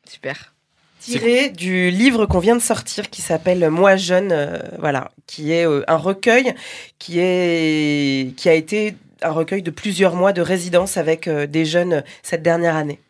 Super. 0.09 0.55
tiré 1.01 1.51
du 1.51 1.91
livre 1.91 2.27
qu'on 2.27 2.39
vient 2.39 2.57
de 2.57 2.63
sortir 2.63 3.11
qui 3.11 3.23
s'appelle 3.23 3.69
Moi 3.71 3.97
jeune, 3.97 4.33
euh, 4.33 4.59
voilà, 4.79 5.11
qui 5.27 5.53
est 5.53 5.67
euh, 5.67 5.85
un 5.87 5.97
recueil 5.97 6.55
qui 6.99 7.19
est 7.19 8.35
qui 8.37 8.49
a 8.49 8.55
été 8.55 8.97
un 9.23 9.31
recueil 9.31 9.63
de 9.63 9.71
plusieurs 9.71 10.15
mois 10.15 10.33
de 10.33 10.41
résidence 10.41 10.97
avec 10.97 11.29
euh, 11.29 11.47
des 11.47 11.65
jeunes 11.65 12.03
cette 12.23 12.43
dernière 12.43 12.77
année. 12.77 13.01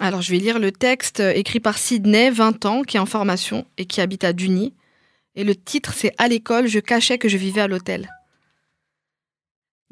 Alors, 0.00 0.22
je 0.22 0.32
vais 0.32 0.38
lire 0.38 0.58
le 0.58 0.72
texte 0.72 1.20
écrit 1.20 1.60
par 1.60 1.76
Sydney, 1.76 2.30
20 2.30 2.64
ans, 2.64 2.82
qui 2.82 2.96
est 2.96 3.00
en 3.00 3.06
formation 3.06 3.66
et 3.76 3.84
qui 3.84 4.00
habite 4.00 4.24
à 4.24 4.32
Duny. 4.32 4.72
Et 5.36 5.44
le 5.44 5.54
titre, 5.54 5.92
c'est 5.94 6.14
À 6.18 6.28
l'école, 6.28 6.66
je 6.66 6.80
cachais 6.80 7.18
que 7.18 7.28
je 7.28 7.36
vivais 7.36 7.60
à 7.60 7.68
l'hôtel. 7.68 8.10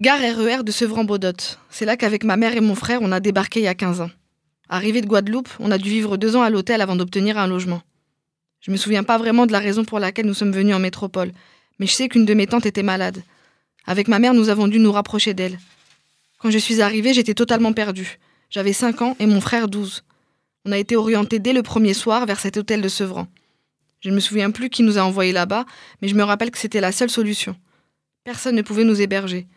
Gare 0.01 0.21
RER 0.21 0.63
de 0.65 0.73
Sevran-Beaudotte. 0.73 1.59
C'est 1.69 1.85
là 1.85 1.99
qu'avec 1.99 2.25
ma 2.25 2.39
mère 2.39 2.57
et 2.57 2.61
mon 2.61 2.75
frère, 2.75 3.01
on 3.03 3.13
a 3.13 3.21
débarqué 3.21 3.61
il 3.61 3.65
y 3.65 3.69
a 3.69 3.75
15 3.75 4.01
ans. 4.01 4.11
Arrivé 4.73 5.01
de 5.01 5.07
Guadeloupe, 5.09 5.49
on 5.59 5.73
a 5.73 5.79
dû 5.79 5.91
vivre 5.91 6.17
deux 6.17 6.37
ans 6.37 6.43
à 6.43 6.49
l'hôtel 6.49 6.81
avant 6.81 6.95
d'obtenir 6.95 7.37
un 7.39 7.49
logement. 7.49 7.83
Je 8.61 8.71
me 8.71 8.77
souviens 8.77 9.03
pas 9.03 9.19
vraiment 9.19 9.45
de 9.45 9.51
la 9.51 9.59
raison 9.59 9.85
pour 9.85 9.99
laquelle 9.99 10.27
nous 10.27 10.35
sommes 10.35 10.53
venus 10.53 10.77
en 10.77 10.79
métropole, 10.79 11.33
mais 11.81 11.89
je 11.89 11.93
sais 11.93 12.09
qu'une 12.09 12.25
de 12.25 12.35
mes 12.35 12.47
tantes 12.47 12.67
était 12.67 12.85
malade. 12.85 13.21
Avec 13.85 14.07
ma 14.07 14.21
mère, 14.21 14.33
nous 14.33 14.49
avons 14.49 14.69
dû 14.69 14.79
nous 14.79 14.93
rapprocher 14.93 15.35
d'elle. 15.35 15.59
Quand 16.39 16.53
je 16.53 16.59
suis 16.59 16.81
arrivée, 16.83 17.13
j'étais 17.13 17.35
totalement 17.35 17.73
perdue. 17.73 18.21
J'avais 18.49 18.73
5 18.73 19.03
ans 19.03 19.17
et 19.19 19.27
mon 19.27 19.41
frère 19.41 19.67
12. 19.67 20.05
On 20.65 20.71
a 20.71 20.79
été 20.79 20.95
orientés 20.95 21.41
dès 21.41 21.53
le 21.53 21.65
premier 21.65 21.93
soir 21.93 22.25
vers 22.25 22.39
cet 22.39 22.57
hôtel 22.57 22.81
de 22.81 22.89
Sevran. 22.89 23.27
Je 23.99 24.11
ne 24.11 24.15
me 24.15 24.21
souviens 24.21 24.53
plus 24.53 24.71
qui 24.71 24.85
nous 24.85 24.99
a 24.99 25.03
envoyés 25.03 25.33
là-bas, 25.33 25.65
mais 26.01 26.07
je 26.07 26.15
me 26.15 26.23
rappelle 26.23 26.53
que 26.53 26.59
c'était 26.59 26.81
la 26.81 26.93
seule 26.93 27.11
solution. 27.11 27.57
Personne 28.23 28.55
ne 28.55 28.63
pouvait 28.63 28.85
nous 28.85 29.03
héberger. 29.03 29.49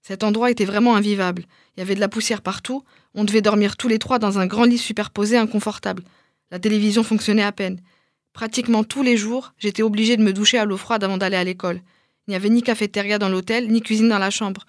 Cet 0.00 0.24
endroit 0.24 0.50
était 0.50 0.64
vraiment 0.64 0.96
invivable. 0.96 1.44
Il 1.76 1.80
y 1.80 1.82
avait 1.82 1.94
de 1.94 2.00
la 2.00 2.08
poussière 2.08 2.40
partout. 2.40 2.82
On 3.14 3.24
devait 3.24 3.42
dormir 3.42 3.76
tous 3.76 3.88
les 3.88 3.98
trois 3.98 4.18
dans 4.18 4.38
un 4.38 4.46
grand 4.46 4.64
lit 4.64 4.78
superposé 4.78 5.36
inconfortable. 5.36 6.02
La 6.50 6.58
télévision 6.58 7.02
fonctionnait 7.02 7.42
à 7.42 7.52
peine. 7.52 7.80
Pratiquement 8.32 8.84
tous 8.84 9.02
les 9.02 9.16
jours, 9.16 9.52
j'étais 9.58 9.82
obligée 9.82 10.16
de 10.16 10.22
me 10.22 10.32
doucher 10.32 10.58
à 10.58 10.64
l'eau 10.64 10.76
froide 10.78 11.04
avant 11.04 11.18
d'aller 11.18 11.36
à 11.36 11.44
l'école. 11.44 11.82
Il 12.26 12.30
n'y 12.30 12.36
avait 12.36 12.48
ni 12.48 12.62
cafétéria 12.62 13.18
dans 13.18 13.28
l'hôtel, 13.28 13.68
ni 13.68 13.82
cuisine 13.82 14.08
dans 14.08 14.18
la 14.18 14.30
chambre. 14.30 14.64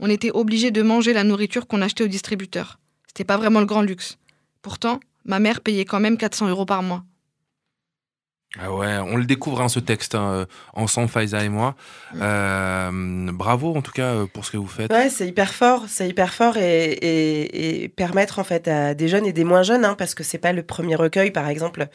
On 0.00 0.10
était 0.10 0.32
obligé 0.32 0.70
de 0.70 0.82
manger 0.82 1.12
la 1.12 1.22
nourriture 1.22 1.66
qu'on 1.66 1.82
achetait 1.82 2.04
au 2.04 2.08
distributeur. 2.08 2.78
C'était 3.06 3.24
pas 3.24 3.36
vraiment 3.36 3.60
le 3.60 3.66
grand 3.66 3.82
luxe. 3.82 4.18
Pourtant, 4.62 4.98
ma 5.24 5.38
mère 5.38 5.60
payait 5.60 5.84
quand 5.84 6.00
même 6.00 6.16
400 6.16 6.48
euros 6.48 6.66
par 6.66 6.82
mois. 6.82 7.04
Ah 8.60 8.72
ouais, 8.72 8.98
on 8.98 9.16
le 9.16 9.24
découvre 9.24 9.60
hein, 9.60 9.68
ce 9.68 9.80
texte 9.80 10.14
hein, 10.14 10.30
euh, 10.32 10.46
ensemble, 10.74 11.08
Faiza 11.08 11.42
et 11.42 11.48
moi. 11.48 11.74
Euh, 12.20 12.90
bravo 13.32 13.74
en 13.74 13.82
tout 13.82 13.90
cas 13.90 14.14
euh, 14.14 14.26
pour 14.26 14.44
ce 14.44 14.52
que 14.52 14.56
vous 14.56 14.68
faites. 14.68 14.92
Ouais, 14.92 15.08
c'est 15.08 15.26
hyper 15.26 15.52
fort, 15.52 15.84
c'est 15.88 16.08
hyper 16.08 16.32
fort 16.32 16.56
et, 16.56 16.92
et, 16.92 17.84
et, 17.84 17.88
permettre 17.88 18.38
en 18.38 18.44
fait 18.44 18.68
à 18.68 18.94
des 18.94 19.08
jeunes 19.08 19.26
et 19.26 19.32
des 19.32 19.44
moins 19.44 19.62
jeunes, 19.64 19.84
hein, 19.84 19.96
parce 19.98 20.14
que 20.14 20.22
c'est 20.22 20.38
pas 20.38 20.52
le 20.52 20.62
premier 20.62 20.94
recueil, 20.94 21.32
par 21.32 21.48
exemple. 21.48 21.88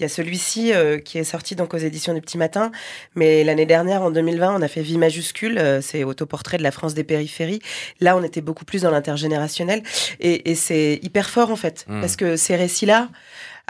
Il 0.00 0.04
y 0.04 0.06
a 0.06 0.08
celui-ci 0.08 0.72
euh, 0.72 0.98
qui 0.98 1.18
est 1.18 1.24
sorti 1.24 1.56
donc 1.56 1.74
aux 1.74 1.78
éditions 1.78 2.14
du 2.14 2.22
Petit 2.22 2.38
Matin, 2.38 2.72
mais 3.14 3.44
l'année 3.44 3.66
dernière, 3.66 4.00
en 4.00 4.10
2020, 4.10 4.56
on 4.56 4.62
a 4.62 4.68
fait 4.68 4.80
Vie 4.80 4.96
majuscule, 4.96 5.58
euh, 5.58 5.82
c'est 5.82 6.04
autoportrait 6.04 6.56
de 6.56 6.62
la 6.62 6.70
France 6.70 6.94
des 6.94 7.04
périphéries. 7.04 7.60
Là, 8.00 8.16
on 8.16 8.22
était 8.22 8.40
beaucoup 8.40 8.64
plus 8.64 8.82
dans 8.82 8.90
l'intergénérationnel 8.90 9.82
et, 10.18 10.50
et 10.50 10.54
c'est 10.54 10.98
hyper 11.02 11.28
fort 11.28 11.50
en 11.50 11.56
fait, 11.56 11.84
mmh. 11.86 12.00
parce 12.00 12.16
que 12.16 12.36
ces 12.36 12.56
récits-là, 12.56 13.08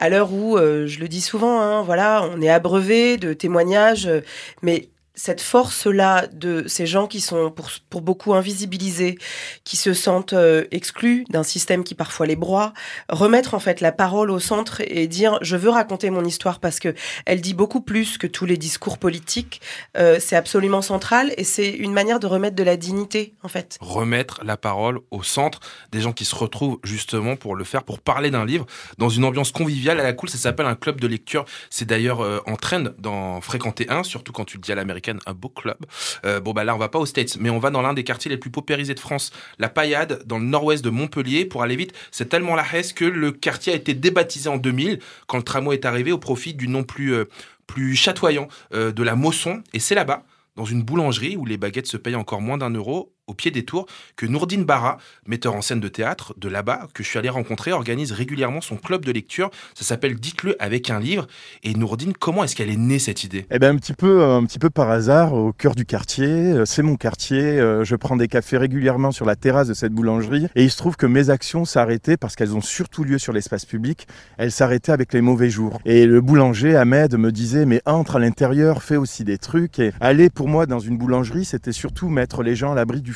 à 0.00 0.08
l'heure 0.08 0.32
où, 0.32 0.56
euh, 0.56 0.86
je 0.86 0.98
le 0.98 1.08
dis 1.08 1.20
souvent, 1.20 1.60
hein, 1.60 1.82
voilà, 1.82 2.24
on 2.24 2.40
est 2.40 2.48
abreuvé 2.48 3.18
de 3.18 3.34
témoignages, 3.34 4.06
euh, 4.06 4.22
mais 4.62 4.88
cette 5.20 5.42
force-là 5.42 6.26
de 6.32 6.64
ces 6.66 6.86
gens 6.86 7.06
qui 7.06 7.20
sont 7.20 7.52
pour, 7.90 8.00
beaucoup 8.00 8.32
invisibilisés, 8.32 9.18
qui 9.64 9.76
se 9.76 9.92
sentent 9.92 10.32
euh, 10.32 10.64
exclus 10.70 11.26
d'un 11.28 11.42
système 11.42 11.84
qui 11.84 11.94
parfois 11.94 12.24
les 12.24 12.36
broie, 12.36 12.72
remettre 13.10 13.52
en 13.52 13.58
fait 13.58 13.82
la 13.82 13.92
parole 13.92 14.30
au 14.30 14.38
centre 14.38 14.80
et 14.80 15.06
dire 15.08 15.38
je 15.42 15.56
veux 15.56 15.68
raconter 15.68 16.08
mon 16.08 16.24
histoire 16.24 16.58
parce 16.58 16.80
que 16.80 16.94
elle 17.26 17.42
dit 17.42 17.52
beaucoup 17.52 17.82
plus 17.82 18.16
que 18.16 18.26
tous 18.26 18.46
les 18.46 18.56
discours 18.56 18.96
politiques. 18.96 19.60
Euh, 19.98 20.16
c'est 20.20 20.36
absolument 20.36 20.80
central 20.80 21.34
et 21.36 21.44
c'est 21.44 21.68
une 21.68 21.92
manière 21.92 22.18
de 22.18 22.26
remettre 22.26 22.56
de 22.56 22.62
la 22.62 22.78
dignité 22.78 23.34
en 23.42 23.48
fait. 23.48 23.76
Remettre 23.82 24.40
la 24.42 24.56
parole 24.56 25.00
au 25.10 25.22
centre 25.22 25.60
des 25.92 26.00
gens 26.00 26.14
qui 26.14 26.24
se 26.24 26.34
retrouvent 26.34 26.78
justement 26.82 27.36
pour 27.36 27.56
le 27.56 27.64
faire, 27.64 27.82
pour 27.82 28.00
parler 28.00 28.30
d'un 28.30 28.46
livre 28.46 28.64
dans 28.96 29.10
une 29.10 29.26
ambiance 29.26 29.52
conviviale 29.52 30.00
à 30.00 30.02
la 30.02 30.14
cool. 30.14 30.30
Ça 30.30 30.38
s'appelle 30.38 30.66
un 30.66 30.76
club 30.76 30.98
de 30.98 31.06
lecture. 31.06 31.44
C'est 31.68 31.84
d'ailleurs 31.84 32.22
euh, 32.22 32.38
en 32.46 32.56
trend 32.56 32.84
dans 32.98 33.42
Fréquenter 33.42 33.86
1, 33.90 34.02
surtout 34.04 34.32
quand 34.32 34.46
tu 34.46 34.56
le 34.56 34.62
dis 34.62 34.72
à 34.72 34.74
l'américaine 34.74 35.09
un 35.26 35.34
book 35.34 35.54
club. 35.62 35.78
Euh, 36.24 36.40
bon, 36.40 36.52
bah 36.52 36.64
là, 36.64 36.74
on 36.74 36.78
va 36.78 36.88
pas 36.88 36.98
aux 36.98 37.06
States, 37.06 37.36
mais 37.38 37.50
on 37.50 37.58
va 37.58 37.70
dans 37.70 37.82
l'un 37.82 37.94
des 37.94 38.04
quartiers 38.04 38.30
les 38.30 38.36
plus 38.36 38.50
paupérisés 38.50 38.94
de 38.94 39.00
France, 39.00 39.32
la 39.58 39.68
Paillade, 39.68 40.22
dans 40.26 40.38
le 40.38 40.44
nord-ouest 40.44 40.84
de 40.84 40.90
Montpellier. 40.90 41.44
Pour 41.44 41.62
aller 41.62 41.76
vite, 41.76 41.92
c'est 42.10 42.28
tellement 42.28 42.54
la 42.54 42.64
hesse 42.72 42.92
que 42.92 43.04
le 43.04 43.32
quartier 43.32 43.72
a 43.72 43.76
été 43.76 43.94
débaptisé 43.94 44.48
en 44.48 44.56
2000 44.56 45.00
quand 45.26 45.38
le 45.38 45.44
tramway 45.44 45.76
est 45.76 45.84
arrivé 45.84 46.12
au 46.12 46.18
profit 46.18 46.54
du 46.54 46.68
nom 46.68 46.84
plus, 46.84 47.14
euh, 47.14 47.24
plus 47.66 47.96
chatoyant 47.96 48.48
euh, 48.74 48.92
de 48.92 49.02
la 49.02 49.16
Mosson. 49.16 49.62
Et 49.72 49.78
c'est 49.78 49.94
là-bas, 49.94 50.24
dans 50.56 50.64
une 50.64 50.82
boulangerie 50.82 51.36
où 51.36 51.46
les 51.46 51.56
baguettes 51.56 51.86
se 51.86 51.96
payent 51.96 52.16
encore 52.16 52.40
moins 52.40 52.58
d'un 52.58 52.70
euro, 52.70 53.12
au 53.26 53.34
pied 53.34 53.50
des 53.50 53.64
tours, 53.64 53.86
que 54.16 54.26
Nourdine 54.26 54.64
Barra, 54.64 54.98
metteur 55.26 55.54
en 55.54 55.62
scène 55.62 55.80
de 55.80 55.88
théâtre 55.88 56.34
de 56.36 56.48
là-bas, 56.48 56.88
que 56.94 57.02
je 57.04 57.08
suis 57.08 57.18
allé 57.18 57.28
rencontrer, 57.28 57.72
organise 57.72 58.12
régulièrement 58.12 58.60
son 58.60 58.76
club 58.76 59.04
de 59.04 59.12
lecture. 59.12 59.50
Ça 59.74 59.84
s'appelle 59.84 60.16
Dites-le 60.16 60.56
avec 60.62 60.90
un 60.90 60.98
livre. 60.98 61.26
Et 61.62 61.74
Nourdine, 61.74 62.12
comment 62.12 62.42
est-ce 62.44 62.56
qu'elle 62.56 62.70
est 62.70 62.76
née 62.76 62.98
cette 62.98 63.22
idée? 63.22 63.46
Eh 63.50 63.58
ben 63.58 63.74
un 63.74 63.78
petit 63.78 63.92
peu, 63.92 64.24
un 64.24 64.44
petit 64.44 64.58
peu 64.58 64.68
par 64.70 64.90
hasard, 64.90 65.32
au 65.34 65.52
cœur 65.52 65.74
du 65.74 65.86
quartier. 65.86 66.26
Euh, 66.26 66.64
C'est 66.64 66.82
mon 66.82 66.96
quartier. 66.96 67.40
euh, 67.40 67.84
Je 67.84 67.94
prends 67.96 68.16
des 68.16 68.26
cafés 68.28 68.56
régulièrement 68.58 69.12
sur 69.12 69.24
la 69.26 69.36
terrasse 69.36 69.68
de 69.68 69.74
cette 69.74 69.92
boulangerie. 69.92 70.46
Et 70.56 70.64
il 70.64 70.70
se 70.70 70.76
trouve 70.76 70.96
que 70.96 71.06
mes 71.06 71.30
actions 71.30 71.64
s'arrêtaient 71.64 72.16
parce 72.16 72.34
qu'elles 72.34 72.54
ont 72.56 72.60
surtout 72.60 73.04
lieu 73.04 73.18
sur 73.18 73.32
l'espace 73.32 73.64
public. 73.64 74.08
Elles 74.38 74.52
s'arrêtaient 74.52 74.92
avec 74.92 75.12
les 75.12 75.20
mauvais 75.20 75.50
jours. 75.50 75.78
Et 75.84 76.06
le 76.06 76.20
boulanger 76.20 76.74
Ahmed 76.76 77.16
me 77.16 77.30
disait 77.30 77.66
mais 77.66 77.80
entre 77.86 78.16
à 78.16 78.18
l'intérieur, 78.18 78.82
fais 78.82 78.96
aussi 78.96 79.22
des 79.24 79.38
trucs. 79.38 79.78
Et 79.78 79.92
aller 80.00 80.30
pour 80.30 80.48
moi 80.48 80.66
dans 80.66 80.80
une 80.80 80.98
boulangerie, 80.98 81.44
c'était 81.44 81.72
surtout 81.72 82.08
mettre 82.08 82.42
les 82.42 82.56
gens 82.56 82.72
à 82.72 82.74
l'abri 82.74 83.00
du 83.02 83.12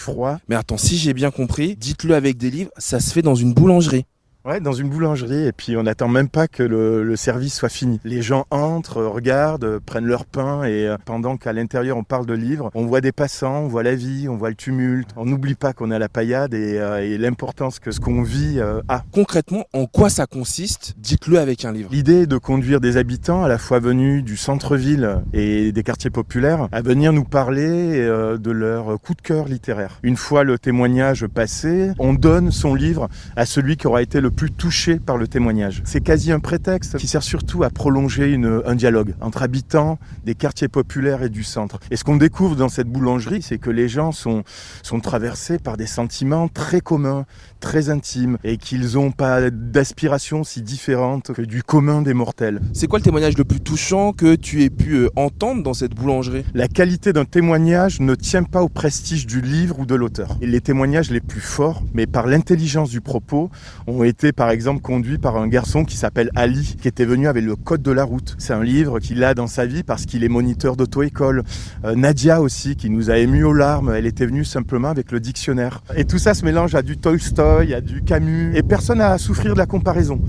Mais 0.49 0.57
attends, 0.57 0.77
si 0.77 0.97
j'ai 0.97 1.15
bien 1.15 1.31
compris, 1.31 1.77
dites-le 1.77 2.15
avec 2.15 2.37
des 2.37 2.51
livres, 2.51 2.71
ça 2.77 3.01
se 3.01 3.13
fait 3.13 3.23
dans 3.23 3.35
une 3.35 3.55
boulangerie. 3.55 4.07
Ouais, 4.47 4.61
dans 4.61 4.75
une 4.75 4.91
boulangerie, 4.91 5.47
et 5.47 5.53
puis 5.53 5.75
on 5.79 5.85
n'attend 5.85 6.07
même 6.07 6.29
pas 6.29 6.49
que 6.49 6.63
le, 6.63 7.03
le, 7.03 7.17
service 7.17 7.55
soit 7.55 7.71
fini. 7.71 7.99
Les 8.05 8.21
gens 8.21 8.45
entrent, 8.51 9.03
regardent, 9.03 9.79
prennent 9.79 10.05
leur 10.05 10.27
pain, 10.27 10.65
et 10.65 10.87
euh, 10.87 10.99
pendant 11.03 11.39
qu'à 11.39 11.55
l'intérieur 11.55 11.97
on 11.97 12.05
parle 12.05 12.27
de 12.27 12.35
livres, 12.35 12.71
on 12.75 12.85
voit 12.85 13.01
des 13.01 13.11
passants, 13.11 13.61
on 13.61 13.69
voit 13.69 13.83
la 13.83 13.95
vie, 13.95 14.29
on 14.29 14.37
voit 14.37 14.51
le 14.51 14.55
tumulte. 14.55 15.09
On 15.17 15.25
n'oublie 15.25 15.55
pas 15.55 15.73
qu'on 15.73 15.91
est 15.91 15.95
à 15.95 15.99
la 15.99 16.11
paillade 16.11 16.53
et, 16.53 16.79
euh, 16.79 17.03
et 17.03 17.17
l'importance 17.17 17.79
que 17.79 17.91
ce 17.91 18.01
qu'on 18.01 18.23
vit 18.23 18.57
euh, 18.59 18.83
a. 18.89 19.03
Concrètement, 19.13 19.65
en 19.73 19.87
quoi 19.87 20.11
ça 20.11 20.27
consiste 20.27 20.93
Dites-le 20.99 21.39
avec 21.39 21.65
un 21.65 21.73
livre. 21.73 21.89
L'idée 21.91 22.25
est 22.25 22.27
de 22.27 22.37
conduire 22.37 22.83
des 22.83 22.99
habitants, 22.99 23.45
à 23.45 23.49
la 23.49 23.57
fois 23.57 23.79
venus 23.79 24.23
du 24.23 24.37
centre-ville 24.37 25.23
et 25.33 25.73
des 25.73 25.83
quartiers 25.83 26.11
populaires, 26.11 26.69
à 26.71 26.83
venir 26.83 27.15
nous 27.15 27.25
parler 27.25 27.99
euh, 27.99 28.37
de 28.37 28.51
leur 28.51 29.01
coup 29.01 29.15
de 29.15 29.23
cœur 29.23 29.47
littéraire. 29.47 30.01
Une 30.03 30.19
fois 30.19 30.45
le 30.45 30.59
témoignage 30.59 31.27
passé, 31.29 31.93
on 31.99 32.13
donne 32.13 32.51
son 32.51 32.75
livre 32.75 33.09
à 33.37 33.47
celui 33.47 33.79
qui 33.79 33.87
aura 33.87 34.03
été 34.03 34.21
le 34.21 34.34
plus 34.35 34.51
touché 34.51 34.99
par 34.99 35.16
le 35.16 35.28
témoignage. 35.28 35.82
C'est 35.85 36.03
quasi 36.03 36.32
un 36.32 36.41
prétexte 36.41 36.99
qui 36.99 37.07
sert 37.07 37.22
surtout 37.22 37.62
à 37.62 37.70
prolonger 37.70 38.32
une, 38.32 38.62
un 38.66 38.74
dialogue 38.74 39.14
entre 39.20 39.43
habitants 39.43 39.99
des 40.24 40.35
quartiers 40.35 40.68
populaires 40.68 41.22
et 41.22 41.28
du 41.28 41.45
centre. 41.45 41.78
Et 41.91 41.97
ce 41.97 42.05
qu'on 42.05 42.16
découvre 42.16 42.57
dans 42.57 42.68
cette 42.68 42.89
boulangerie, 42.89 43.43
c'est 43.43 43.59
que 43.59 43.70
les 43.70 43.89
gens 43.89 44.12
sont, 44.12 44.45
sont 44.82 45.01
traversés 45.01 45.59
par 45.59 45.76
des 45.76 45.87
sentiments 45.87 46.49
très 46.49 46.80
communs, 46.80 47.26
très 47.61 47.91
intimes, 47.91 48.39
et 48.45 48.57
qu'ils 48.57 48.95
n'ont 48.95 49.12
pas 49.12 49.51
d'aspiration 49.51 50.45
si 50.45 50.62
différente 50.62 51.32
que 51.32 51.43
du 51.43 51.62
commun 51.62 52.03
des 52.03 52.14
mortels. 52.14 52.61
C'est 52.72 52.87
quoi 52.87 52.99
le 52.99 53.05
témoignage 53.05 53.39
le 53.39 53.45
plus 53.45 53.61
touchant 53.61 54.12
que 54.12 54.35
tu 54.35 54.62
aies 54.62 54.70
pu 54.70 54.95
euh, 54.95 55.11
entendre 55.16 55.62
dans 55.62 55.74
cette 55.74 55.95
boulangerie? 55.95 56.45
La 56.55 56.68
qualité 56.68 57.12
d'un 57.12 57.24
témoignage 57.24 58.01
ne 58.01 58.14
tient 58.14 58.43
pas 58.43 58.62
au 58.62 58.68
prestige 58.68 59.26
du 59.26 59.41
livre 59.41 59.78
ou 59.80 59.87
de 59.87 59.95
l'auteur. 59.95 60.37
Et 60.41 60.47
les 60.47 60.61
témoignages 60.61 61.11
les 61.11 61.20
plus 61.20 61.41
forts, 61.41 61.82
mais 61.93 62.07
par 62.07 62.26
l'intelligence 62.26 62.91
du 62.91 63.01
propos, 63.01 63.51
ont 63.87 64.05
été 64.05 64.24
par 64.33 64.51
exemple 64.51 64.81
conduit 64.81 65.18
par 65.18 65.37
un 65.37 65.49
garçon 65.49 65.85
qui 65.85 65.97
s'appelle 65.97 66.31
Ali, 66.35 66.77
qui 66.81 66.89
était 66.89 67.05
venu 67.05 67.29
avec 67.29 67.45
le 67.45 67.57
code 67.57 67.83
de 67.83 67.91
la 67.91 68.05
route. 68.05 68.37
C'est 68.39 68.53
un 68.53 68.62
livre 68.62 68.99
qu'il 68.99 69.22
a 69.25 69.35
dans 69.35 69.47
sa 69.47 69.66
vie 69.66 69.83
parce 69.83 70.07
qu'il 70.07 70.25
est 70.25 70.29
moniteur 70.29 70.77
d'auto-école. 70.77 71.43
Euh, 71.85 71.95
Nadia 71.95 72.41
aussi, 72.41 72.77
qui 72.77 72.91
nous 72.91 73.11
a 73.11 73.18
émus 73.18 73.45
aux 73.45 73.53
larmes, 73.53 73.93
elle 73.95 74.07
était 74.07 74.27
venue 74.27 74.45
simplement 74.45 74.89
avec 74.89 75.12
le 75.12 75.20
dictionnaire. 75.20 75.83
Et 75.97 76.05
tout 76.05 76.18
ça 76.18 76.35
se 76.35 76.45
mélange 76.45 76.75
à 76.75 76.83
du 76.83 76.97
Tolstoï, 76.97 77.75
à 77.75 77.81
du 77.81 78.03
Camus, 78.03 78.53
et 78.57 78.62
personne 78.62 78.99
n'a 78.99 79.12
à 79.12 79.18
souffrir 79.18 79.55
de 79.55 79.59
la 79.59 79.66
comparaison. 79.66 80.20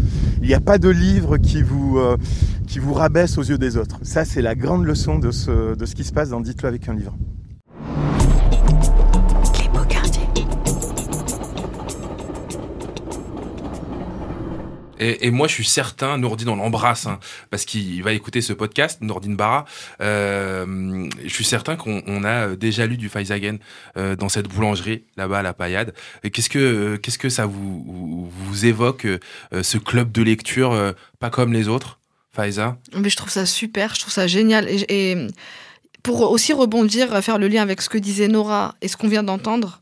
Il 0.41 0.47
n'y 0.47 0.53
a 0.53 0.61
pas 0.61 0.77
de 0.77 0.89
livre 0.89 1.37
qui 1.37 1.61
vous, 1.61 1.97
euh, 1.97 2.17
qui 2.67 2.79
vous 2.79 2.93
rabaisse 2.93 3.37
aux 3.37 3.43
yeux 3.43 3.57
des 3.57 3.77
autres. 3.77 3.99
Ça, 4.03 4.25
c'est 4.25 4.41
la 4.41 4.55
grande 4.55 4.85
leçon 4.85 5.19
de 5.19 5.31
ce, 5.31 5.75
de 5.75 5.85
ce 5.85 5.95
qui 5.95 6.03
se 6.03 6.13
passe 6.13 6.29
dans 6.29 6.41
Dites-le 6.41 6.67
avec 6.67 6.87
un 6.89 6.93
livre. 6.93 7.15
Et, 14.99 15.29
moi, 15.31 15.47
je 15.47 15.53
suis 15.53 15.65
certain, 15.65 16.17
Nourdine, 16.17 16.49
on 16.49 16.55
l'embrasse, 16.55 17.05
hein, 17.05 17.19
parce 17.49 17.65
qu'il 17.65 18.01
va 18.01 18.13
écouter 18.13 18.41
ce 18.41 18.53
podcast, 18.53 19.01
Nourdine 19.01 19.35
Barra. 19.35 19.65
Euh, 20.01 21.09
je 21.23 21.33
suis 21.33 21.43
certain 21.43 21.75
qu'on 21.75 22.01
on 22.07 22.23
a 22.23 22.55
déjà 22.55 22.85
lu 22.85 22.97
du 22.97 23.09
Faizagen 23.09 23.57
euh, 23.97 24.15
dans 24.15 24.29
cette 24.29 24.47
boulangerie, 24.47 25.03
là-bas 25.17 25.39
à 25.39 25.41
la 25.41 25.53
Paillade. 25.53 25.93
Qu'est-ce 26.31 26.49
que, 26.49 26.59
euh, 26.59 26.97
qu'est-ce 26.97 27.17
que 27.17 27.29
ça 27.29 27.45
vous, 27.45 28.29
vous 28.29 28.65
évoque, 28.65 29.05
euh, 29.05 29.19
ce 29.63 29.77
club 29.77 30.11
de 30.11 30.21
lecture, 30.21 30.71
euh, 30.71 30.93
pas 31.19 31.29
comme 31.29 31.51
les 31.51 31.67
autres, 31.67 31.99
Faiza? 32.33 32.77
Mais 32.95 33.09
je 33.09 33.17
trouve 33.17 33.29
ça 33.29 33.45
super, 33.45 33.95
je 33.95 34.01
trouve 34.01 34.13
ça 34.13 34.27
génial. 34.27 34.67
Et 34.69 35.27
pour 36.03 36.21
aussi 36.31 36.53
rebondir, 36.53 37.21
faire 37.23 37.37
le 37.37 37.47
lien 37.47 37.61
avec 37.61 37.81
ce 37.81 37.89
que 37.89 37.97
disait 37.97 38.27
Nora 38.27 38.75
et 38.81 38.87
ce 38.87 38.95
qu'on 38.95 39.07
vient 39.07 39.23
d'entendre, 39.23 39.81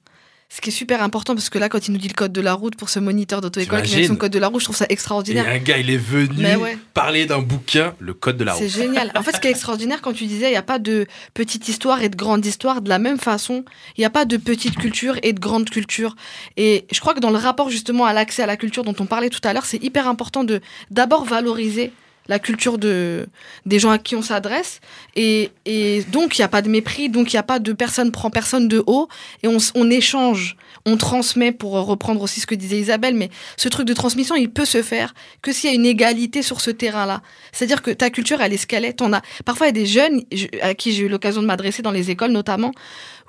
ce 0.55 0.61
qui 0.61 0.69
est 0.69 0.73
super 0.73 1.01
important, 1.01 1.33
parce 1.33 1.49
que 1.49 1.57
là, 1.57 1.67
quand 1.67 1.87
il 1.87 1.93
nous 1.93 1.97
dit 1.97 2.07
le 2.07 2.13
code 2.13 2.31
de 2.31 2.39
la 2.39 2.53
route 2.53 2.75
pour 2.75 2.89
ce 2.89 2.99
moniteur 2.99 3.41
d'auto-école 3.41 3.81
qui 3.81 3.95
met 3.95 4.05
son 4.05 4.15
code 4.15 4.31
de 4.31 4.37
la 4.37 4.49
route, 4.49 4.59
je 4.59 4.65
trouve 4.65 4.75
ça 4.75 4.85
extraordinaire. 4.87 5.49
Et 5.49 5.55
un 5.55 5.57
gars, 5.57 5.79
il 5.79 5.89
est 5.89 5.97
venu 5.97 6.45
ouais. 6.57 6.77
parler 6.93 7.25
d'un 7.25 7.39
bouquin, 7.39 7.95
le 7.97 8.13
code 8.13 8.37
de 8.37 8.43
la 8.43 8.53
route. 8.53 8.61
C'est 8.61 8.69
génial. 8.83 9.11
En 9.15 9.23
fait, 9.23 9.35
ce 9.35 9.41
qui 9.41 9.47
est 9.47 9.49
extraordinaire, 9.49 10.03
quand 10.03 10.13
tu 10.13 10.25
disais, 10.25 10.49
il 10.49 10.51
n'y 10.51 10.55
a 10.55 10.61
pas 10.61 10.77
de 10.77 11.07
petite 11.33 11.67
histoire 11.69 12.03
et 12.03 12.09
de 12.09 12.15
grande 12.15 12.45
histoire, 12.45 12.83
de 12.83 12.89
la 12.89 12.99
même 12.99 13.17
façon, 13.17 13.65
il 13.97 14.01
n'y 14.01 14.05
a 14.05 14.11
pas 14.11 14.25
de 14.25 14.37
petite 14.37 14.75
culture 14.75 15.17
et 15.23 15.33
de 15.33 15.39
grande 15.39 15.71
culture. 15.71 16.15
Et 16.55 16.85
je 16.91 16.99
crois 16.99 17.15
que 17.15 17.19
dans 17.19 17.31
le 17.31 17.39
rapport 17.39 17.71
justement 17.71 18.05
à 18.05 18.13
l'accès 18.13 18.43
à 18.43 18.45
la 18.45 18.55
culture 18.55 18.83
dont 18.83 18.95
on 18.99 19.07
parlait 19.07 19.29
tout 19.29 19.41
à 19.43 19.53
l'heure, 19.53 19.65
c'est 19.65 19.83
hyper 19.83 20.07
important 20.07 20.43
de 20.43 20.61
d'abord 20.91 21.25
valoriser 21.25 21.91
la 22.27 22.39
culture 22.39 22.77
de, 22.77 23.27
des 23.65 23.79
gens 23.79 23.89
à 23.91 23.97
qui 23.97 24.15
on 24.15 24.21
s'adresse. 24.21 24.79
Et, 25.15 25.51
et, 25.65 26.03
donc, 26.11 26.37
il 26.37 26.41
n'y 26.41 26.45
a 26.45 26.49
pas 26.49 26.61
de 26.61 26.69
mépris, 26.69 27.09
donc 27.09 27.33
il 27.33 27.35
n'y 27.35 27.39
a 27.39 27.43
pas 27.43 27.59
de 27.59 27.73
personne 27.73 28.11
prend 28.11 28.29
personne 28.29 28.67
de 28.67 28.83
haut, 28.87 29.07
et 29.43 29.47
on, 29.47 29.89
échange. 29.89 30.55
on 30.85 30.97
transmet 30.97 31.51
pour 31.51 31.73
reprendre 31.73 32.21
aussi 32.21 32.39
ce 32.39 32.47
que 32.47 32.55
disait 32.55 32.79
Isabelle, 32.79 33.15
mais 33.15 33.29
ce 33.57 33.69
truc 33.69 33.87
de 33.87 33.93
transmission, 33.93 34.35
il 34.35 34.49
peut 34.49 34.65
se 34.65 34.81
faire 34.81 35.13
que 35.41 35.51
s'il 35.51 35.69
y 35.69 35.73
a 35.73 35.75
une 35.75 35.85
égalité 35.85 36.41
sur 36.41 36.61
ce 36.61 36.71
terrain-là. 36.71 37.21
C'est-à-dire 37.51 37.81
que 37.81 37.91
ta 37.91 38.09
culture, 38.09 38.41
elle 38.41 38.53
est 38.53 38.57
ce 38.57 38.67
qu'elle 38.67 38.85
est. 38.85 39.01
On 39.01 39.13
a, 39.13 39.21
parfois, 39.45 39.67
il 39.67 39.69
y 39.69 39.79
a 39.79 39.83
des 39.83 39.85
jeunes 39.85 40.23
je- 40.31 40.47
à 40.61 40.73
qui 40.73 40.93
j'ai 40.93 41.03
eu 41.03 41.09
l'occasion 41.09 41.41
de 41.41 41.47
m'adresser 41.47 41.81
dans 41.81 41.91
les 41.91 42.09
écoles 42.09 42.31
notamment, 42.31 42.71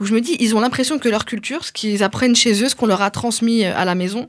où 0.01 0.05
je 0.05 0.14
me 0.14 0.20
dis, 0.20 0.36
ils 0.40 0.55
ont 0.55 0.61
l'impression 0.61 0.99
que 0.99 1.09
leur 1.09 1.24
culture, 1.24 1.64
ce 1.64 1.72
qu'ils 1.72 2.03
apprennent 2.03 2.36
chez 2.36 2.62
eux, 2.62 2.68
ce 2.68 2.74
qu'on 2.74 2.86
leur 2.86 3.03
a 3.03 3.11
transmis 3.11 3.64
euh, 3.64 3.76
à 3.76 3.84
la 3.84 3.95
maison, 3.95 4.26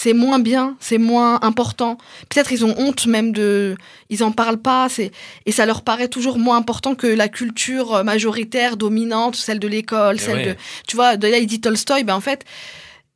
c'est 0.00 0.12
moins 0.12 0.38
bien, 0.38 0.76
c'est 0.78 0.98
moins 0.98 1.40
important. 1.42 1.98
Peut-être 2.28 2.52
ils 2.52 2.64
ont 2.64 2.74
honte 2.78 3.06
même 3.06 3.32
de, 3.32 3.74
ils 4.10 4.22
en 4.22 4.30
parlent 4.30 4.62
pas, 4.70 4.88
c'est 4.88 5.10
et 5.46 5.50
ça 5.52 5.66
leur 5.66 5.82
paraît 5.82 6.06
toujours 6.08 6.38
moins 6.38 6.56
important 6.56 6.94
que 6.94 7.08
la 7.08 7.28
culture 7.28 8.04
majoritaire, 8.04 8.76
dominante, 8.76 9.34
celle 9.34 9.58
de 9.58 9.66
l'école, 9.66 10.16
Eh 10.18 10.22
celle 10.22 10.36
ouais. 10.36 10.46
de, 10.46 10.56
tu 10.86 10.94
vois, 10.94 11.16
de 11.16 11.26
là 11.26 11.38
il 11.38 11.46
dit 11.48 11.60
Tolstoy, 11.60 12.04
ben 12.04 12.14
en 12.14 12.20
fait, 12.20 12.44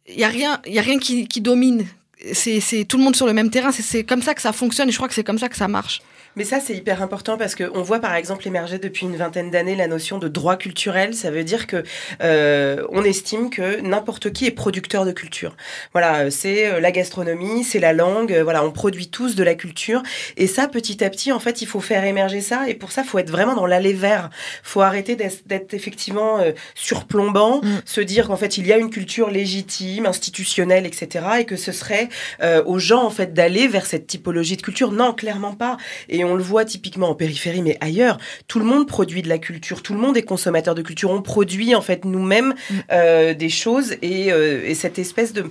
il 0.08 0.18
y 0.18 0.24
a 0.24 0.28
rien, 0.28 0.60
il 0.66 0.74
y 0.74 0.78
a 0.80 0.82
rien 0.82 0.98
qui, 0.98 1.28
qui 1.28 1.40
domine. 1.40 1.86
C'est 2.32 2.84
tout 2.88 2.98
le 2.98 3.04
monde 3.04 3.16
sur 3.16 3.26
le 3.26 3.32
même 3.32 3.50
terrain. 3.50 3.70
C'est- 3.72 3.82
C'est 3.82 4.04
comme 4.04 4.22
ça 4.22 4.34
que 4.34 4.42
ça 4.42 4.52
fonctionne 4.52 4.88
et 4.88 4.92
je 4.92 4.96
crois 4.96 5.08
que 5.08 5.14
c'est 5.14 5.24
comme 5.24 5.38
ça 5.38 5.48
que 5.48 5.56
ça 5.56 5.68
marche. 5.68 6.02
Mais 6.36 6.44
ça, 6.44 6.60
c'est 6.60 6.74
hyper 6.74 7.02
important 7.02 7.36
parce 7.36 7.54
qu'on 7.54 7.82
voit 7.82 7.98
par 8.00 8.14
exemple 8.14 8.46
émerger 8.46 8.78
depuis 8.78 9.04
une 9.06 9.16
vingtaine 9.16 9.50
d'années 9.50 9.76
la 9.76 9.86
notion 9.86 10.18
de 10.18 10.28
droit 10.28 10.56
culturel. 10.56 11.14
Ça 11.14 11.30
veut 11.30 11.44
dire 11.44 11.66
que 11.66 11.82
euh, 12.22 12.86
on 12.90 13.04
estime 13.04 13.50
que 13.50 13.80
n'importe 13.80 14.32
qui 14.32 14.46
est 14.46 14.50
producteur 14.50 15.04
de 15.04 15.12
culture. 15.12 15.56
Voilà, 15.92 16.30
c'est 16.30 16.66
euh, 16.72 16.80
la 16.80 16.90
gastronomie, 16.90 17.64
c'est 17.64 17.78
la 17.80 17.92
langue. 17.92 18.32
euh, 18.32 18.44
Voilà, 18.44 18.64
on 18.64 18.70
produit 18.70 19.08
tous 19.08 19.34
de 19.34 19.42
la 19.42 19.54
culture. 19.54 20.02
Et 20.36 20.46
ça, 20.46 20.68
petit 20.68 21.04
à 21.04 21.10
petit, 21.10 21.32
en 21.32 21.38
fait, 21.40 21.62
il 21.62 21.66
faut 21.66 21.80
faire 21.80 22.04
émerger 22.04 22.40
ça. 22.40 22.68
Et 22.68 22.74
pour 22.74 22.92
ça, 22.92 23.04
faut 23.04 23.18
être 23.18 23.30
vraiment 23.30 23.54
dans 23.54 23.66
l'allée 23.66 23.92
vert. 23.92 24.30
Faut 24.62 24.80
arrêter 24.80 25.16
d'être 25.16 25.74
effectivement 25.74 26.38
euh, 26.40 26.52
surplombant, 26.74 27.60
se 27.84 28.00
dire 28.00 28.28
qu'en 28.28 28.36
fait, 28.36 28.58
il 28.58 28.66
y 28.66 28.72
a 28.72 28.78
une 28.78 28.90
culture 28.90 29.30
légitime, 29.30 30.06
institutionnelle, 30.06 30.86
etc. 30.86 31.26
Et 31.40 31.44
que 31.44 31.56
ce 31.56 31.72
serait 31.72 32.08
euh, 32.42 32.62
aux 32.64 32.78
gens, 32.78 33.04
en 33.04 33.10
fait, 33.10 33.34
d'aller 33.34 33.68
vers 33.68 33.86
cette 33.86 34.06
typologie 34.06 34.56
de 34.56 34.62
culture. 34.62 34.92
Non, 34.92 35.12
clairement 35.12 35.54
pas. 35.54 35.76
Et 36.08 36.21
on 36.24 36.34
le 36.34 36.42
voit 36.42 36.64
typiquement 36.64 37.08
en 37.10 37.14
périphérie, 37.14 37.62
mais 37.62 37.76
ailleurs, 37.80 38.18
tout 38.48 38.58
le 38.58 38.64
monde 38.64 38.86
produit 38.86 39.22
de 39.22 39.28
la 39.28 39.38
culture, 39.38 39.82
tout 39.82 39.94
le 39.94 40.00
monde 40.00 40.16
est 40.16 40.22
consommateur 40.22 40.74
de 40.74 40.82
culture. 40.82 41.10
On 41.10 41.22
produit 41.22 41.74
en 41.74 41.80
fait 41.82 42.04
nous-mêmes 42.04 42.54
euh, 42.90 43.34
des 43.34 43.48
choses 43.48 43.94
et, 44.02 44.32
euh, 44.32 44.62
et 44.64 44.74
cette 44.74 44.98
espèce 44.98 45.32
de, 45.32 45.44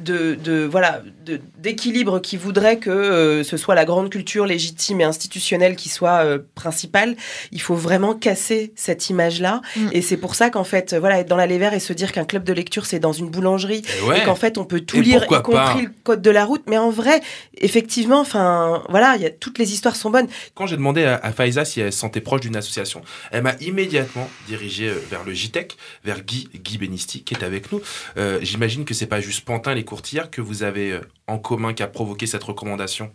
de, 0.00 0.34
de 0.42 0.68
voilà 0.70 1.02
de- 1.24 1.40
d'équilibre 1.58 2.20
qui 2.20 2.36
voudrait 2.36 2.78
que 2.78 2.90
euh, 2.90 3.42
ce 3.44 3.56
soit 3.56 3.74
la 3.74 3.84
grande 3.84 4.10
culture 4.10 4.46
légitime 4.46 5.00
et 5.00 5.04
institutionnelle 5.04 5.76
qui 5.76 5.88
soit 5.88 6.24
euh, 6.24 6.38
principale. 6.54 7.16
Il 7.52 7.60
faut 7.60 7.74
vraiment 7.74 8.14
casser 8.14 8.72
cette 8.76 9.10
image-là. 9.10 9.60
Mm. 9.76 9.88
Et 9.92 10.02
c'est 10.02 10.16
pour 10.16 10.34
ça 10.34 10.50
qu'en 10.50 10.64
fait, 10.64 10.94
voilà, 10.94 11.18
être 11.20 11.28
dans 11.28 11.36
l'allée 11.36 11.58
vert 11.58 11.74
et 11.74 11.80
se 11.80 11.92
dire 11.92 12.12
qu'un 12.12 12.24
club 12.24 12.44
de 12.44 12.52
lecture 12.52 12.86
c'est 12.86 12.98
dans 12.98 13.12
une 13.12 13.28
boulangerie 13.28 13.82
Et 13.98 14.08
ouais. 14.08 14.20
et 14.20 14.24
qu'en 14.24 14.34
fait 14.34 14.56
on 14.58 14.64
peut 14.64 14.80
tout 14.80 14.96
Et 14.98 15.02
lire, 15.02 15.24
y 15.24 15.26
compris 15.28 15.52
pas 15.52 15.74
le 15.80 15.90
code 16.04 16.22
de 16.22 16.30
la 16.30 16.44
route. 16.44 16.62
Mais 16.68 16.78
en 16.78 16.90
vrai, 16.90 17.20
effectivement, 17.58 18.20
enfin 18.20 18.82
voilà, 18.88 19.16
il 19.16 19.22
y 19.22 19.26
a 19.26 19.30
toutes 19.30 19.58
les 19.58 19.72
histoires 19.72 19.96
sont 19.96 20.10
bonnes. 20.10 20.15
Quand 20.54 20.66
j'ai 20.66 20.76
demandé 20.76 21.04
à, 21.04 21.16
à 21.16 21.32
Faiza 21.32 21.64
si 21.64 21.80
elle 21.80 21.92
se 21.92 21.98
sentait 21.98 22.20
proche 22.20 22.40
d'une 22.40 22.56
association, 22.56 23.02
elle 23.30 23.42
m'a 23.42 23.54
immédiatement 23.60 24.28
dirigé 24.46 24.88
euh, 24.88 24.98
vers 25.10 25.24
le 25.24 25.34
JTEC, 25.34 25.76
vers 26.04 26.22
Guy, 26.22 26.48
Guy 26.54 26.78
Benisti, 26.78 27.22
qui 27.24 27.34
est 27.34 27.42
avec 27.42 27.72
nous. 27.72 27.80
Euh, 28.16 28.38
J'imagine 28.42 28.84
que 28.84 28.94
c'est 28.94 29.06
pas 29.06 29.20
juste 29.20 29.44
Pantin 29.44 29.72
et 29.72 29.74
les 29.76 29.84
courtières 29.84 30.30
que 30.30 30.40
vous 30.40 30.62
avez 30.62 30.92
euh, 30.92 31.00
en 31.26 31.38
commun 31.38 31.74
qui 31.74 31.82
a 31.82 31.86
provoqué 31.86 32.26
cette 32.26 32.44
recommandation. 32.44 33.10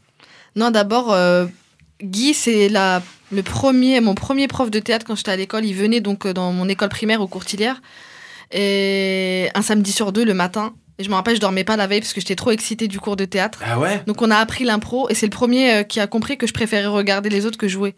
Non, 0.56 0.70
d'abord, 0.72 1.14
euh, 1.14 1.46
Guy, 2.04 2.34
c'est 2.34 2.70
la, 2.70 3.02
le 3.32 3.44
premier, 3.44 4.02
mon 4.02 4.16
premier 4.16 4.48
prof 4.48 4.70
de 4.70 4.80
théâtre 4.80 5.06
quand 5.06 5.16
j'étais 5.16 5.32
à 5.32 5.36
l'école. 5.38 5.66
Il 5.66 5.74
venait 5.76 6.02
donc 6.02 6.28
dans 6.28 6.52
mon 6.52 6.68
école 6.68 6.90
primaire 6.90 7.22
au 7.22 7.28
Courtilière. 7.28 7.82
Et 8.52 9.50
un 9.56 9.62
samedi 9.62 9.92
sur 9.92 10.12
deux, 10.12 10.26
le 10.26 10.34
matin. 10.34 10.74
Et 11.02 11.04
je 11.04 11.10
me 11.10 11.16
rappelle, 11.16 11.36
je 11.36 11.42
dormais 11.42 11.64
pas 11.64 11.76
la 11.78 11.88
veille 11.88 12.00
parce 12.00 12.14
que 12.14 12.22
j'étais 12.22 12.36
trop 12.36 12.52
excitée 12.52 12.88
du 12.88 13.00
cours 13.00 13.16
de 13.16 13.26
théâtre. 13.26 13.60
Ah 13.66 13.80
ouais? 13.80 14.04
Donc 14.06 14.22
on 14.22 14.30
a 14.30 14.38
appris 14.38 14.64
l'impro. 14.64 15.10
Et 15.10 15.16
c'est 15.16 15.26
le 15.26 15.32
premier 15.32 15.74
euh, 15.74 15.84
qui 15.84 16.00
a 16.00 16.06
compris 16.06 16.38
que 16.38 16.46
je 16.46 16.54
préférais 16.54 16.86
regarder 16.86 17.30
les 17.30 17.48
autres 17.48 17.58
que 17.58 17.68
jouer. 17.68 17.96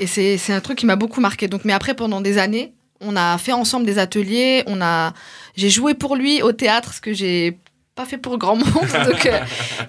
Et 0.00 0.06
c'est 0.08 0.52
un 0.52 0.60
truc 0.60 0.78
qui 0.78 0.86
m'a 0.86 0.96
beaucoup 0.96 1.20
marqué. 1.20 1.46
Donc, 1.46 1.64
mais 1.64 1.72
après, 1.72 1.94
pendant 1.94 2.20
des 2.20 2.38
années, 2.38 2.72
on 3.00 3.14
a 3.16 3.38
fait 3.38 3.52
ensemble 3.52 3.86
des 3.86 3.98
ateliers. 3.98 4.64
On 4.66 4.80
a, 4.80 5.12
j'ai 5.56 5.70
joué 5.70 5.94
pour 5.94 6.16
lui 6.16 6.42
au 6.42 6.52
théâtre, 6.52 6.94
ce 6.94 7.00
que 7.00 7.12
j'ai 7.12 7.58
pas 7.94 8.06
fait 8.06 8.18
pour 8.18 8.38
grand 8.38 8.56
monde. 8.56 8.66
Donc, 9.04 9.26
euh, 9.26 9.40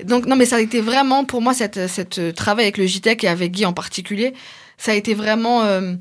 donc 0.03 0.25
non, 0.25 0.35
mais 0.35 0.45
ça 0.45 0.57
a 0.57 0.59
été 0.59 0.81
vraiment 0.81 1.23
pour 1.23 1.41
moi 1.41 1.53
cette, 1.53 1.87
cette 1.87 2.19
euh, 2.19 2.33
travail 2.33 2.65
avec 2.65 2.77
le 2.77 2.85
JTEC 2.85 3.23
et 3.23 3.27
avec 3.27 3.51
Guy 3.51 3.65
en 3.65 3.73
particulier. 3.73 4.33
Ça 4.77 4.91
a 4.91 4.95
été 4.95 5.13
vraiment 5.13 5.63
euh, 5.63 5.93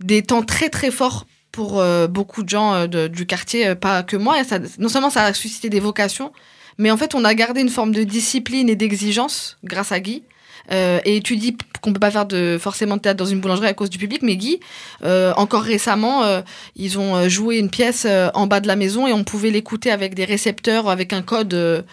des 0.00 0.22
temps 0.22 0.42
très 0.42 0.70
très 0.70 0.90
forts 0.90 1.26
pour 1.52 1.80
euh, 1.80 2.08
beaucoup 2.08 2.42
de 2.42 2.48
gens 2.48 2.74
euh, 2.74 3.08
du 3.08 3.26
quartier, 3.26 3.68
euh, 3.68 3.74
pas 3.74 4.02
que 4.02 4.16
moi. 4.16 4.36
Non 4.78 4.88
seulement 4.88 5.10
ça 5.10 5.24
a 5.24 5.32
suscité 5.32 5.68
des 5.68 5.80
vocations, 5.80 6.32
mais 6.78 6.90
en 6.90 6.96
fait 6.96 7.14
on 7.14 7.24
a 7.24 7.34
gardé 7.34 7.60
une 7.60 7.68
forme 7.68 7.92
de 7.92 8.02
discipline 8.02 8.68
et 8.68 8.76
d'exigence 8.76 9.58
grâce 9.62 9.92
à 9.92 10.00
Guy. 10.00 10.24
Euh, 10.70 11.00
et 11.04 11.20
tu 11.20 11.36
dis 11.36 11.56
qu'on 11.80 11.92
peut 11.92 12.00
pas 12.00 12.10
faire 12.10 12.26
de 12.26 12.56
forcément 12.60 12.96
de 12.96 13.02
théâtre 13.02 13.18
dans 13.18 13.26
une 13.26 13.40
boulangerie 13.40 13.66
à 13.66 13.74
cause 13.74 13.90
du 13.90 13.98
public, 13.98 14.22
mais 14.22 14.36
Guy, 14.36 14.60
euh, 15.02 15.32
encore 15.36 15.62
récemment, 15.62 16.22
euh, 16.22 16.40
ils 16.76 16.98
ont 16.98 17.16
euh, 17.16 17.28
joué 17.28 17.58
une 17.58 17.70
pièce 17.70 18.06
en 18.34 18.46
bas 18.46 18.60
de 18.60 18.68
la 18.68 18.76
maison 18.76 19.06
et 19.06 19.12
on 19.12 19.24
pouvait 19.24 19.50
l'écouter 19.50 19.90
avec 19.90 20.14
des 20.14 20.24
récepteurs, 20.24 20.88
avec 20.88 21.12
un 21.12 21.22
code. 21.22 21.84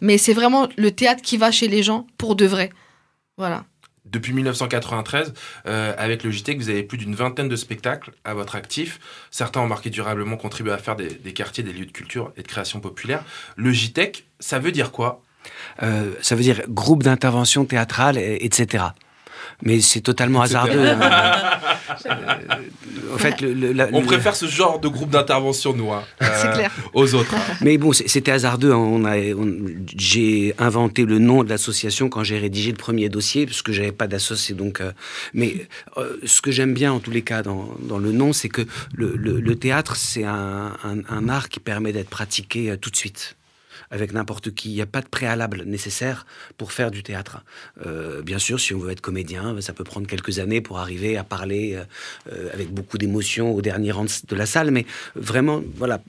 mais 0.00 0.18
c'est 0.18 0.34
vraiment 0.34 0.68
le 0.76 0.90
théâtre 0.90 1.22
qui 1.22 1.36
va 1.36 1.50
chez 1.50 1.68
les 1.68 1.82
gens 1.82 2.06
pour 2.18 2.36
de 2.36 2.46
vrai. 2.46 2.70
Voilà. 3.36 3.64
Depuis 4.10 4.32
1993, 4.32 5.34
euh, 5.66 5.94
avec 5.98 6.22
le 6.24 6.30
JTEC, 6.30 6.58
vous 6.58 6.68
avez 6.70 6.82
plus 6.82 6.98
d'une 6.98 7.14
vingtaine 7.14 7.48
de 7.48 7.56
spectacles 7.56 8.12
à 8.24 8.34
votre 8.34 8.54
actif. 8.56 8.98
Certains 9.30 9.60
ont 9.60 9.66
marqué 9.66 9.90
durablement 9.90 10.36
contribué 10.36 10.72
à 10.72 10.78
faire 10.78 10.96
des, 10.96 11.08
quartiers, 11.32 11.62
des 11.64 11.72
lieux 11.72 11.86
de 11.86 11.92
culture 11.92 12.32
et 12.36 12.42
de 12.42 12.48
création 12.48 12.80
populaire. 12.80 13.22
Le 13.56 13.70
JTEC, 13.72 14.26
ça 14.40 14.58
veut 14.58 14.72
dire 14.72 14.90
quoi? 14.92 15.22
Euh, 15.82 16.12
ça 16.20 16.34
veut 16.34 16.42
dire 16.42 16.62
groupe 16.68 17.02
d'intervention 17.02 17.64
théâtrale, 17.64 18.18
et- 18.18 18.38
etc. 18.44 18.84
Mais 19.62 19.80
c'est 19.80 20.00
totalement 20.00 20.40
hasardeux. 20.42 20.88
Euh, 22.06 22.14
en 23.14 23.18
fait, 23.18 23.40
le- 23.40 23.52
le- 23.54 23.72
la- 23.72 23.88
On 23.92 24.00
le- 24.00 24.06
préfère 24.06 24.36
ce 24.36 24.46
genre 24.46 24.78
de 24.78 24.88
groupe 24.88 25.10
d'intervention, 25.10 25.72
nous, 25.74 25.90
hein, 25.92 26.04
euh, 26.22 26.52
clair. 26.54 26.70
aux 26.92 27.14
autres. 27.14 27.34
hein. 27.34 27.54
Mais 27.60 27.76
bon, 27.78 27.92
c'était 27.92 28.30
hasardeux. 28.30 28.72
hein. 28.72 28.76
On 28.76 29.04
a, 29.04 29.16
on- 29.34 29.64
j'ai 29.96 30.54
inventé 30.58 31.04
le 31.04 31.18
nom 31.18 31.42
de 31.42 31.48
l'association 31.48 32.08
quand 32.08 32.22
j'ai 32.22 32.38
rédigé 32.38 32.70
le 32.70 32.76
premier 32.76 33.08
dossier, 33.08 33.46
parce 33.46 33.62
que 33.62 33.72
j'avais 33.72 33.90
pas 33.92 34.06
d'associé. 34.06 34.54
Donc, 34.54 34.80
euh, 34.80 34.92
mais 35.34 35.66
euh, 35.96 36.18
ce 36.24 36.40
que 36.40 36.50
j'aime 36.52 36.74
bien 36.74 36.92
en 36.92 37.00
tous 37.00 37.10
les 37.10 37.22
cas 37.22 37.42
dans, 37.42 37.68
dans 37.80 37.98
le 37.98 38.12
nom, 38.12 38.32
c'est 38.32 38.48
que 38.50 38.62
le, 38.94 39.16
le- 39.16 39.40
le 39.40 39.56
théâtre, 39.56 39.96
c'est 39.96 40.24
un, 40.24 40.72
un- 40.84 41.02
un 41.08 41.28
art 41.28 41.48
qui 41.48 41.58
permet 41.60 41.92
d'être 41.92 42.10
pratiqué 42.10 42.70
euh, 42.70 42.76
tout 42.76 42.90
de 42.90 42.96
suite 42.96 43.34
avec 43.90 44.12
n'importe 44.12 44.54
qui. 44.54 44.70
Il 44.70 44.74
n'y 44.74 44.82
a 44.82 44.86
pas 44.86 45.00
de 45.00 45.08
préalable 45.08 45.62
nécessaire 45.66 46.26
pour 46.56 46.72
faire 46.72 46.90
du 46.90 47.02
théâtre. 47.02 47.44
Euh, 47.86 48.22
bien 48.22 48.38
sûr, 48.38 48.60
si 48.60 48.74
on 48.74 48.78
veut 48.78 48.90
être 48.90 49.00
comédien, 49.00 49.60
ça 49.60 49.72
peut 49.72 49.84
prendre 49.84 50.06
quelques 50.06 50.38
années 50.38 50.60
pour 50.60 50.78
arriver 50.78 51.16
à 51.16 51.24
parler 51.24 51.74
euh, 51.74 51.84
euh, 52.32 52.50
avec 52.52 52.72
beaucoup 52.72 52.98
d'émotion 52.98 53.52
au 53.52 53.62
dernier 53.62 53.92
rang 53.92 54.04
de 54.04 54.36
la 54.36 54.46
salle. 54.46 54.70
Mais 54.70 54.86
vraiment, 55.14 55.62
voilà, 55.76 56.00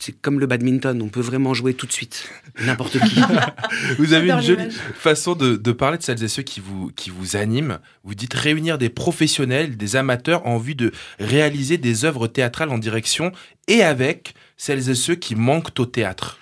c'est 0.00 0.12
comme 0.12 0.40
le 0.40 0.46
badminton, 0.46 1.00
on 1.02 1.08
peut 1.08 1.20
vraiment 1.20 1.54
jouer 1.54 1.74
tout 1.74 1.86
de 1.86 1.92
suite, 1.92 2.28
n'importe 2.64 2.98
qui. 3.00 3.20
Vous 3.98 4.12
avez 4.12 4.30
une 4.30 4.40
jolie 4.40 4.70
façon 4.94 5.34
de, 5.34 5.56
de 5.56 5.72
parler 5.72 5.98
de 5.98 6.02
celles 6.02 6.22
et 6.22 6.28
ceux 6.28 6.42
qui 6.42 6.60
vous, 6.60 6.90
qui 6.94 7.10
vous 7.10 7.36
animent. 7.36 7.78
Vous 8.04 8.14
dites 8.14 8.34
réunir 8.34 8.78
des 8.78 8.88
professionnels, 8.88 9.76
des 9.76 9.96
amateurs 9.96 10.46
en 10.46 10.58
vue 10.58 10.74
de 10.74 10.92
réaliser 11.18 11.78
des 11.78 12.04
œuvres 12.04 12.26
théâtrales 12.26 12.70
en 12.70 12.78
direction 12.78 13.32
et 13.68 13.82
avec 13.82 14.34
celles 14.56 14.90
et 14.90 14.94
ceux 14.94 15.14
qui 15.14 15.34
manquent 15.34 15.78
au 15.78 15.86
théâtre. 15.86 16.38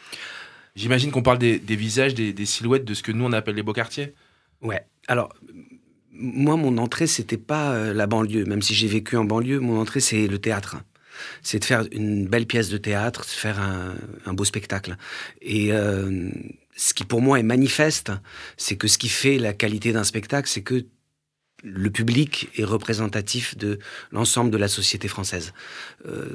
J'imagine 0.76 1.10
qu'on 1.10 1.22
parle 1.22 1.38
des, 1.38 1.58
visages, 1.58 2.14
des, 2.14 2.46
silhouettes 2.46 2.84
de 2.84 2.94
ce 2.94 3.02
que 3.02 3.12
nous 3.12 3.24
on 3.24 3.32
appelle 3.32 3.54
les 3.54 3.62
beaux 3.62 3.72
quartiers. 3.72 4.14
Ouais. 4.62 4.86
Alors, 5.08 5.32
moi, 6.12 6.56
mon 6.56 6.78
entrée, 6.78 7.06
c'était 7.06 7.38
pas 7.38 7.72
euh, 7.72 7.94
la 7.94 8.06
banlieue. 8.06 8.44
Même 8.44 8.62
si 8.62 8.74
j'ai 8.74 8.88
vécu 8.88 9.16
en 9.16 9.24
banlieue, 9.24 9.58
mon 9.58 9.80
entrée, 9.80 10.00
c'est 10.00 10.26
le 10.26 10.38
théâtre. 10.38 10.76
C'est 11.42 11.58
de 11.58 11.64
faire 11.64 11.84
une 11.92 12.26
belle 12.26 12.46
pièce 12.46 12.68
de 12.68 12.78
théâtre, 12.78 13.22
de 13.22 13.26
faire 13.26 13.60
un, 13.60 13.94
un 14.26 14.32
beau 14.32 14.44
spectacle. 14.44 14.96
Et 15.40 15.72
euh, 15.72 16.30
ce 16.76 16.94
qui, 16.94 17.04
pour 17.04 17.20
moi, 17.20 17.38
est 17.38 17.42
manifeste, 17.42 18.12
c'est 18.56 18.76
que 18.76 18.88
ce 18.88 18.98
qui 18.98 19.08
fait 19.08 19.38
la 19.38 19.52
qualité 19.52 19.92
d'un 19.92 20.04
spectacle, 20.04 20.48
c'est 20.48 20.62
que 20.62 20.86
le 21.62 21.90
public 21.90 22.48
est 22.56 22.64
représentatif 22.64 23.56
de 23.56 23.78
l'ensemble 24.12 24.50
de 24.50 24.56
la 24.56 24.68
société 24.68 25.08
française. 25.08 25.52
Euh, 26.06 26.34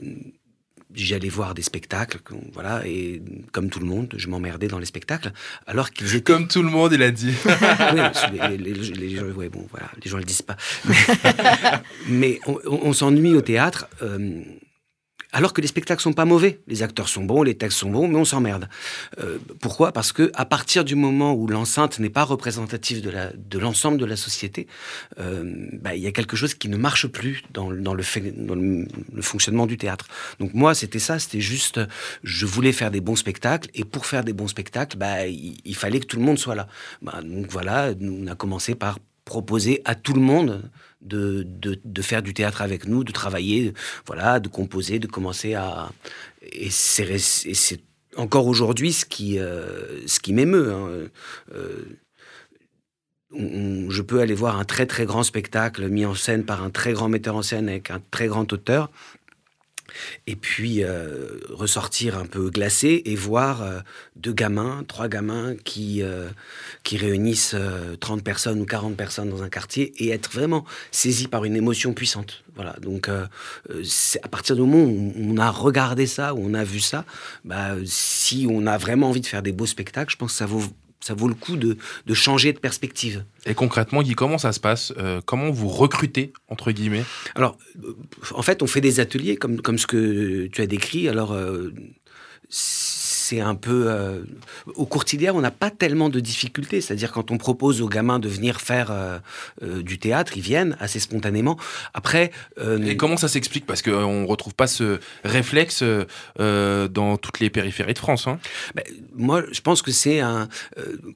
J'allais 0.96 1.30
voir 1.30 1.54
des 1.54 1.62
spectacles, 1.62 2.20
voilà, 2.54 2.82
et 2.86 3.22
comme 3.52 3.70
tout 3.70 3.80
le 3.80 3.86
monde, 3.86 4.14
je 4.18 4.28
m'emmerdais 4.30 4.68
dans 4.68 4.80
les 4.80 4.86
spectacles, 4.86 5.32
alors 5.68 5.92
qu'ils 5.92 6.16
étaient... 6.16 6.32
Comme 6.34 6.48
tout 6.48 6.64
le 6.64 6.70
monde, 6.70 6.94
il 6.94 7.04
a 7.04 7.12
dit. 7.12 7.34
oui, 7.46 8.00
les, 8.50 8.58
les- 8.58 8.74
les- 8.74 8.92
les 8.94 9.16
gens, 9.16 9.24
ouais, 9.26 9.50
bon, 9.50 9.68
voilà, 9.72 9.88
les 10.04 10.10
gens 10.10 10.18
le 10.18 10.24
disent 10.24 10.42
pas. 10.42 10.56
Mais, 10.86 10.96
mais 12.08 12.40
on, 12.48 12.58
on- 12.66 12.80
on 12.88 12.94
s'ennuie 12.94 13.34
au 13.34 13.42
théâtre. 13.42 13.88
euh, 14.02 14.42
alors 15.36 15.52
que 15.52 15.60
les 15.60 15.68
spectacles 15.68 16.02
sont 16.02 16.14
pas 16.14 16.24
mauvais. 16.24 16.62
Les 16.66 16.82
acteurs 16.82 17.10
sont 17.10 17.26
bons, 17.26 17.44
les 17.44 17.56
textes 17.56 17.80
sont 17.80 17.90
bons, 17.90 18.08
mais 18.08 18.16
on 18.16 18.24
s'emmerde. 18.24 18.70
Euh, 19.20 19.38
pourquoi? 19.60 19.92
Parce 19.92 20.14
que 20.14 20.32
à 20.34 20.46
partir 20.46 20.86
du 20.86 20.96
moment 20.96 21.34
où 21.34 21.46
l'enceinte 21.48 22.00
n'est 22.00 22.10
pas 22.10 22.24
représentative 22.24 23.02
de 23.02 23.60
l'ensemble 23.60 23.98
de 23.98 24.06
la 24.06 24.16
société, 24.16 24.66
euh, 25.20 25.68
bah, 25.74 25.94
il 25.94 26.02
y 26.02 26.08
a 26.08 26.14
quelque 26.14 26.38
chose 26.38 26.54
qui 26.54 26.70
ne 26.70 26.78
marche 26.78 27.08
plus 27.08 27.44
dans, 27.54 27.70
le, 27.70 28.04
fonctionnement 29.22 29.66
du 29.66 29.78
théâtre. 29.78 30.08
Donc 30.40 30.54
moi, 30.54 30.74
c'était 30.74 31.00
ça, 31.00 31.20
c'était 31.20 31.42
juste, 31.42 31.82
je 32.24 32.46
voulais 32.46 32.72
faire 32.72 32.90
des 32.90 33.02
bons 33.02 33.18
spectacles, 33.18 33.70
et 33.74 33.84
pour 33.84 34.06
faire 34.06 34.24
des 34.24 34.32
bons 34.32 34.48
spectacles, 34.48 34.96
bah, 34.96 35.28
il, 35.28 35.58
il 35.66 35.76
fallait 35.76 36.00
que 36.00 36.06
tout 36.06 36.18
le 36.18 36.24
monde 36.24 36.40
soit 36.40 36.56
là. 36.56 36.70
Bah, 37.02 37.20
donc 37.22 37.48
voilà, 37.50 37.92
on 38.00 38.28
a 38.28 38.36
commencé 38.36 38.74
par 38.74 39.00
proposer 39.26 39.82
à 39.84 39.96
tout 39.96 40.14
le 40.14 40.22
monde 40.22 40.72
de, 41.06 41.46
de, 41.46 42.02
faire 42.02 42.22
du 42.22 42.34
théâtre 42.34 42.62
avec 42.62 42.88
nous, 42.88 43.04
de 43.04 43.12
travailler, 43.12 43.74
voilà, 44.06 44.40
de 44.40 44.48
composer, 44.48 45.00
de 45.00 45.08
commencer 45.08 45.54
à... 45.54 45.92
Et 46.52 46.70
c'est 46.70 47.80
encore 48.18 48.48
aujourd'hui 48.48 48.94
ce 48.94 49.06
qui, 49.06 49.40
euh, 49.40 50.06
qui 50.22 50.34
m'émeut. 50.34 50.74
Hein. 50.74 51.10
Euh, 51.54 51.98
je 53.90 54.02
peux 54.02 54.22
aller 54.22 54.34
voir 54.34 54.60
un 54.60 54.64
très 54.64 54.86
très 54.86 55.06
grand 55.06 55.24
spectacle 55.24 55.90
mis 55.90 56.06
en 56.06 56.16
scène 56.16 56.46
par 56.46 56.64
un 56.64 56.70
très 56.70 56.94
grand 56.94 57.10
metteur 57.10 57.36
en 57.36 57.42
scène 57.42 57.68
avec 57.68 57.92
un 57.92 58.02
très 58.12 58.28
grand 58.28 58.52
auteur 58.54 58.92
et 60.28 60.36
puis 60.36 60.84
euh, 60.84 61.40
ressortir 61.50 62.18
un 62.18 62.26
peu 62.26 62.50
glacé 62.50 63.02
et 63.06 63.16
voir 63.16 63.62
euh, 63.62 63.80
deux 64.16 64.34
gamins, 64.34 64.84
trois 64.88 65.08
gamins 65.08 65.56
qui, 65.64 66.02
euh, 66.02 66.30
qui 66.84 66.98
réunissent 66.98 67.56
euh, 67.56 67.96
30 67.98 68.24
personnes 68.24 68.60
ou 68.62 68.66
40 68.66 68.96
personnes 68.96 69.30
dans 69.30 69.44
un 69.44 69.50
quartier 69.50 69.94
et 70.04 70.10
être 70.10 70.32
vraiment 70.32 70.66
saisi 70.92 71.28
par 71.28 71.46
une 71.46 71.56
émotion 71.56 71.94
puissante. 71.94 72.44
Voilà, 72.56 72.74
donc 72.82 73.10
c'est 73.84 74.24
à 74.24 74.30
partir 74.30 74.56
du 74.56 74.62
moment 74.62 74.86
où 74.86 75.14
on 75.18 75.38
a 75.38 75.52
regardé 75.52 76.08
ça, 76.08 76.34
où 76.34 76.40
on 76.42 76.54
a 76.54 76.64
vu 76.64 76.80
ça, 76.80 77.04
bah, 77.44 77.76
si 77.84 78.48
on 78.50 78.66
a 78.66 78.78
vraiment 78.78 79.10
envie 79.10 79.20
de 79.20 79.26
faire 79.26 79.42
des 79.42 79.52
beaux 79.52 79.66
spectacles, 79.66 80.12
je 80.12 80.16
pense 80.16 80.32
que 80.32 80.38
ça 80.38 80.46
vaut 80.46 80.64
ça 81.06 81.14
vaut 81.14 81.28
le 81.28 81.36
coup 81.36 81.56
de, 81.56 81.78
de, 82.08 82.14
changer 82.16 82.52
de 82.52 82.58
perspective. 82.58 83.24
Et 83.46 83.54
concrètement, 83.54 84.02
Guy, 84.02 84.16
comment 84.16 84.40
ça 84.40 84.52
se 84.52 84.60
passe 84.60 84.92
euh, 84.98 85.22
Comment 85.24 85.52
vous 85.52 85.68
recrutez, 85.68 86.34
entre 86.48 86.72
guillemets? 86.72 87.06
Alors, 87.36 87.60
en 88.34 88.42
fait, 88.42 88.64
on 88.64 88.68
fait 88.68 88.82
des 88.82 89.00
ateliers 89.00 89.36
comme, 89.36 89.62
comme 89.62 89.78
ce 89.78 89.86
que 89.86 90.48
tu 90.48 90.62
as 90.64 90.66
décrit. 90.66 91.08
Alors, 91.08 91.32
euh, 91.32 91.72
c'est 93.26 93.40
un 93.42 93.56
peu... 93.56 93.86
Euh, 93.88 94.24
au 94.76 94.86
courtilière, 94.86 95.36
on 95.36 95.42
n'a 95.42 95.52
pas 95.52 95.72
tellement 95.72 96.10
de 96.10 96.20
difficultés. 96.20 96.80
C'est-à-dire 96.82 97.12
quand 97.12 97.32
on 97.32 97.38
propose 97.38 97.82
aux 97.82 97.90
gamins 97.90 98.20
de 98.20 98.30
venir 98.30 98.62
faire 98.62 98.92
euh, 98.92 99.18
euh, 99.64 99.82
du 99.82 99.98
théâtre, 99.98 100.34
ils 100.36 100.44
viennent 100.44 100.78
assez 100.80 101.00
spontanément. 101.00 101.58
Après... 101.94 102.32
Et 102.86 102.98
comment 102.98 103.18
ça 103.18 103.28
s'explique? 103.28 103.66
Parce 103.66 103.82
qu'on 103.82 104.22
ne 104.22 104.28
retrouve 104.28 104.54
pas 104.54 104.68
ce 104.68 105.00
réflexe 105.24 105.84
dans 106.38 107.18
toutes 107.18 107.40
les 107.40 107.50
périphéries 107.50 107.94
de 107.94 108.00
France. 108.00 108.28
Hein? 108.28 108.40
Ben, 108.76 108.84
moi, 109.16 109.44
je 109.52 109.62
pense 109.62 109.82
que 109.82 109.92
c'est 109.92 110.20
un... 110.20 110.48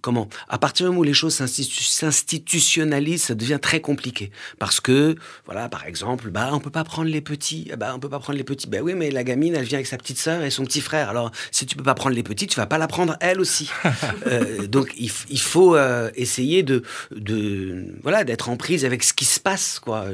comment? 0.01 0.28
À 0.47 0.57
partir 0.57 0.86
du 0.86 0.89
moment 0.89 1.01
où 1.01 1.03
les 1.03 1.14
choses 1.14 1.36
s'institutionnalisent, 1.36 3.24
ça 3.24 3.36
devient 3.36 3.60
très 3.62 3.82
compliqué. 3.82 4.32
Parce 4.57 4.80
que, 4.80 5.16
voilà, 5.45 5.70
par 5.70 5.86
exemple, 5.86 6.30
bah, 6.30 6.49
on 6.51 6.55
ne 6.55 6.62
peut 6.62 6.70
pas 6.70 6.84
prendre 6.84 7.10
les 7.10 7.22
petits. 7.22 7.72
Bah, 7.78 7.93
on 7.95 7.99
peut 7.99 8.10
pas 8.10 8.20
prendre 8.20 8.38
les 8.38 8.43
petits. 8.43 8.68
Ben 8.68 8.82
oui, 8.82 8.93
mais 8.95 9.12
la 9.12 9.24
gamine, 9.24 9.55
elle 9.55 9.66
vient 9.66 9.78
avec 9.78 9.88
sa 9.88 9.97
petite 9.97 10.18
sœur 10.18 10.43
et 10.43 10.49
son 10.49 10.64
petit 10.66 10.82
frère. 10.82 11.10
Alors, 11.10 11.32
si 11.51 11.66
tu 11.66 11.76
peux 11.76 11.84
pas 11.84 11.95
prendre 11.99 12.15
les 12.15 12.23
petits, 12.23 12.47
tu 12.47 12.55
vas 12.55 12.65
pas 12.65 12.77
la 12.77 12.87
prendre 12.87 13.17
elle 13.19 13.39
aussi. 13.41 13.69
euh, 14.25 14.65
donc 14.67 14.93
il, 14.97 15.11
il 15.29 15.39
faut 15.39 15.75
euh, 15.75 16.09
essayer 16.15 16.63
de, 16.63 16.81
de 17.11 17.93
voilà 18.01 18.23
d'être 18.23 18.49
en 18.49 18.55
prise 18.55 18.85
avec 18.85 19.03
ce 19.03 19.13
qui 19.13 19.25
se 19.25 19.39
passe 19.39 19.79
quoi. 19.79 20.05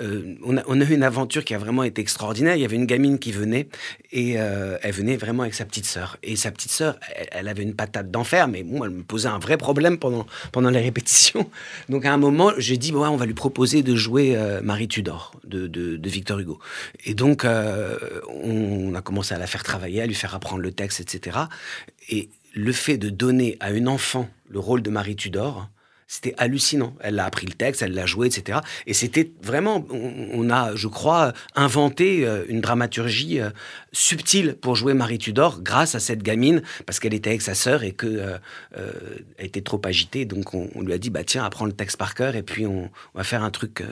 Euh, 0.00 0.34
on, 0.44 0.56
a, 0.56 0.62
on 0.68 0.80
a 0.80 0.84
eu 0.84 0.94
une 0.94 1.02
aventure 1.02 1.44
qui 1.44 1.54
a 1.54 1.58
vraiment 1.58 1.82
été 1.82 2.00
extraordinaire. 2.00 2.54
Il 2.54 2.62
y 2.62 2.64
avait 2.64 2.76
une 2.76 2.86
gamine 2.86 3.18
qui 3.18 3.32
venait 3.32 3.68
et 4.12 4.32
elle 4.34 4.92
venait 4.92 5.16
vraiment 5.16 5.42
avec 5.42 5.54
sa 5.54 5.64
petite 5.64 5.86
sœur 5.86 6.16
et 6.22 6.36
sa 6.36 6.50
petite 6.50 6.70
sœur, 6.70 6.98
elle, 7.16 7.28
elle, 7.32 7.48
avait 7.48 7.62
une 7.62 7.74
patate 7.74 8.10
d'enfer, 8.10 8.46
mais 8.46 8.62
bon, 8.62 8.84
elle 8.84 8.90
me 8.90 9.02
posait 9.02 9.28
un 9.28 9.38
vrai 9.38 9.56
problème 9.56 9.98
pendant 9.98 10.26
pendant 10.52 10.70
les 10.70 10.80
répétitions. 10.80 11.50
Donc 11.88 12.04
à 12.04 12.12
un 12.12 12.18
moment, 12.18 12.52
j'ai 12.58 12.76
dit 12.76 12.92
bon, 12.92 13.02
ouais, 13.02 13.08
on 13.08 13.16
va 13.16 13.26
lui 13.26 13.34
proposer 13.34 13.82
de 13.82 13.96
jouer 13.96 14.38
Marie 14.62 14.88
Tudor 14.88 15.32
de, 15.44 15.66
de, 15.66 15.96
de, 15.96 16.08
Victor 16.08 16.38
Hugo. 16.38 16.60
Et 17.04 17.14
donc 17.14 17.44
on 17.44 18.94
a 18.94 19.02
commencé 19.02 19.34
à 19.34 19.38
la 19.38 19.48
faire 19.48 19.64
travailler, 19.64 20.02
à 20.02 20.06
lui 20.06 20.14
faire 20.14 20.34
apprendre 20.34 20.62
le 20.62 20.72
texte, 20.72 21.00
etc. 21.00 21.31
Et 22.08 22.30
le 22.54 22.72
fait 22.72 22.98
de 22.98 23.10
donner 23.10 23.56
à 23.60 23.70
une 23.70 23.88
enfant 23.88 24.28
le 24.48 24.58
rôle 24.58 24.82
de 24.82 24.90
Marie 24.90 25.16
Tudor, 25.16 25.68
c'était 26.12 26.34
hallucinant. 26.36 26.94
Elle 27.00 27.18
a 27.18 27.24
appris 27.24 27.46
le 27.46 27.54
texte, 27.54 27.80
elle 27.80 27.94
l'a 27.94 28.04
joué, 28.04 28.26
etc. 28.26 28.58
Et 28.86 28.92
c'était 28.92 29.32
vraiment, 29.42 29.86
on, 29.90 30.50
a, 30.50 30.76
je 30.76 30.86
crois, 30.86 31.32
inventé 31.54 32.26
euh, 32.26 32.44
une 32.48 32.60
dramaturgie 32.60 33.40
euh, 33.40 33.48
subtile 33.92 34.54
pour 34.60 34.76
jouer 34.76 34.92
Marie 34.92 35.16
Tudor 35.16 35.62
grâce 35.62 35.94
à 35.94 36.00
cette 36.00 36.22
gamine, 36.22 36.60
parce 36.84 37.00
qu'elle 37.00 37.14
était 37.14 37.30
avec 37.30 37.40
sa 37.40 37.54
sœur 37.54 37.82
et 37.82 37.92
qu'elle 37.92 38.40
euh, 38.76 38.92
était 39.38 39.62
trop 39.62 39.80
agitée. 39.86 40.26
Donc 40.26 40.52
on, 40.52 40.82
lui 40.82 40.92
a 40.92 40.98
dit, 40.98 41.08
bah 41.08 41.24
tiens, 41.24 41.44
apprends 41.44 41.64
le 41.64 41.72
texte 41.72 41.96
par 41.96 42.14
cœur 42.14 42.36
et 42.36 42.42
puis 42.42 42.66
on, 42.66 42.90
va 43.14 43.24
faire 43.24 43.42
un 43.42 43.50
truc. 43.50 43.82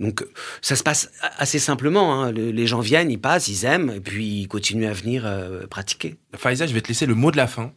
Donc 0.00 0.26
ça 0.62 0.74
se 0.74 0.82
passe 0.82 1.12
assez 1.38 1.60
simplement. 1.60 2.24
Hein. 2.24 2.32
Le, 2.32 2.50
les 2.50 2.66
gens 2.66 2.80
viennent, 2.80 3.10
ils 3.12 3.20
passent, 3.20 3.46
ils 3.46 3.64
aiment, 3.66 3.90
et 3.90 4.00
puis 4.00 4.40
ils 4.40 4.48
continuent 4.48 4.88
à 4.88 4.92
venir 4.92 5.32
pratiquer. 5.70 6.16
Faiza, 6.34 6.66
je 6.66 6.74
vais 6.74 6.80
te 6.80 6.88
laisser 6.88 7.06
le 7.06 7.14
mot 7.14 7.30
de 7.30 7.36
la 7.36 7.46
fin 7.46 7.72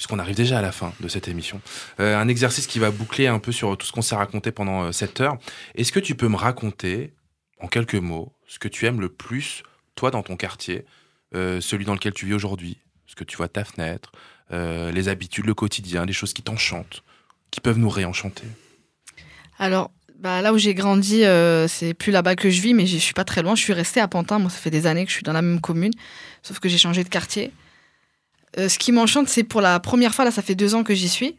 puisqu'on 0.00 0.18
arrive 0.18 0.34
déjà 0.34 0.60
à 0.60 0.62
la 0.62 0.72
fin 0.72 0.94
de 1.00 1.08
cette 1.08 1.28
émission. 1.28 1.60
Euh, 2.00 2.16
un 2.16 2.26
exercice 2.26 2.66
qui 2.66 2.78
va 2.78 2.90
boucler 2.90 3.26
un 3.26 3.38
peu 3.38 3.52
sur 3.52 3.76
tout 3.76 3.86
ce 3.86 3.92
qu'on 3.92 4.00
s'est 4.00 4.14
raconté 4.14 4.50
pendant 4.50 4.84
euh, 4.84 4.92
cette 4.92 5.20
heure. 5.20 5.36
Est-ce 5.74 5.92
que 5.92 6.00
tu 6.00 6.14
peux 6.14 6.28
me 6.28 6.36
raconter, 6.36 7.12
en 7.60 7.68
quelques 7.68 7.96
mots, 7.96 8.32
ce 8.48 8.58
que 8.58 8.66
tu 8.66 8.86
aimes 8.86 9.02
le 9.02 9.10
plus, 9.10 9.62
toi, 9.96 10.10
dans 10.10 10.22
ton 10.22 10.36
quartier, 10.36 10.86
euh, 11.34 11.60
celui 11.60 11.84
dans 11.84 11.92
lequel 11.92 12.14
tu 12.14 12.24
vis 12.24 12.32
aujourd'hui, 12.32 12.78
ce 13.06 13.14
que 13.14 13.24
tu 13.24 13.36
vois 13.36 13.48
de 13.48 13.52
ta 13.52 13.62
fenêtre, 13.62 14.10
euh, 14.52 14.90
les 14.90 15.08
habitudes, 15.08 15.44
le 15.44 15.52
quotidien, 15.52 16.06
les 16.06 16.14
choses 16.14 16.32
qui 16.32 16.40
t'enchantent, 16.40 17.02
qui 17.50 17.60
peuvent 17.60 17.78
nous 17.78 17.90
réenchanter? 17.90 18.46
Alors, 19.58 19.90
bah, 20.18 20.40
là 20.40 20.54
où 20.54 20.56
j'ai 20.56 20.72
grandi, 20.72 21.24
c'est 21.68 21.92
plus 21.92 22.10
là-bas 22.10 22.36
que 22.36 22.48
je 22.48 22.62
vis, 22.62 22.72
mais 22.72 22.86
je 22.86 22.96
suis 22.96 23.12
pas 23.12 23.24
très 23.24 23.42
loin. 23.42 23.54
Je 23.54 23.60
suis 23.60 23.74
restée 23.74 24.00
à 24.00 24.08
Pantin. 24.08 24.38
Moi, 24.38 24.48
ça 24.48 24.56
fait 24.56 24.70
des 24.70 24.86
années 24.86 25.04
que 25.04 25.10
je 25.10 25.16
suis 25.16 25.24
dans 25.24 25.34
la 25.34 25.42
même 25.42 25.60
commune, 25.60 25.92
sauf 26.42 26.58
que 26.58 26.70
j'ai 26.70 26.78
changé 26.78 27.04
de 27.04 27.10
quartier. 27.10 27.52
Euh, 28.58 28.68
ce 28.68 28.78
qui 28.78 28.92
m'enchante, 28.92 29.28
c'est 29.28 29.44
pour 29.44 29.60
la 29.60 29.80
première 29.80 30.14
fois, 30.14 30.24
là, 30.24 30.30
ça 30.30 30.42
fait 30.42 30.54
deux 30.54 30.74
ans 30.74 30.82
que 30.82 30.94
j'y 30.94 31.08
suis. 31.08 31.36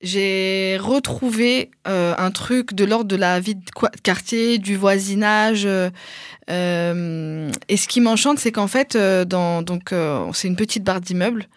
J'ai 0.00 0.78
retrouvé 0.80 1.70
euh, 1.88 2.14
un 2.18 2.30
truc 2.30 2.72
de 2.72 2.84
l'ordre 2.84 3.06
de 3.06 3.16
la 3.16 3.40
vie 3.40 3.56
de 3.56 3.62
quartier, 4.02 4.58
du 4.58 4.76
voisinage. 4.76 5.66
Euh, 5.66 7.50
et 7.68 7.76
ce 7.76 7.88
qui 7.88 8.00
m'enchante, 8.00 8.38
c'est 8.38 8.52
qu'en 8.52 8.68
fait, 8.68 8.96
dans, 8.96 9.62
donc, 9.62 9.92
c'est 10.34 10.48
une 10.48 10.56
petite 10.56 10.84
barre 10.84 11.00
d'immeuble 11.00 11.48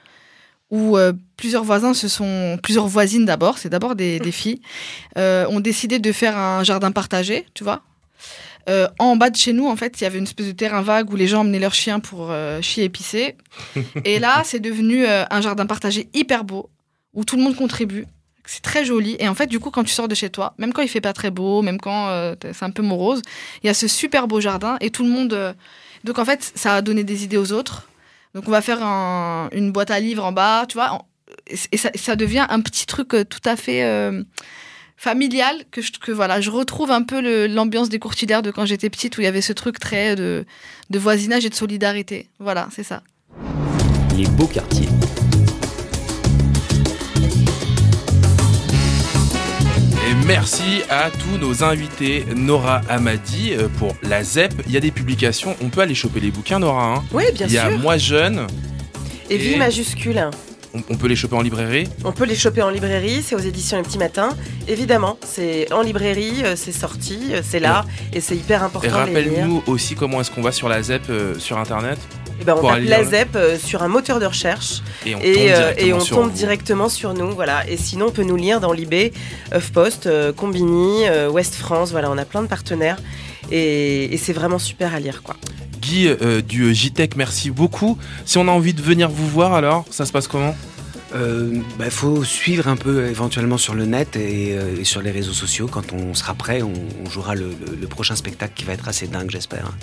où 0.71 0.97
plusieurs 1.35 1.65
voisins 1.65 1.93
se 1.93 2.07
sont, 2.07 2.57
plusieurs 2.63 2.87
voisines 2.87 3.25
d'abord, 3.25 3.57
c'est 3.57 3.67
d'abord 3.67 3.93
des, 3.93 4.19
des 4.19 4.31
filles, 4.31 4.61
ont 5.17 5.59
décidé 5.59 5.99
de 5.99 6.11
faire 6.13 6.37
un 6.37 6.63
jardin 6.63 6.91
partagé, 6.91 7.45
tu 7.53 7.63
vois, 7.65 7.83
euh, 8.69 8.87
en 8.99 9.15
bas 9.15 9.29
de 9.29 9.35
chez 9.35 9.53
nous, 9.53 9.67
en 9.67 9.75
fait, 9.75 9.99
il 9.99 10.03
y 10.03 10.07
avait 10.07 10.17
une 10.17 10.25
espèce 10.25 10.47
de 10.47 10.51
terrain 10.51 10.81
vague 10.81 11.11
où 11.11 11.15
les 11.15 11.27
gens 11.27 11.41
emmenaient 11.41 11.59
leurs 11.59 11.73
chiens 11.73 11.99
pour 11.99 12.31
euh, 12.31 12.61
chier 12.61 12.85
et 12.85 12.89
pisser. 12.89 13.35
et 14.05 14.19
là, 14.19 14.43
c'est 14.45 14.59
devenu 14.59 15.05
euh, 15.05 15.23
un 15.29 15.41
jardin 15.41 15.65
partagé 15.65 16.09
hyper 16.13 16.43
beau, 16.43 16.69
où 17.13 17.23
tout 17.23 17.35
le 17.35 17.43
monde 17.43 17.55
contribue. 17.55 18.05
C'est 18.45 18.61
très 18.61 18.85
joli. 18.85 19.15
Et 19.19 19.27
en 19.27 19.35
fait, 19.35 19.47
du 19.47 19.59
coup, 19.59 19.71
quand 19.71 19.83
tu 19.83 19.93
sors 19.93 20.07
de 20.07 20.15
chez 20.15 20.29
toi, 20.29 20.53
même 20.57 20.73
quand 20.73 20.81
il 20.81 20.89
fait 20.89 21.01
pas 21.01 21.13
très 21.13 21.31
beau, 21.31 21.61
même 21.61 21.79
quand 21.79 22.33
c'est 22.41 22.65
un 22.65 22.71
peu 22.71 22.81
morose, 22.81 23.21
il 23.63 23.67
y 23.67 23.69
a 23.69 23.73
ce 23.73 23.87
super 23.87 24.27
beau 24.27 24.41
jardin 24.41 24.77
et 24.81 24.89
tout 24.89 25.03
le 25.03 25.09
monde. 25.09 25.55
Donc, 26.03 26.17
en 26.17 26.25
fait, 26.25 26.51
ça 26.55 26.75
a 26.75 26.81
donné 26.81 27.03
des 27.03 27.23
idées 27.23 27.37
aux 27.37 27.53
autres. 27.53 27.87
Donc, 28.33 28.45
on 28.47 28.51
va 28.51 28.61
faire 28.61 28.83
un, 28.83 29.47
une 29.53 29.71
boîte 29.71 29.91
à 29.91 29.99
livres 29.99 30.25
en 30.25 30.31
bas, 30.31 30.65
tu 30.67 30.73
vois. 30.73 31.05
Et 31.71 31.77
ça, 31.77 31.91
ça 31.95 32.15
devient 32.15 32.45
un 32.49 32.61
petit 32.61 32.87
truc 32.87 33.09
tout 33.09 33.45
à 33.45 33.55
fait 33.55 33.83
familial 35.01 35.63
que, 35.71 35.81
je, 35.81 35.91
que 35.93 36.11
voilà, 36.11 36.41
je 36.41 36.51
retrouve 36.51 36.91
un 36.91 37.01
peu 37.01 37.47
l'ambiance 37.47 37.89
des 37.89 37.97
courtilières 37.97 38.43
de 38.43 38.51
quand 38.51 38.67
j'étais 38.67 38.91
petite 38.91 39.17
où 39.17 39.21
il 39.21 39.23
y 39.23 39.27
avait 39.27 39.41
ce 39.41 39.51
truc 39.51 39.79
très 39.79 40.15
de, 40.15 40.45
de 40.91 40.99
voisinage 40.99 41.43
et 41.43 41.49
de 41.49 41.55
solidarité. 41.55 42.29
Voilà, 42.37 42.69
c'est 42.71 42.83
ça. 42.83 43.01
Les 44.15 44.27
beaux 44.27 44.45
quartiers. 44.45 44.87
Et 50.07 50.27
merci 50.27 50.83
à 50.91 51.09
tous 51.09 51.39
nos 51.39 51.63
invités, 51.63 52.23
Nora 52.35 52.81
Amadi 52.87 53.53
pour 53.79 53.95
la 54.03 54.23
ZEP. 54.23 54.53
Il 54.67 54.71
y 54.71 54.77
a 54.77 54.81
des 54.81 54.91
publications, 54.91 55.55
on 55.63 55.69
peut 55.69 55.81
aller 55.81 55.95
choper 55.95 56.19
les 56.19 56.29
bouquins, 56.29 56.59
Nora. 56.59 56.97
Hein 56.97 57.03
oui, 57.11 57.23
bien 57.33 57.47
Il 57.47 57.53
y 57.53 57.57
a 57.57 57.69
sûr. 57.69 57.79
Moi 57.79 57.97
Jeune. 57.97 58.45
Et, 59.31 59.35
et... 59.35 59.37
Vie 59.39 59.55
majuscule. 59.55 60.29
On, 60.73 60.79
on, 60.89 60.97
peut 60.97 61.07
les 61.07 61.15
choper 61.15 61.35
en 61.35 61.41
librairie 61.41 61.87
On 62.05 62.11
peut 62.11 62.25
les 62.25 62.35
choper 62.35 62.61
en 62.61 62.69
librairie, 62.69 63.21
c'est 63.23 63.35
aux 63.35 63.39
éditions 63.39 63.77
Les 63.77 63.83
Petits 63.83 63.97
Matins. 63.97 64.29
Évidemment, 64.67 65.17
c'est 65.25 65.71
en 65.73 65.81
librairie, 65.81 66.43
c'est 66.55 66.71
sorti, 66.71 67.33
c'est 67.43 67.59
là, 67.59 67.85
ouais. 67.85 68.17
et 68.17 68.21
c'est 68.21 68.35
hyper 68.35 68.63
important. 68.63 68.87
Et 68.87 68.91
rappelle-nous 68.91 69.63
aussi 69.67 69.95
comment 69.95 70.21
est-ce 70.21 70.31
qu'on 70.31 70.41
va 70.41 70.51
sur 70.51 70.69
la 70.69 70.81
ZEP 70.81 71.09
euh, 71.09 71.37
sur 71.39 71.57
Internet 71.57 71.99
et 72.41 72.43
ben, 72.43 72.55
on 72.57 72.67
tape 72.67 72.79
la 72.83 73.03
ZEP 73.03 73.35
euh, 73.35 73.57
sur 73.57 73.83
un 73.83 73.87
moteur 73.87 74.19
de 74.19 74.25
recherche 74.25 74.81
et 75.05 75.13
on 75.15 75.19
et, 75.19 75.33
tombe, 75.33 75.43
euh, 75.49 75.73
et 75.77 75.93
on 75.93 75.99
sur 75.99 76.15
tombe 76.17 76.31
directement 76.31 76.89
sur 76.89 77.13
nous. 77.13 77.29
Voilà. 77.31 77.69
Et 77.69 77.77
sinon, 77.77 78.07
on 78.07 78.11
peut 78.11 78.23
nous 78.23 78.35
lire 78.35 78.59
dans 78.59 78.73
l'IB, 78.73 79.13
HuffPost, 79.53 80.07
euh, 80.07 80.33
Combini, 80.33 81.03
West 81.29 81.55
France. 81.55 81.91
Voilà, 81.91 82.09
on 82.09 82.17
a 82.17 82.25
plein 82.25 82.41
de 82.41 82.47
partenaires 82.47 82.97
et, 83.51 84.11
et 84.13 84.17
c'est 84.17 84.33
vraiment 84.33 84.59
super 84.59 84.95
à 84.95 84.99
lire. 84.99 85.21
quoi. 85.21 85.35
Euh, 85.93 86.41
du 86.41 86.73
JTech, 86.73 87.15
merci 87.15 87.51
beaucoup. 87.51 87.97
Si 88.25 88.37
on 88.37 88.47
a 88.47 88.51
envie 88.51 88.73
de 88.73 88.81
venir 88.81 89.09
vous 89.09 89.27
voir, 89.27 89.53
alors, 89.53 89.85
ça 89.91 90.05
se 90.05 90.11
passe 90.11 90.27
comment? 90.27 90.55
Il 91.13 91.17
euh, 91.17 91.59
bah, 91.77 91.89
faut 91.89 92.23
suivre 92.23 92.69
un 92.69 92.77
peu 92.77 93.07
éventuellement 93.07 93.57
sur 93.57 93.73
le 93.73 93.85
net 93.85 94.15
et, 94.15 94.57
euh, 94.57 94.83
sur 94.85 95.01
les 95.01 95.11
réseaux 95.11 95.33
sociaux. 95.33 95.67
Quand 95.67 95.91
on 95.91 96.13
sera 96.13 96.33
prêt, 96.33 96.61
on, 96.61 97.09
jouera 97.09 97.35
le, 97.35 97.51
prochain 97.89 98.15
spectacle 98.15 98.53
qui 98.55 98.63
va 98.63 98.73
être 98.73 98.87
assez 98.87 99.07
dingue, 99.07 99.29
j'espère. 99.29 99.73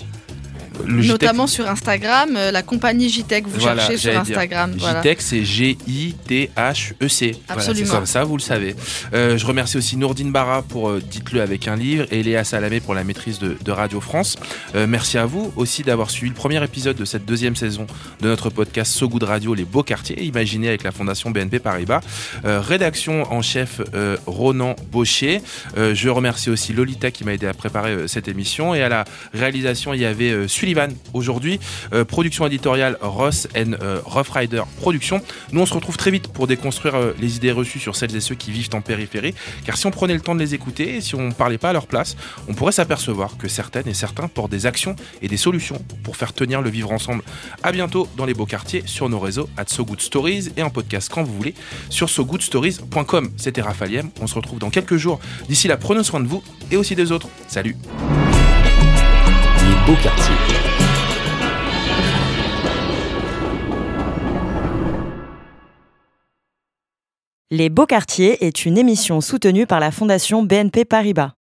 Le 0.87 1.03
Notamment 1.05 1.47
sur 1.47 1.69
Instagram, 1.69 2.37
euh, 2.37 2.51
la 2.51 2.63
compagnie 2.63 3.09
JTech, 3.09 3.47
vous 3.47 3.61
voilà, 3.61 3.83
cherchez 3.83 3.97
sur 3.99 4.19
Instagram. 4.19 4.75
Voilà. 4.79 5.01
JTech, 5.01 5.21
c'est 5.21 5.45
G-I-T-H-E-C. 5.45 7.37
Voilà, 7.47 7.63
c'est 7.63 7.85
comme 7.85 8.07
ça, 8.07 8.25
vous 8.25 8.37
le 8.37 8.43
savez. 8.43 8.75
Euh, 9.15 9.39
je 9.39 9.47
remercie 9.47 9.77
aussi 9.77 9.97
Nourdine 9.97 10.33
Barra 10.33 10.63
pour 10.63 10.89
euh, 10.89 11.03
Dites-le 11.11 11.41
avec 11.41 11.69
un 11.69 11.77
livre 11.77 12.07
et 12.11 12.23
Léa 12.23 12.45
Salamé 12.45 12.81
pour 12.81 12.95
la 12.95 13.05
maîtrise 13.05 13.39
de, 13.39 13.57
de 13.63 13.73
Radio 13.73 14.01
France. 14.01 14.37
Merci 14.75 15.19
à 15.19 15.27
vous 15.27 15.53
aussi 15.57 15.83
d'avoir 15.83 16.11
suivi 16.11 16.29
le 16.29 16.35
premier 16.35 16.63
épisode 16.63 16.97
de 16.97 17.05
cette 17.05 17.25
deuxième 17.25 17.57
saison 17.57 17.87
de 18.21 18.29
notre 18.29 18.51
podcast 18.51 18.93
So 18.93 19.09
Good 19.09 19.23
Radio, 19.25 19.55
Les 19.55 19.65
Beaux 19.65 19.83
Quartiers, 19.83 20.23
imaginé 20.23 20.69
avec 20.69 20.83
la 20.83 20.93
Fondation 20.93 21.31
BNP 21.31 21.59
Paribas. 21.59 22.01
Rédaction 22.45 23.33
en 23.33 23.43
chef 23.43 23.81
Ronan 24.27 24.77
Baucher. 24.91 25.41
je 25.77 26.09
remercie 26.09 26.51
aussi 26.51 26.73
Lolita 26.73 27.11
qui 27.11 27.25
m'a 27.25 27.35
aidé 27.35 27.47
à 27.47 27.55
préparer 27.55 28.09
cette 28.09 28.29
émission 28.29 28.75
et 28.75 28.83
à 28.83 28.89
la 28.89 29.05
réalisation, 29.35 29.95
il 29.95 30.01
y 30.01 30.05
avait 30.05 30.49
Aujourd'hui. 31.15 31.61
Euh, 31.95 32.05
production 32.05 32.47
éditoriale 32.47 32.99
Ross 33.01 33.49
and 33.57 33.73
euh, 33.81 34.01
Rough 34.05 34.29
Rider 34.35 34.63
Production. 34.81 35.23
Nous, 35.53 35.61
on 35.61 35.67
se 35.67 35.73
retrouve 35.73 35.97
très 35.97 36.11
vite 36.11 36.29
pour 36.29 36.47
déconstruire 36.47 36.95
euh, 36.95 37.15
les 37.19 37.37
idées 37.37 37.53
reçues 37.53 37.79
sur 37.79 37.97
celles 37.97 38.15
et 38.15 38.21
ceux 38.21 38.35
qui 38.35 38.51
vivent 38.51 38.69
en 38.75 38.83
périphérie. 38.83 39.35
Car 39.65 39.79
si 39.79 39.87
on 39.87 39.91
prenait 39.91 40.15
le 40.15 40.21
temps 40.21 40.35
de 40.35 40.41
les 40.41 40.55
écouter 40.55 40.97
et 40.97 41.01
si 41.01 41.15
on 41.15 41.29
ne 41.29 41.33
parlait 41.33 41.59
pas 41.59 41.71
à 41.71 41.73
leur 41.73 41.87
place, 41.87 42.17
on 42.49 42.55
pourrait 42.55 42.73
s'apercevoir 42.73 43.39
que 43.39 43.49
certaines 43.49 43.89
et 43.89 43.95
certains 43.95 44.29
portent 44.29 44.51
des 44.51 44.67
actions 44.67 44.95
et 45.23 45.29
des 45.29 45.39
solutions 45.39 45.83
pour 46.03 46.17
faire 46.17 46.35
tenir 46.35 46.61
le 46.61 46.69
vivre 46.69 46.93
ensemble. 46.93 47.23
À 47.63 47.73
bientôt 47.73 48.09
dans 48.17 48.27
les 48.27 48.35
beaux 48.35 48.47
quartiers 48.47 48.83
sur 48.85 49.09
nos 49.09 49.19
réseaux 49.19 49.49
at 49.57 49.65
So 49.69 49.87
Good 49.87 50.03
Stories 50.03 50.51
et 50.57 50.63
en 50.63 50.71
podcast 50.71 51.11
quand 51.13 51.23
vous 51.23 51.35
voulez 51.35 51.55
sur 51.89 52.11
sogoodstories.com. 52.11 53.31
C'était 53.37 53.63
Raphaël 53.63 54.05
On 54.21 54.27
se 54.27 54.35
retrouve 54.35 54.59
dans 54.59 54.71
quelques 54.71 54.97
jours. 54.97 55.19
D'ici 55.49 55.67
là, 55.67 55.79
prenez 55.79 56.03
soin 56.03 56.21
de 56.21 56.27
vous 56.27 56.43
et 56.71 56.77
aussi 56.77 56.95
des 56.95 57.11
autres. 57.11 57.29
Salut. 57.47 57.77
Les 67.51 67.71
beaux 67.71 67.87
quartiers. 67.87 68.45
Est 68.45 68.67
une 68.67 68.77
émission 68.77 69.23
soutenue 69.23 69.67
par 69.67 69.81
la 69.81 69.91
Fondation 69.91 70.43
BNP 70.43 70.85
Paribas. 70.85 71.33